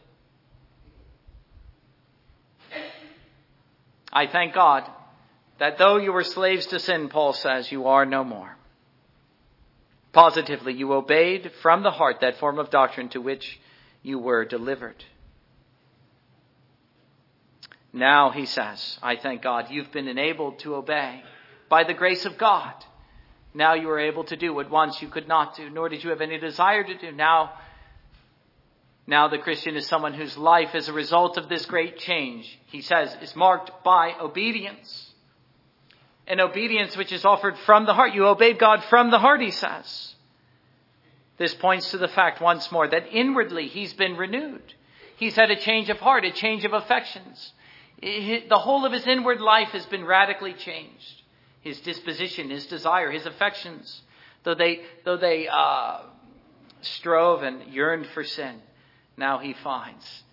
I 4.17 4.25
thank 4.25 4.55
God 4.55 4.83
that 5.59 5.77
though 5.77 5.97
you 5.97 6.11
were 6.11 6.23
slaves 6.23 6.65
to 6.67 6.79
sin, 6.79 7.07
Paul 7.07 7.33
says, 7.33 7.71
you 7.71 7.85
are 7.85 8.03
no 8.03 8.23
more. 8.23 8.57
Positively, 10.11 10.73
you 10.73 10.91
obeyed 10.93 11.51
from 11.61 11.83
the 11.83 11.91
heart 11.91 12.21
that 12.21 12.39
form 12.39 12.57
of 12.57 12.71
doctrine 12.71 13.09
to 13.09 13.21
which 13.21 13.59
you 14.01 14.17
were 14.17 14.43
delivered. 14.43 15.05
Now, 17.93 18.31
he 18.31 18.47
says, 18.47 18.97
I 19.03 19.17
thank 19.17 19.43
God 19.43 19.67
you've 19.69 19.91
been 19.91 20.07
enabled 20.07 20.57
to 20.59 20.73
obey 20.73 21.21
by 21.69 21.83
the 21.83 21.93
grace 21.93 22.25
of 22.25 22.39
God. 22.39 22.73
Now 23.53 23.75
you 23.75 23.87
are 23.91 23.99
able 23.99 24.23
to 24.23 24.35
do 24.35 24.51
what 24.51 24.71
once 24.71 24.99
you 24.99 25.09
could 25.09 25.27
not 25.27 25.55
do, 25.55 25.69
nor 25.69 25.89
did 25.89 26.03
you 26.03 26.09
have 26.09 26.21
any 26.21 26.39
desire 26.39 26.83
to 26.83 26.97
do. 26.97 27.11
Now, 27.11 27.51
now 29.07 29.29
the 29.29 29.37
Christian 29.37 29.77
is 29.77 29.87
someone 29.87 30.13
whose 30.13 30.37
life, 30.37 30.75
as 30.75 30.89
a 30.89 30.93
result 30.93 31.37
of 31.37 31.47
this 31.47 31.65
great 31.65 31.97
change, 31.97 32.59
he 32.65 32.81
says, 32.81 33.15
is 33.21 33.35
marked 33.37 33.83
by 33.83 34.13
obedience. 34.19 35.13
An 36.27 36.41
obedience 36.41 36.97
which 36.97 37.13
is 37.13 37.23
offered 37.23 37.57
from 37.59 37.85
the 37.85 37.93
heart. 37.93 38.13
You 38.13 38.27
obeyed 38.27 38.59
God 38.59 38.83
from 38.89 39.09
the 39.09 39.19
heart, 39.19 39.41
he 39.41 39.51
says. 39.51 40.15
This 41.37 41.53
points 41.53 41.91
to 41.91 41.97
the 41.97 42.09
fact 42.09 42.41
once 42.41 42.69
more 42.69 42.85
that 42.85 43.07
inwardly 43.13 43.67
he's 43.67 43.93
been 43.93 44.17
renewed. 44.17 44.73
He's 45.15 45.37
had 45.37 45.51
a 45.51 45.55
change 45.55 45.89
of 45.89 45.99
heart, 45.99 46.25
a 46.25 46.31
change 46.31 46.65
of 46.65 46.73
affections. 46.73 47.53
The 48.01 48.59
whole 48.59 48.85
of 48.85 48.91
his 48.91 49.07
inward 49.07 49.39
life 49.39 49.69
has 49.69 49.85
been 49.85 50.03
radically 50.03 50.53
changed. 50.53 51.21
His 51.61 51.79
disposition, 51.79 52.49
his 52.49 52.65
desire, 52.65 53.09
his 53.09 53.25
affections, 53.25 54.01
though 54.43 54.53
they, 54.53 54.81
though 55.05 55.17
they 55.17 55.47
uh, 55.47 56.01
strove 56.81 57.43
and 57.43 57.73
yearned 57.73 58.07
for 58.07 58.23
sin, 58.23 58.61
now 59.17 59.39
he 59.39 59.53
finds 59.53 60.23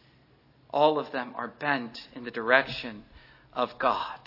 all 0.75 0.99
of 0.99 1.13
them 1.13 1.33
are 1.37 1.49
bent 1.61 2.09
in 2.17 2.25
the 2.25 2.33
direction 2.33 3.05
of 3.53 3.79
God. 3.79 4.19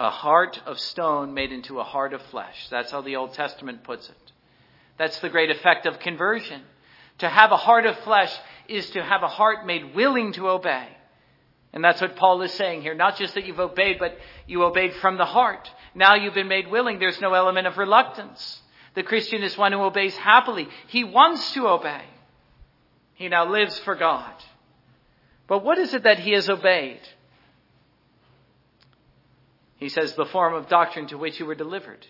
A 0.00 0.08
heart 0.08 0.58
of 0.64 0.80
stone 0.80 1.34
made 1.34 1.52
into 1.52 1.80
a 1.80 1.84
heart 1.84 2.14
of 2.14 2.22
flesh. 2.22 2.68
That's 2.70 2.90
how 2.90 3.02
the 3.02 3.16
Old 3.16 3.34
Testament 3.34 3.84
puts 3.84 4.08
it. 4.08 4.32
That's 4.98 5.18
the 5.20 5.28
great 5.28 5.50
effect 5.50 5.84
of 5.84 5.98
conversion. 5.98 6.62
To 7.18 7.28
have 7.28 7.52
a 7.52 7.58
heart 7.58 7.84
of 7.84 7.98
flesh 8.00 8.34
is 8.68 8.88
to 8.90 9.02
have 9.02 9.22
a 9.22 9.28
heart 9.28 9.66
made 9.66 9.94
willing 9.94 10.32
to 10.32 10.48
obey. 10.48 10.88
And 11.74 11.84
that's 11.84 12.00
what 12.00 12.16
Paul 12.16 12.40
is 12.40 12.54
saying 12.54 12.80
here. 12.80 12.94
Not 12.94 13.18
just 13.18 13.34
that 13.34 13.44
you've 13.44 13.60
obeyed, 13.60 13.98
but 13.98 14.16
you 14.46 14.64
obeyed 14.64 14.94
from 14.94 15.18
the 15.18 15.26
heart. 15.26 15.70
Now 15.94 16.14
you've 16.14 16.32
been 16.32 16.48
made 16.48 16.70
willing. 16.70 16.98
There's 16.98 17.20
no 17.20 17.34
element 17.34 17.66
of 17.66 17.76
reluctance. 17.76 18.62
The 18.94 19.02
Christian 19.02 19.42
is 19.42 19.58
one 19.58 19.72
who 19.72 19.80
obeys 19.80 20.16
happily. 20.16 20.68
He 20.86 21.04
wants 21.04 21.52
to 21.52 21.68
obey. 21.68 22.02
He 23.16 23.28
now 23.28 23.50
lives 23.50 23.78
for 23.80 23.94
God. 23.94 24.32
But 25.48 25.64
what 25.64 25.78
is 25.78 25.92
it 25.94 26.04
that 26.04 26.18
he 26.18 26.32
has 26.32 26.48
obeyed? 26.48 27.00
He 29.76 29.88
says, 29.88 30.14
the 30.14 30.26
form 30.26 30.54
of 30.54 30.68
doctrine 30.68 31.08
to 31.08 31.18
which 31.18 31.38
you 31.40 31.46
were 31.46 31.54
delivered. 31.54 32.06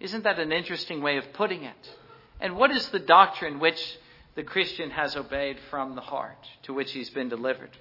Isn't 0.00 0.24
that 0.24 0.38
an 0.38 0.52
interesting 0.52 1.02
way 1.02 1.16
of 1.16 1.32
putting 1.32 1.64
it? 1.64 1.96
And 2.40 2.56
what 2.56 2.70
is 2.70 2.88
the 2.88 2.98
doctrine 2.98 3.58
which 3.58 3.98
the 4.36 4.44
Christian 4.44 4.90
has 4.90 5.16
obeyed 5.16 5.58
from 5.70 5.94
the 5.94 6.00
heart, 6.00 6.38
to 6.64 6.72
which 6.72 6.92
he's 6.92 7.10
been 7.10 7.28
delivered? 7.28 7.76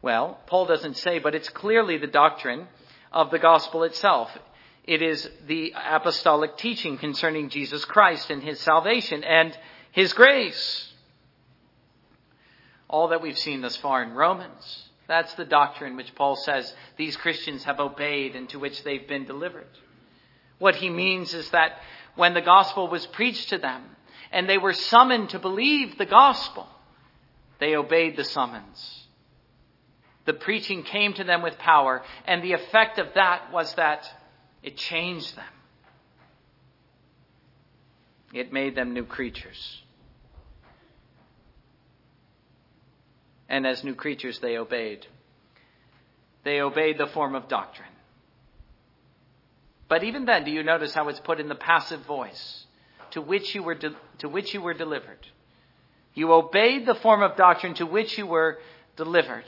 Well, 0.00 0.38
Paul 0.46 0.66
doesn't 0.66 0.96
say, 0.96 1.18
but 1.18 1.34
it's 1.34 1.48
clearly 1.48 1.98
the 1.98 2.06
doctrine 2.06 2.66
of 3.12 3.30
the 3.30 3.38
gospel 3.38 3.82
itself. 3.82 4.30
It 4.84 5.02
is 5.02 5.28
the 5.46 5.74
apostolic 5.76 6.56
teaching 6.56 6.98
concerning 6.98 7.50
Jesus 7.50 7.84
Christ 7.84 8.30
and 8.30 8.42
his 8.42 8.60
salvation 8.60 9.24
and 9.24 9.56
his 9.92 10.12
grace. 10.12 10.92
All 12.88 13.08
that 13.08 13.22
we've 13.22 13.38
seen 13.38 13.60
thus 13.60 13.76
far 13.76 14.02
in 14.02 14.12
Romans. 14.12 14.88
That's 15.06 15.34
the 15.34 15.44
doctrine 15.44 15.96
which 15.96 16.14
Paul 16.14 16.36
says 16.36 16.72
these 16.96 17.16
Christians 17.16 17.64
have 17.64 17.80
obeyed 17.80 18.36
and 18.36 18.48
to 18.50 18.58
which 18.58 18.82
they've 18.82 19.06
been 19.06 19.26
delivered. 19.26 19.66
What 20.58 20.76
he 20.76 20.88
means 20.88 21.34
is 21.34 21.50
that 21.50 21.72
when 22.14 22.34
the 22.34 22.40
gospel 22.40 22.88
was 22.88 23.06
preached 23.06 23.50
to 23.50 23.58
them 23.58 23.82
and 24.32 24.48
they 24.48 24.58
were 24.58 24.72
summoned 24.72 25.30
to 25.30 25.38
believe 25.38 25.98
the 25.98 26.06
gospel, 26.06 26.66
they 27.58 27.76
obeyed 27.76 28.16
the 28.16 28.24
summons. 28.24 29.04
The 30.24 30.32
preaching 30.32 30.82
came 30.84 31.12
to 31.14 31.24
them 31.24 31.42
with 31.42 31.58
power, 31.58 32.02
and 32.26 32.42
the 32.42 32.52
effect 32.52 32.98
of 32.98 33.08
that 33.14 33.52
was 33.52 33.74
that 33.74 34.08
it 34.62 34.76
changed 34.76 35.36
them. 35.36 35.44
It 38.32 38.52
made 38.52 38.74
them 38.74 38.94
new 38.94 39.04
creatures. 39.04 39.82
And 43.48 43.66
as 43.66 43.84
new 43.84 43.94
creatures, 43.94 44.38
they 44.38 44.56
obeyed. 44.56 45.06
They 46.44 46.60
obeyed 46.60 46.98
the 46.98 47.06
form 47.06 47.34
of 47.34 47.48
doctrine. 47.48 47.88
But 49.88 50.04
even 50.04 50.24
then, 50.24 50.44
do 50.44 50.50
you 50.50 50.62
notice 50.62 50.94
how 50.94 51.08
it's 51.08 51.20
put 51.20 51.40
in 51.40 51.48
the 51.48 51.54
passive 51.54 52.00
voice? 52.06 52.64
To 53.12 53.20
which 53.20 53.54
you 53.54 53.62
were, 53.62 53.74
de- 53.74 53.94
to 54.18 54.28
which 54.28 54.54
you 54.54 54.60
were 54.60 54.74
delivered. 54.74 55.26
You 56.14 56.32
obeyed 56.32 56.86
the 56.86 56.94
form 56.94 57.22
of 57.22 57.36
doctrine 57.36 57.74
to 57.74 57.86
which 57.86 58.16
you 58.18 58.26
were 58.26 58.58
delivered. 58.96 59.44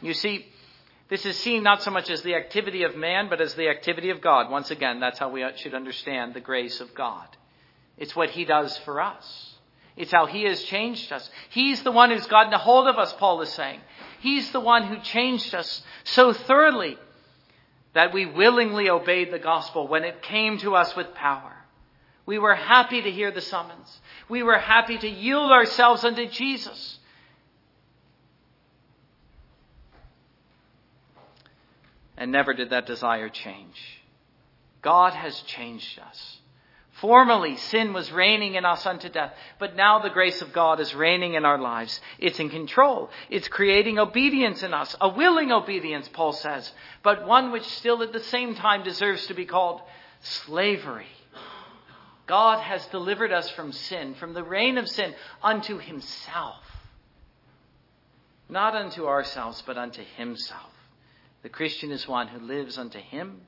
You 0.00 0.14
see, 0.14 0.46
this 1.08 1.24
is 1.24 1.38
seen 1.38 1.62
not 1.62 1.82
so 1.82 1.90
much 1.90 2.10
as 2.10 2.22
the 2.22 2.34
activity 2.34 2.84
of 2.84 2.96
man, 2.96 3.28
but 3.28 3.40
as 3.40 3.54
the 3.54 3.68
activity 3.68 4.10
of 4.10 4.20
God. 4.20 4.50
Once 4.50 4.70
again, 4.70 5.00
that's 5.00 5.18
how 5.18 5.28
we 5.30 5.44
should 5.56 5.74
understand 5.74 6.34
the 6.34 6.40
grace 6.40 6.80
of 6.80 6.94
God. 6.94 7.28
It's 7.96 8.16
what 8.16 8.30
He 8.30 8.44
does 8.44 8.76
for 8.78 9.00
us. 9.00 9.51
It's 9.96 10.12
how 10.12 10.26
He 10.26 10.44
has 10.44 10.62
changed 10.64 11.12
us. 11.12 11.28
He's 11.50 11.82
the 11.82 11.92
one 11.92 12.10
who's 12.10 12.26
gotten 12.26 12.52
a 12.52 12.58
hold 12.58 12.88
of 12.88 12.98
us, 12.98 13.12
Paul 13.14 13.42
is 13.42 13.50
saying. 13.50 13.80
He's 14.20 14.50
the 14.52 14.60
one 14.60 14.86
who 14.86 14.98
changed 15.00 15.54
us 15.54 15.82
so 16.04 16.32
thoroughly 16.32 16.96
that 17.94 18.12
we 18.14 18.24
willingly 18.24 18.88
obeyed 18.88 19.32
the 19.32 19.38
gospel 19.38 19.86
when 19.86 20.04
it 20.04 20.22
came 20.22 20.58
to 20.58 20.74
us 20.74 20.94
with 20.96 21.14
power. 21.14 21.56
We 22.24 22.38
were 22.38 22.54
happy 22.54 23.02
to 23.02 23.10
hear 23.10 23.30
the 23.30 23.40
summons. 23.40 24.00
We 24.28 24.42
were 24.42 24.58
happy 24.58 24.96
to 24.96 25.08
yield 25.08 25.50
ourselves 25.50 26.04
unto 26.04 26.28
Jesus. 26.28 26.98
And 32.16 32.30
never 32.30 32.54
did 32.54 32.70
that 32.70 32.86
desire 32.86 33.28
change. 33.28 34.00
God 34.80 35.12
has 35.12 35.40
changed 35.42 35.98
us. 35.98 36.38
Formerly, 37.02 37.56
sin 37.56 37.92
was 37.92 38.12
reigning 38.12 38.54
in 38.54 38.64
us 38.64 38.86
unto 38.86 39.08
death, 39.08 39.34
but 39.58 39.74
now 39.74 39.98
the 39.98 40.08
grace 40.08 40.40
of 40.40 40.52
God 40.52 40.78
is 40.78 40.94
reigning 40.94 41.34
in 41.34 41.44
our 41.44 41.58
lives. 41.58 42.00
It's 42.20 42.38
in 42.38 42.48
control. 42.48 43.10
It's 43.28 43.48
creating 43.48 43.98
obedience 43.98 44.62
in 44.62 44.72
us, 44.72 44.94
a 45.00 45.08
willing 45.08 45.50
obedience, 45.50 46.08
Paul 46.08 46.32
says, 46.32 46.72
but 47.02 47.26
one 47.26 47.50
which 47.50 47.64
still 47.64 48.04
at 48.04 48.12
the 48.12 48.20
same 48.20 48.54
time 48.54 48.84
deserves 48.84 49.26
to 49.26 49.34
be 49.34 49.46
called 49.46 49.80
slavery. 50.20 51.08
God 52.28 52.60
has 52.60 52.86
delivered 52.86 53.32
us 53.32 53.50
from 53.50 53.72
sin, 53.72 54.14
from 54.14 54.32
the 54.32 54.44
reign 54.44 54.78
of 54.78 54.88
sin, 54.88 55.12
unto 55.42 55.78
himself. 55.78 56.62
Not 58.48 58.76
unto 58.76 59.08
ourselves, 59.08 59.60
but 59.66 59.76
unto 59.76 60.04
himself. 60.16 60.70
The 61.42 61.48
Christian 61.48 61.90
is 61.90 62.06
one 62.06 62.28
who 62.28 62.38
lives 62.38 62.78
unto 62.78 63.00
Him. 63.00 63.40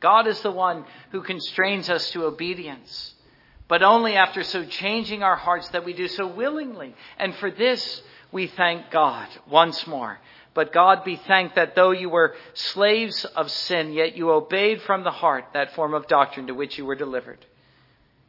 God 0.00 0.26
is 0.26 0.40
the 0.40 0.50
one 0.50 0.84
who 1.10 1.22
constrains 1.22 1.88
us 1.88 2.10
to 2.10 2.24
obedience, 2.24 3.14
but 3.68 3.82
only 3.82 4.16
after 4.16 4.42
so 4.42 4.64
changing 4.64 5.22
our 5.22 5.36
hearts 5.36 5.68
that 5.70 5.84
we 5.84 5.92
do 5.92 6.08
so 6.08 6.26
willingly. 6.26 6.94
And 7.18 7.34
for 7.36 7.50
this, 7.50 8.02
we 8.30 8.46
thank 8.46 8.90
God 8.90 9.28
once 9.48 9.86
more. 9.86 10.18
But 10.54 10.72
God 10.72 11.04
be 11.04 11.16
thanked 11.16 11.56
that 11.56 11.74
though 11.74 11.90
you 11.90 12.08
were 12.08 12.34
slaves 12.54 13.24
of 13.24 13.50
sin, 13.50 13.92
yet 13.92 14.16
you 14.16 14.30
obeyed 14.30 14.80
from 14.82 15.04
the 15.04 15.10
heart 15.10 15.46
that 15.52 15.74
form 15.74 15.92
of 15.92 16.08
doctrine 16.08 16.46
to 16.46 16.54
which 16.54 16.78
you 16.78 16.86
were 16.86 16.94
delivered. 16.94 17.44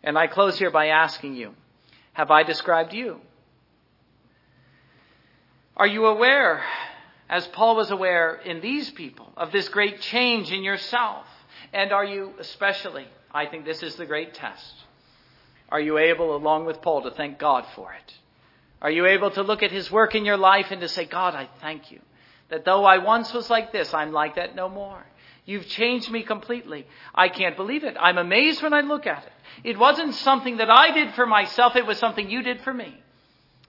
And 0.03 0.17
I 0.17 0.27
close 0.27 0.59
here 0.59 0.71
by 0.71 0.87
asking 0.87 1.35
you, 1.35 1.53
have 2.13 2.31
I 2.31 2.43
described 2.43 2.93
you? 2.93 3.21
Are 5.75 5.87
you 5.87 6.07
aware 6.07 6.63
as 7.29 7.47
Paul 7.47 7.75
was 7.75 7.91
aware 7.91 8.35
in 8.35 8.61
these 8.61 8.89
people 8.89 9.31
of 9.37 9.51
this 9.51 9.69
great 9.69 10.01
change 10.01 10.51
in 10.51 10.63
yourself? 10.63 11.25
And 11.73 11.91
are 11.91 12.05
you 12.05 12.33
especially, 12.39 13.07
I 13.33 13.45
think 13.45 13.65
this 13.65 13.83
is 13.83 13.95
the 13.95 14.05
great 14.05 14.33
test, 14.33 14.73
are 15.69 15.81
you 15.81 15.97
able, 15.97 16.35
along 16.35 16.65
with 16.65 16.81
Paul, 16.81 17.03
to 17.03 17.11
thank 17.11 17.39
God 17.39 17.65
for 17.75 17.93
it? 17.93 18.13
Are 18.81 18.91
you 18.91 19.05
able 19.05 19.31
to 19.31 19.43
look 19.43 19.63
at 19.63 19.71
his 19.71 19.91
work 19.91 20.15
in 20.15 20.23
your 20.23 20.37
life 20.37 20.67
and 20.71 20.81
to 20.81 20.87
say, 20.87 21.05
God, 21.05 21.35
I 21.35 21.49
thank 21.61 21.91
you 21.91 21.99
that 22.49 22.63
though 22.63 22.85
I 22.85 22.99
once 22.99 23.33
was 23.33 23.49
like 23.49 23.71
this, 23.71 23.93
I'm 23.93 24.11
like 24.11 24.35
that 24.35 24.55
no 24.55 24.69
more. 24.69 25.05
You've 25.45 25.67
changed 25.67 26.11
me 26.11 26.23
completely. 26.23 26.85
I 27.15 27.29
can't 27.29 27.55
believe 27.55 27.83
it. 27.83 27.95
I'm 27.99 28.17
amazed 28.17 28.61
when 28.61 28.73
I 28.73 28.81
look 28.81 29.07
at 29.07 29.23
it. 29.23 29.31
It 29.63 29.79
wasn't 29.79 30.13
something 30.15 30.57
that 30.57 30.69
I 30.69 30.91
did 30.91 31.13
for 31.15 31.25
myself, 31.25 31.75
it 31.75 31.85
was 31.85 31.97
something 31.97 32.29
you 32.29 32.43
did 32.43 32.61
for 32.61 32.73
me. 32.73 33.01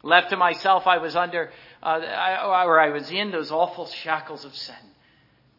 Left 0.03 0.31
to 0.31 0.37
myself, 0.37 0.87
I 0.87 0.99
was 0.99 1.17
under 1.17 1.51
uh, 1.83 1.87
I, 1.87 2.65
or 2.65 2.79
I 2.79 2.91
was 2.91 3.11
in 3.11 3.31
those 3.31 3.51
awful 3.51 3.87
shackles 3.87 4.45
of 4.45 4.55
sin. 4.55 4.77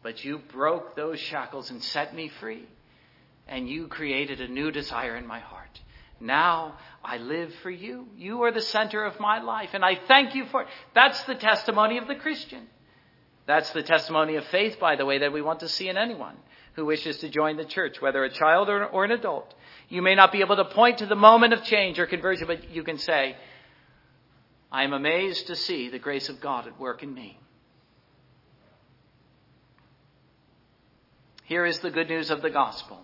But 0.02 0.24
you 0.24 0.38
broke 0.38 0.96
those 0.96 1.20
shackles 1.20 1.70
and 1.70 1.82
set 1.82 2.14
me 2.14 2.28
free. 2.40 2.66
And 3.46 3.68
you 3.68 3.88
created 3.88 4.40
a 4.40 4.48
new 4.48 4.70
desire 4.70 5.16
in 5.16 5.26
my 5.26 5.40
heart. 5.40 5.80
Now 6.20 6.74
I 7.02 7.16
live 7.16 7.52
for 7.62 7.70
you. 7.70 8.06
You 8.16 8.42
are 8.42 8.52
the 8.52 8.60
center 8.60 9.04
of 9.04 9.18
my 9.18 9.40
life, 9.40 9.70
and 9.72 9.84
I 9.84 9.98
thank 10.06 10.34
you 10.34 10.44
for 10.46 10.62
it. 10.62 10.68
That's 10.94 11.22
the 11.24 11.34
testimony 11.34 11.98
of 11.98 12.06
the 12.06 12.14
Christian. 12.14 12.66
That's 13.46 13.70
the 13.70 13.82
testimony 13.82 14.36
of 14.36 14.44
faith, 14.46 14.78
by 14.78 14.96
the 14.96 15.06
way, 15.06 15.18
that 15.18 15.32
we 15.32 15.42
want 15.42 15.60
to 15.60 15.68
see 15.68 15.88
in 15.88 15.96
anyone 15.96 16.36
who 16.74 16.84
wishes 16.84 17.18
to 17.18 17.28
join 17.28 17.56
the 17.56 17.64
church, 17.64 18.00
whether 18.00 18.22
a 18.22 18.30
child 18.30 18.68
or, 18.68 18.84
or 18.84 19.04
an 19.04 19.10
adult. 19.10 19.52
You 19.88 20.02
may 20.02 20.14
not 20.14 20.30
be 20.30 20.40
able 20.40 20.56
to 20.56 20.66
point 20.66 20.98
to 20.98 21.06
the 21.06 21.16
moment 21.16 21.52
of 21.52 21.64
change 21.64 21.98
or 21.98 22.06
conversion, 22.06 22.46
but 22.46 22.70
you 22.70 22.84
can 22.84 22.98
say, 22.98 23.36
I 24.70 24.84
am 24.84 24.92
amazed 24.92 25.48
to 25.48 25.56
see 25.56 25.88
the 25.88 25.98
grace 25.98 26.28
of 26.28 26.40
God 26.40 26.68
at 26.68 26.78
work 26.78 27.02
in 27.02 27.12
me. 27.12 27.40
Here 31.50 31.66
is 31.66 31.80
the 31.80 31.90
good 31.90 32.08
news 32.08 32.30
of 32.30 32.42
the 32.42 32.48
gospel. 32.50 33.00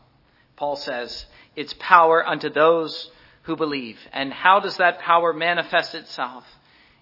Paul 0.55 0.77
says, 0.77 1.27
it's 1.57 1.75
power 1.81 2.25
unto 2.25 2.49
those 2.49 3.11
who 3.43 3.57
believe. 3.57 3.99
And 4.13 4.33
how 4.33 4.61
does 4.61 4.77
that 4.77 5.01
power 5.01 5.33
manifest 5.33 5.97
itself? 5.97 6.45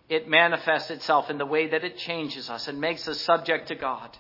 It 0.09 0.27
manifests 0.27 0.91
itself 0.91 1.29
in 1.29 1.37
the 1.37 1.45
way 1.45 1.69
that 1.69 1.85
it 1.85 1.99
changes 1.99 2.49
us 2.49 2.67
and 2.67 2.81
makes 2.81 3.07
us 3.09 3.21
subject 3.21 3.69
to 3.69 3.75
God. 3.75 4.17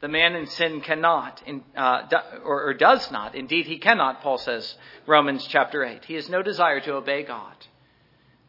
The 0.00 0.08
man 0.08 0.34
in 0.34 0.48
sin 0.48 0.80
cannot, 0.80 1.40
uh, 1.76 2.02
or, 2.44 2.70
or 2.70 2.74
does 2.74 3.08
not. 3.12 3.36
Indeed, 3.36 3.66
he 3.66 3.78
cannot, 3.78 4.22
Paul 4.22 4.38
says, 4.38 4.74
Romans 5.06 5.46
chapter 5.48 5.84
8. 5.84 6.04
He 6.04 6.14
has 6.14 6.28
no 6.28 6.42
desire 6.42 6.80
to 6.80 6.94
obey 6.94 7.22
God. 7.22 7.54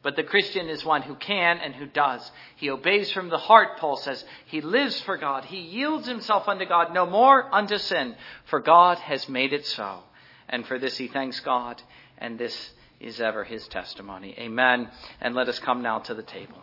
But 0.02 0.16
the 0.16 0.24
Christian 0.24 0.70
is 0.70 0.86
one 0.86 1.02
who 1.02 1.16
can 1.16 1.58
and 1.58 1.76
who 1.76 1.86
does. 1.86 2.32
He 2.56 2.70
obeys 2.70 3.12
from 3.12 3.30
the 3.30 3.38
heart, 3.38 3.78
Paul 3.78 3.98
says. 3.98 4.24
He 4.46 4.62
lives 4.62 5.00
for 5.02 5.18
God. 5.18 5.44
He 5.44 5.60
yields 5.60 6.08
himself 6.08 6.48
unto 6.48 6.66
God, 6.66 6.94
no 6.94 7.06
more 7.06 7.54
unto 7.54 7.78
sin, 7.78 8.16
for 8.46 8.62
God 8.62 8.98
has 9.00 9.28
made 9.28 9.52
it 9.52 9.66
so. 9.66 10.00
And 10.48 10.66
for 10.66 10.80
this 10.80 10.98
he 10.98 11.08
thanks 11.08 11.42
God, 11.42 11.82
and 12.18 12.40
this 12.40 12.72
is 13.00 13.20
ever 13.20 13.44
his 13.44 13.68
testimony. 13.68 14.36
Amen. 14.40 14.90
And 15.20 15.36
let 15.36 15.50
us 15.50 15.60
come 15.60 15.82
now 15.82 16.00
to 16.00 16.14
the 16.14 16.24
table. 16.24 16.62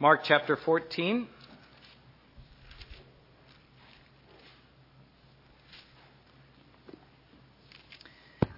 Mark 0.00 0.20
chapter 0.22 0.54
14. 0.54 1.26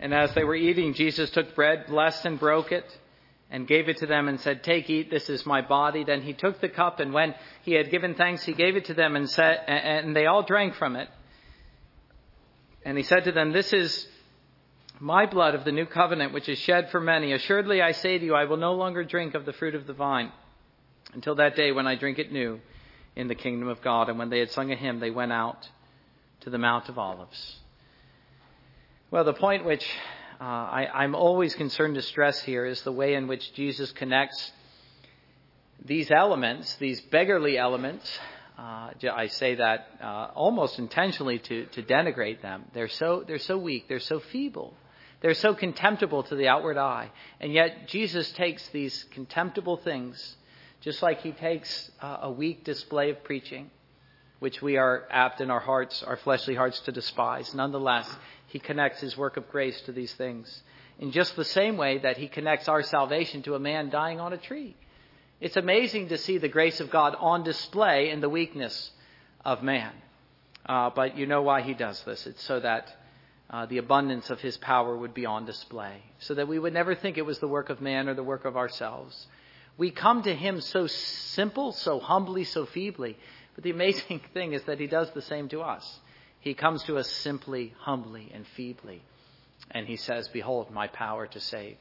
And 0.00 0.12
as 0.12 0.34
they 0.34 0.44
were 0.44 0.54
eating, 0.54 0.92
Jesus 0.92 1.30
took 1.30 1.54
bread, 1.54 1.86
blessed 1.86 2.26
and 2.26 2.38
broke 2.38 2.72
it, 2.72 2.84
and 3.50 3.66
gave 3.66 3.88
it 3.88 3.98
to 3.98 4.06
them 4.06 4.28
and 4.28 4.38
said, 4.38 4.62
Take, 4.62 4.90
eat, 4.90 5.10
this 5.10 5.30
is 5.30 5.46
my 5.46 5.62
body. 5.62 6.04
Then 6.04 6.20
he 6.20 6.34
took 6.34 6.60
the 6.60 6.68
cup, 6.68 7.00
and 7.00 7.14
when 7.14 7.34
he 7.62 7.72
had 7.72 7.90
given 7.90 8.14
thanks, 8.14 8.44
he 8.44 8.52
gave 8.52 8.76
it 8.76 8.84
to 8.86 8.94
them, 8.94 9.16
and, 9.16 9.28
said, 9.28 9.64
and 9.66 10.14
they 10.14 10.26
all 10.26 10.42
drank 10.42 10.74
from 10.74 10.94
it. 10.94 11.08
And 12.84 12.98
he 12.98 13.02
said 13.02 13.24
to 13.24 13.32
them, 13.32 13.52
This 13.52 13.72
is 13.72 14.06
my 14.98 15.24
blood 15.24 15.54
of 15.54 15.64
the 15.64 15.72
new 15.72 15.86
covenant, 15.86 16.34
which 16.34 16.50
is 16.50 16.58
shed 16.58 16.90
for 16.90 17.00
many. 17.00 17.32
Assuredly, 17.32 17.80
I 17.80 17.92
say 17.92 18.18
to 18.18 18.24
you, 18.24 18.34
I 18.34 18.44
will 18.44 18.58
no 18.58 18.74
longer 18.74 19.04
drink 19.04 19.34
of 19.34 19.46
the 19.46 19.54
fruit 19.54 19.74
of 19.74 19.86
the 19.86 19.94
vine 19.94 20.32
until 21.14 21.34
that 21.36 21.56
day 21.56 21.72
when 21.72 21.86
I 21.86 21.96
drink 21.96 22.18
it 22.18 22.32
new 22.32 22.60
in 23.16 23.28
the 23.28 23.34
kingdom 23.34 23.68
of 23.68 23.82
God. 23.82 24.08
And 24.08 24.18
when 24.18 24.30
they 24.30 24.38
had 24.38 24.50
sung 24.50 24.72
a 24.72 24.76
hymn, 24.76 25.00
they 25.00 25.10
went 25.10 25.32
out 25.32 25.68
to 26.40 26.50
the 26.50 26.58
Mount 26.58 26.88
of 26.88 26.98
Olives. 26.98 27.58
Well, 29.10 29.24
the 29.24 29.34
point 29.34 29.64
which 29.64 29.86
uh, 30.40 30.44
I, 30.44 31.04
am 31.04 31.14
always 31.14 31.54
concerned 31.54 31.96
to 31.96 32.02
stress 32.02 32.40
here 32.40 32.64
is 32.64 32.80
the 32.82 32.92
way 32.92 33.14
in 33.14 33.26
which 33.26 33.52
Jesus 33.54 33.92
connects 33.92 34.52
these 35.84 36.10
elements, 36.10 36.76
these 36.76 37.00
beggarly 37.00 37.58
elements. 37.58 38.18
Uh, 38.58 38.90
I 39.12 39.26
say 39.28 39.56
that 39.56 39.88
uh, 40.02 40.28
almost 40.34 40.78
intentionally 40.78 41.38
to, 41.40 41.66
to 41.66 41.82
denigrate 41.82 42.40
them. 42.42 42.64
They're 42.72 42.88
so, 42.88 43.24
they're 43.26 43.38
so 43.38 43.58
weak, 43.58 43.88
they're 43.88 44.00
so 44.00 44.20
feeble, 44.20 44.74
they're 45.20 45.34
so 45.34 45.54
contemptible 45.54 46.22
to 46.24 46.36
the 46.36 46.48
outward 46.48 46.76
eye. 46.76 47.10
And 47.40 47.52
yet, 47.52 47.88
Jesus 47.88 48.30
takes 48.32 48.66
these 48.68 49.04
contemptible 49.12 49.78
things 49.78 50.36
just 50.80 51.02
like 51.02 51.20
he 51.20 51.32
takes 51.32 51.90
uh, 52.00 52.18
a 52.22 52.30
weak 52.30 52.64
display 52.64 53.10
of 53.10 53.22
preaching, 53.22 53.70
which 54.38 54.62
we 54.62 54.76
are 54.76 55.06
apt 55.10 55.40
in 55.40 55.50
our 55.50 55.60
hearts, 55.60 56.02
our 56.02 56.16
fleshly 56.16 56.54
hearts, 56.54 56.80
to 56.80 56.92
despise. 56.92 57.54
Nonetheless, 57.54 58.08
he 58.46 58.58
connects 58.58 59.00
his 59.00 59.16
work 59.16 59.36
of 59.36 59.48
grace 59.50 59.80
to 59.82 59.92
these 59.92 60.12
things 60.14 60.62
in 60.98 61.12
just 61.12 61.36
the 61.36 61.44
same 61.44 61.76
way 61.76 61.98
that 61.98 62.18
he 62.18 62.28
connects 62.28 62.68
our 62.68 62.82
salvation 62.82 63.42
to 63.42 63.54
a 63.54 63.58
man 63.58 63.90
dying 63.90 64.20
on 64.20 64.32
a 64.32 64.38
tree. 64.38 64.76
It's 65.40 65.56
amazing 65.56 66.08
to 66.08 66.18
see 66.18 66.36
the 66.36 66.48
grace 66.48 66.80
of 66.80 66.90
God 66.90 67.16
on 67.18 67.42
display 67.42 68.10
in 68.10 68.20
the 68.20 68.28
weakness 68.28 68.90
of 69.44 69.62
man. 69.62 69.92
Uh, 70.66 70.90
but 70.94 71.16
you 71.16 71.26
know 71.26 71.40
why 71.40 71.62
he 71.62 71.72
does 71.72 72.02
this. 72.04 72.26
It's 72.26 72.44
so 72.44 72.60
that 72.60 72.94
uh, 73.48 73.66
the 73.66 73.78
abundance 73.78 74.28
of 74.28 74.40
his 74.40 74.58
power 74.58 74.94
would 74.94 75.14
be 75.14 75.24
on 75.24 75.46
display, 75.46 76.02
so 76.18 76.34
that 76.34 76.46
we 76.46 76.58
would 76.58 76.74
never 76.74 76.94
think 76.94 77.16
it 77.16 77.24
was 77.26 77.38
the 77.38 77.48
work 77.48 77.70
of 77.70 77.80
man 77.80 78.08
or 78.08 78.14
the 78.14 78.22
work 78.22 78.44
of 78.44 78.56
ourselves 78.56 79.26
we 79.80 79.90
come 79.90 80.22
to 80.24 80.34
Him 80.34 80.60
so 80.60 80.86
simple, 80.86 81.72
so 81.72 82.00
humbly, 82.00 82.44
so 82.44 82.66
feebly. 82.66 83.16
But 83.54 83.64
the 83.64 83.70
amazing 83.70 84.20
thing 84.34 84.52
is 84.52 84.62
that 84.64 84.78
He 84.78 84.86
does 84.86 85.10
the 85.12 85.22
same 85.22 85.48
to 85.48 85.62
us. 85.62 86.00
He 86.38 86.52
comes 86.52 86.82
to 86.82 86.98
us 86.98 87.10
simply, 87.10 87.72
humbly, 87.78 88.30
and 88.34 88.46
feebly. 88.48 89.00
And 89.70 89.86
He 89.86 89.96
says, 89.96 90.28
Behold, 90.28 90.70
my 90.70 90.86
power 90.86 91.26
to 91.28 91.40
save. 91.40 91.78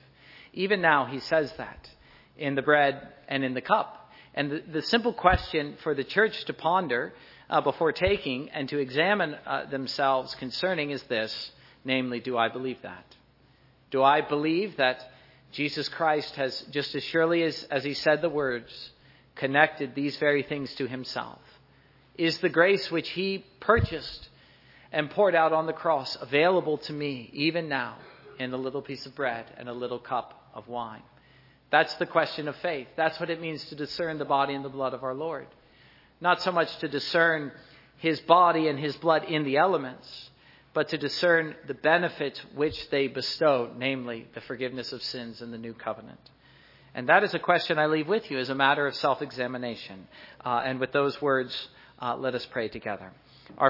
Even 0.54 0.80
now, 0.80 1.08
He 1.08 1.20
says 1.20 1.52
that 1.58 1.90
in 2.38 2.56
the 2.56 2.62
bread 2.62 3.06
and 3.28 3.44
in 3.44 3.54
the 3.54 3.62
cup. 3.62 4.10
And 4.34 4.50
the, 4.50 4.64
the 4.72 4.82
simple 4.82 5.12
question 5.12 5.76
for 5.84 5.94
the 5.94 6.06
church 6.06 6.46
to 6.46 6.54
ponder 6.54 7.12
uh, 7.50 7.60
before 7.60 7.92
taking 7.92 8.50
and 8.52 8.70
to 8.70 8.78
examine 8.78 9.36
uh, 9.46 9.66
themselves 9.66 10.36
concerning 10.36 10.92
is 10.92 11.04
this 11.04 11.52
namely, 11.84 12.22
do 12.22 12.38
I 12.38 12.48
believe 12.48 12.82
that? 12.84 13.16
Do 13.92 14.04
I 14.04 14.22
believe 14.22 14.78
that 14.78 15.04
Jesus 15.52 15.90
Christ 15.90 16.36
has, 16.36 16.62
just 16.70 16.94
as 16.96 17.04
surely 17.04 17.44
as, 17.44 17.64
as 17.66 17.84
he 17.84 17.94
said 17.94 18.22
the 18.22 18.30
words, 18.30 18.92
connected 19.36 19.96
these 19.96 20.18
very 20.18 20.44
things 20.44 20.74
to 20.76 20.88
himself. 20.88 21.40
Is 22.18 22.38
the 22.40 22.50
grace 22.50 22.92
which 22.92 23.10
he 23.10 23.46
purchased 23.60 24.30
and 24.92 25.10
poured 25.10 25.36
out 25.36 25.54
on 25.54 25.66
the 25.66 25.74
cross 25.74 26.18
available 26.20 26.78
to 26.80 26.94
me 26.94 27.30
even 27.34 27.70
now 27.70 27.98
in 28.38 28.54
a 28.54 28.58
little 28.58 28.82
piece 28.82 29.06
of 29.06 29.16
bread 29.16 29.46
and 29.58 29.70
a 29.70 29.74
little 29.74 30.00
cup 30.00 30.50
of 30.54 30.68
wine? 30.68 31.04
That's 31.72 31.94
the 31.96 32.06
question 32.06 32.48
of 32.48 32.56
faith. 32.58 32.88
That's 32.96 33.20
what 33.20 33.30
it 33.30 33.42
means 33.42 33.64
to 33.66 33.76
discern 33.76 34.18
the 34.18 34.26
body 34.26 34.54
and 34.54 34.66
the 34.66 34.70
blood 34.70 34.94
of 34.94 35.04
our 35.04 35.14
Lord. 35.14 35.48
Not 36.20 36.42
so 36.42 36.52
much 36.52 36.76
to 36.78 36.88
discern 36.88 37.52
his 37.98 38.20
body 38.22 38.68
and 38.68 38.80
his 38.80 38.96
blood 38.98 39.26
in 39.26 39.44
the 39.44 39.58
elements, 39.58 40.29
but 40.80 40.88
to 40.88 40.98
discern 40.98 41.54
the 41.68 41.74
benefits 41.74 42.40
which 42.56 42.90
they 42.90 43.10
bestow, 43.10 43.70
namely 43.78 44.26
the 44.34 44.40
forgiveness 44.40 44.94
of 44.94 45.04
sins 45.04 45.42
in 45.42 45.52
the 45.52 45.58
new 45.58 45.74
covenant. 45.74 46.22
And 46.96 47.10
that 47.10 47.22
is 47.22 47.34
a 47.34 47.40
question 47.40 47.78
I 47.78 47.88
leave 47.88 48.08
with 48.08 48.32
you 48.32 48.40
as 48.40 48.48
a 48.48 48.56
matter 48.56 48.88
of 48.88 48.96
self 48.96 49.22
examination. 49.22 50.08
Uh, 50.40 50.62
and 50.64 50.80
with 50.80 50.94
those 50.94 51.22
words, 51.22 51.54
uh, 52.02 52.16
let 52.16 52.34
us 52.34 52.46
pray 52.46 52.70
together. 52.70 53.12
Our 53.58 53.68